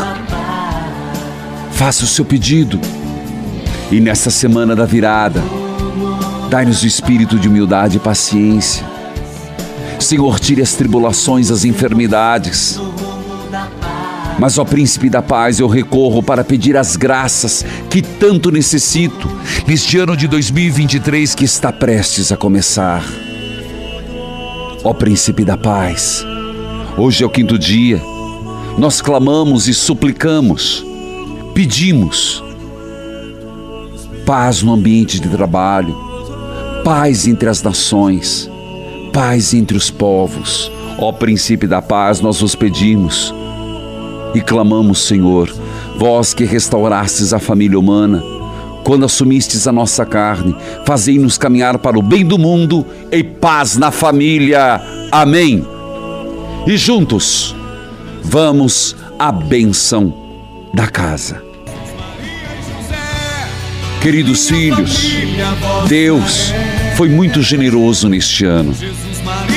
Faça 1.78 2.04
o 2.04 2.08
seu 2.08 2.26
pedido. 2.26 2.80
E 3.90 4.02
nessa 4.02 4.30
semana 4.30 4.76
da 4.76 4.86
virada, 4.86 5.42
dai-nos 6.50 6.84
o 6.84 6.88
espírito 6.88 7.40
de 7.40 7.48
humildade 7.48 7.96
e 7.96 8.00
paciência 8.02 8.98
Senhor, 10.00 10.40
tire 10.40 10.62
as 10.62 10.74
tribulações, 10.74 11.52
as 11.52 11.66
enfermidades. 11.66 12.80
Mas, 14.40 14.58
ó 14.58 14.64
Príncipe 14.64 15.10
da 15.10 15.22
Paz, 15.22 15.60
eu 15.60 15.68
recorro 15.68 16.22
para 16.22 16.44
pedir 16.44 16.78
as 16.78 16.96
graças 16.96 17.66
que 17.90 18.02
tanto 18.02 18.52
necessito 18.52 19.28
neste 19.68 19.98
ano 19.98 20.16
de 20.16 20.28
2023 20.28 21.34
que 21.34 21.44
está 21.44 21.74
prestes 21.74 22.32
a 22.32 22.38
começar. 22.38 23.04
Ó 24.84 24.94
Príncipe 24.94 25.44
da 25.44 25.58
Paz, 25.58 26.24
hoje 26.96 27.24
é 27.24 27.28
o 27.28 27.30
quinto 27.30 27.58
dia, 27.58 28.00
nós 28.78 29.02
clamamos 29.02 29.68
e 29.68 29.74
suplicamos, 29.74 30.86
pedimos 31.58 32.43
paz 34.28 34.62
no 34.62 34.74
ambiente 34.74 35.20
de 35.20 35.28
trabalho, 35.28 35.97
paz 36.84 37.26
entre 37.28 37.49
as 37.49 37.64
nações 37.64 38.47
paz 39.12 39.55
entre 39.55 39.76
os 39.76 39.89
povos. 39.89 40.72
Ó 40.99 41.12
princípio 41.12 41.68
da 41.68 41.82
paz, 41.82 42.22
nós 42.22 42.41
vos 42.41 42.53
pedimos 42.53 43.34
e 44.36 44.39
clamamos, 44.39 44.99
Senhor, 44.99 45.51
vós 45.97 46.32
que 46.32 46.45
restaurastes 46.45 47.34
a 47.34 47.39
família 47.39 47.80
humana, 47.80 48.22
quando 48.84 49.05
assumistes 49.05 49.66
a 49.66 49.72
nossa 49.72 50.05
carne, 50.05 50.55
fazei-nos 50.86 51.39
caminhar 51.39 51.80
para 51.80 51.97
o 51.97 52.03
bem 52.03 52.24
do 52.24 52.38
mundo 52.38 52.86
e 53.12 53.24
paz 53.24 53.78
na 53.78 53.89
família. 53.89 54.80
Amém. 55.12 55.66
E 56.68 56.78
juntos, 56.78 57.55
vamos 58.22 58.95
à 59.18 59.32
bênção 59.32 60.14
da 60.72 60.86
casa. 60.86 61.47
Queridos 64.08 64.47
filhos, 64.47 65.05
Deus 65.89 66.53
foi 66.95 67.10
muito 67.10 67.41
generoso 67.41 68.08
neste 68.08 68.45
ano. 68.45 68.74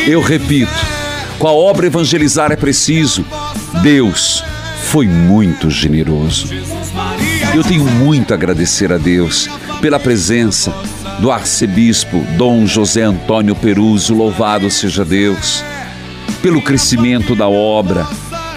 Eu 0.09 0.20
repito, 0.20 0.72
com 1.38 1.46
a 1.46 1.53
obra 1.53 1.86
evangelizar 1.86 2.51
é 2.51 2.57
preciso. 2.57 3.24
Deus 3.80 4.42
foi 4.86 5.07
muito 5.07 5.70
generoso. 5.70 6.48
Eu 7.55 7.62
tenho 7.62 7.84
muito 7.84 8.32
a 8.32 8.34
agradecer 8.34 8.92
a 8.92 8.98
Deus 8.98 9.48
pela 9.80 10.01
presença 10.01 10.74
do 11.20 11.30
arcebispo 11.30 12.18
Dom 12.36 12.66
José 12.66 13.03
Antônio 13.03 13.55
Peruso, 13.55 14.14
louvado 14.14 14.68
seja 14.68 15.05
Deus, 15.05 15.62
pelo 16.42 16.61
crescimento 16.61 17.36
da 17.36 17.48
obra, 17.48 18.05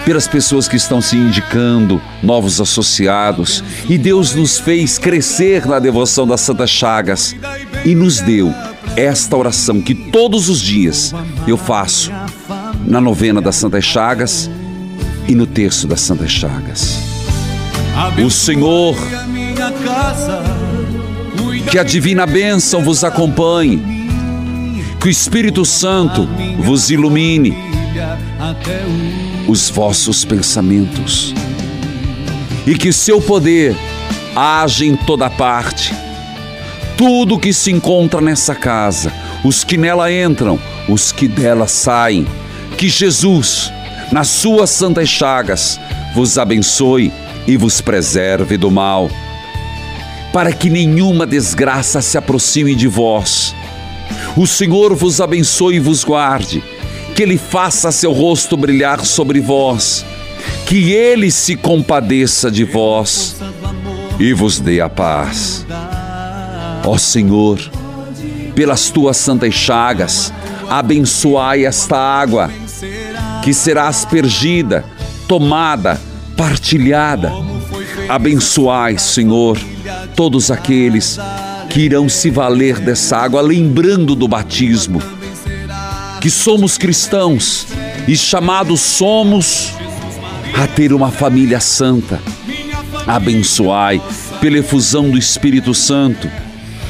pelas 0.04 0.28
pessoas 0.28 0.68
que 0.68 0.76
estão 0.76 1.00
se 1.00 1.16
indicando, 1.16 2.00
novos 2.22 2.60
associados, 2.60 3.64
e 3.88 3.96
Deus 3.96 4.34
nos 4.34 4.58
fez 4.58 4.98
crescer 4.98 5.66
na 5.66 5.78
devoção 5.78 6.26
das 6.26 6.42
Santas 6.42 6.70
Chagas 6.70 7.34
e 7.84 7.94
nos 7.94 8.20
deu 8.20 8.52
esta 8.96 9.36
oração 9.36 9.80
que 9.80 9.94
todos 9.94 10.48
os 10.48 10.60
dias 10.60 11.12
eu 11.46 11.56
faço 11.56 12.12
na 12.86 13.00
novena 13.00 13.40
das 13.40 13.56
Santas 13.56 13.84
Chagas 13.84 14.50
e 15.26 15.34
no 15.34 15.46
terço 15.46 15.86
das 15.86 16.00
Santas 16.00 16.30
Chagas. 16.30 16.98
O 18.24 18.30
Senhor, 18.30 18.96
que 21.70 21.78
a 21.78 21.82
divina 21.82 22.26
bênção 22.26 22.82
vos 22.82 23.02
acompanhe, 23.04 23.82
que 25.00 25.08
o 25.08 25.10
Espírito 25.10 25.64
Santo 25.64 26.28
vos 26.58 26.90
ilumine 26.90 27.73
os 29.46 29.70
vossos 29.70 30.24
pensamentos 30.24 31.34
e 32.66 32.74
que 32.74 32.92
seu 32.92 33.20
poder 33.20 33.76
age 34.34 34.86
em 34.86 34.96
toda 34.96 35.30
parte 35.30 35.94
tudo 36.96 37.38
que 37.38 37.52
se 37.52 37.72
encontra 37.72 38.20
nessa 38.20 38.54
casa, 38.54 39.12
os 39.42 39.64
que 39.64 39.76
nela 39.76 40.12
entram, 40.12 40.58
os 40.88 41.12
que 41.12 41.26
dela 41.26 41.66
saem. 41.66 42.26
Que 42.76 42.88
Jesus, 42.88 43.72
nas 44.12 44.28
suas 44.28 44.70
santas 44.70 45.08
chagas, 45.08 45.80
vos 46.14 46.38
abençoe 46.38 47.12
e 47.46 47.56
vos 47.56 47.80
preserve 47.80 48.56
do 48.56 48.70
mal, 48.70 49.10
para 50.32 50.52
que 50.52 50.70
nenhuma 50.70 51.26
desgraça 51.26 52.00
se 52.00 52.16
aproxime 52.16 52.74
de 52.74 52.88
vós. 52.88 53.54
O 54.36 54.46
Senhor 54.46 54.94
vos 54.94 55.20
abençoe 55.20 55.76
e 55.76 55.80
vos 55.80 56.04
guarde, 56.04 56.62
que 57.14 57.22
Ele 57.22 57.38
faça 57.38 57.92
seu 57.92 58.12
rosto 58.12 58.56
brilhar 58.56 59.04
sobre 59.04 59.40
vós, 59.40 60.04
que 60.66 60.92
Ele 60.92 61.30
se 61.30 61.54
compadeça 61.54 62.50
de 62.50 62.64
vós 62.64 63.36
e 64.18 64.32
vos 64.32 64.58
dê 64.58 64.80
a 64.80 64.88
paz. 64.88 65.64
Ó 66.84 66.98
Senhor, 66.98 67.60
pelas 68.54 68.90
tuas 68.90 69.16
santas 69.16 69.54
chagas, 69.54 70.32
abençoai 70.68 71.64
esta 71.64 71.96
água, 71.96 72.50
que 73.42 73.54
será 73.54 73.88
aspergida, 73.88 74.84
tomada, 75.28 76.00
partilhada. 76.36 77.32
Abençoai, 78.08 78.98
Senhor, 78.98 79.58
todos 80.16 80.50
aqueles 80.50 81.18
que 81.70 81.80
irão 81.80 82.08
se 82.08 82.30
valer 82.30 82.78
dessa 82.78 83.16
água, 83.16 83.40
lembrando 83.40 84.14
do 84.14 84.28
batismo, 84.28 85.00
que 86.24 86.30
somos 86.30 86.78
cristãos 86.78 87.66
e 88.08 88.16
chamados 88.16 88.80
somos 88.80 89.74
a 90.54 90.66
ter 90.66 90.90
uma 90.94 91.10
família 91.10 91.60
santa. 91.60 92.18
Abençoai 93.06 94.00
pela 94.40 94.56
efusão 94.56 95.10
do 95.10 95.18
Espírito 95.18 95.74
Santo 95.74 96.26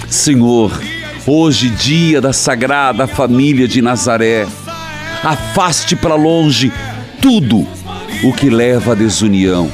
Senhor, 0.09 0.81
hoje, 1.27 1.69
dia 1.69 2.21
da 2.21 2.33
Sagrada 2.33 3.09
Família 3.09 3.67
de 3.67 3.83
Nazaré, 3.83 4.47
afaste 5.25 5.97
para 5.97 6.15
longe 6.15 6.73
tudo 7.21 7.67
o 8.23 8.33
que 8.33 8.49
leva 8.49 8.93
à 8.93 8.95
desunião. 8.95 9.69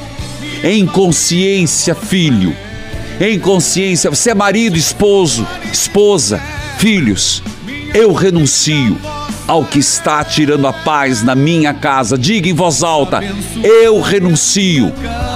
Em 0.63 0.87
consciência, 0.87 1.93
filho, 1.93 2.55
em 3.19 3.39
consciência. 3.39 4.09
Você 4.09 4.31
é 4.31 4.33
marido, 4.33 4.75
esposo, 4.75 5.47
esposa, 5.71 6.41
filhos. 6.79 7.43
Eu 7.93 8.11
renuncio 8.11 8.97
ao 9.47 9.65
que 9.65 9.79
está 9.79 10.23
tirando 10.23 10.67
a 10.67 10.73
paz 10.73 11.23
na 11.23 11.35
minha 11.35 11.73
casa. 11.73 12.17
Diga 12.17 12.49
em 12.49 12.53
voz 12.53 12.83
alta: 12.83 13.21
eu 13.63 14.01
renuncio 14.01 14.91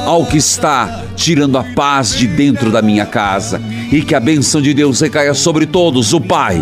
ao 0.05 0.25
que 0.25 0.37
está 0.37 1.03
tirando 1.15 1.57
a 1.57 1.63
paz 1.63 2.15
de 2.15 2.27
dentro 2.27 2.71
da 2.71 2.81
minha 2.81 3.05
casa. 3.05 3.61
E 3.91 4.01
que 4.01 4.15
a 4.15 4.19
bênção 4.19 4.61
de 4.61 4.73
Deus 4.73 4.99
recaia 4.99 5.33
sobre 5.33 5.65
todos, 5.65 6.13
o 6.13 6.19
Pai, 6.19 6.61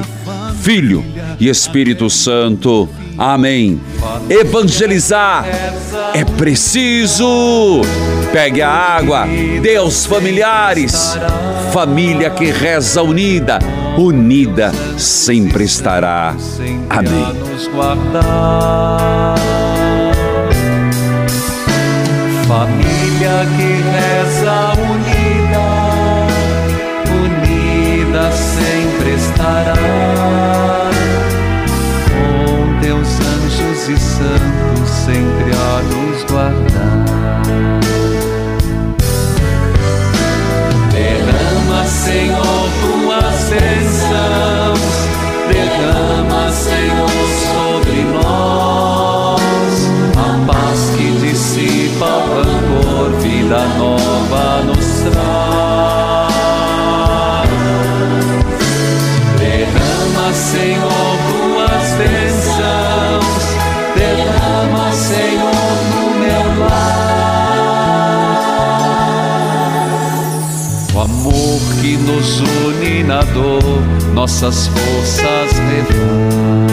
Filho 0.61 1.03
e 1.39 1.49
Espírito 1.49 2.09
Santo. 2.09 2.87
Amém. 3.17 3.79
Evangelizar 4.29 5.45
é 6.13 6.23
preciso. 6.23 7.81
Pegue 8.31 8.61
a 8.61 8.69
água, 8.69 9.27
Deus 9.61 10.05
familiares, 10.07 11.15
família 11.71 12.31
que 12.31 12.45
reza 12.45 13.03
unida, 13.03 13.59
unida 13.97 14.71
sempre 14.97 15.63
estará. 15.63 16.35
Amém. 16.89 17.25
Família 22.47 23.45
que 23.55 23.69
reza 23.91 24.73
unida, 24.91 25.65
unida 27.11 28.31
sempre 28.31 29.09
estará. 29.15 29.75
Com 32.09 32.79
teus 32.81 33.09
anjos 33.19 33.89
e 33.89 33.97
santos 33.97 34.89
sempre 35.05 35.51
a 35.53 35.81
nos 35.83 36.23
guardar. 36.25 36.72
Vida 53.43 53.59
nova 53.77 54.63
nos 54.63 54.87
traz. 55.01 56.33
Derrama, 59.37 60.33
Senhor, 60.33 61.17
tuas 61.29 61.85
bênçãos. 61.97 63.43
Derrama, 63.95 64.91
Senhor, 64.93 65.75
no 65.91 66.03
meu 66.19 66.45
lar. 66.65 67.03
O 70.95 70.99
amor 71.01 71.59
que 71.81 71.97
nos 71.97 72.39
une 72.39 73.03
na 73.03 73.21
dor, 73.23 73.81
nossas 74.13 74.67
forças 74.67 75.59
refaz. 75.59 76.72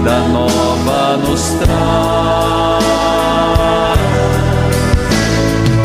Vida 0.00 0.20
nova 0.28 1.18
nos 1.18 1.42
traz. 1.58 2.80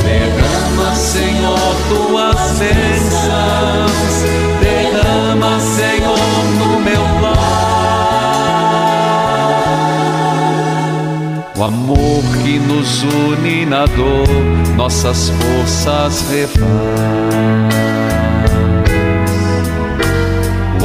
Derrama, 0.04 0.96
Senhor, 0.96 1.76
tuas 1.90 2.60
bênçãos. 2.60 4.24
Derrama, 4.62 5.60
Senhor, 5.60 6.18
no 6.60 6.80
meu 6.80 7.04
lar. 7.22 7.36
O 11.58 11.64
amor 11.64 12.24
que 12.44 12.60
nos 12.60 13.04
une 13.04 13.66
na 13.66 13.86
dor, 13.86 14.28
nossas 14.78 15.30
forças 15.30 16.26
refaz. 16.30 18.25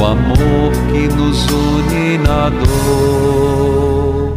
O 0.01 0.03
amor 0.03 0.71
que 0.91 1.07
nos 1.15 1.45
une 1.45 2.17
na 2.17 2.49
dor, 2.49 4.35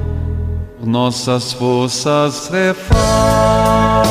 nossas 0.85 1.55
forças 1.55 2.51
refaz. 2.51 4.05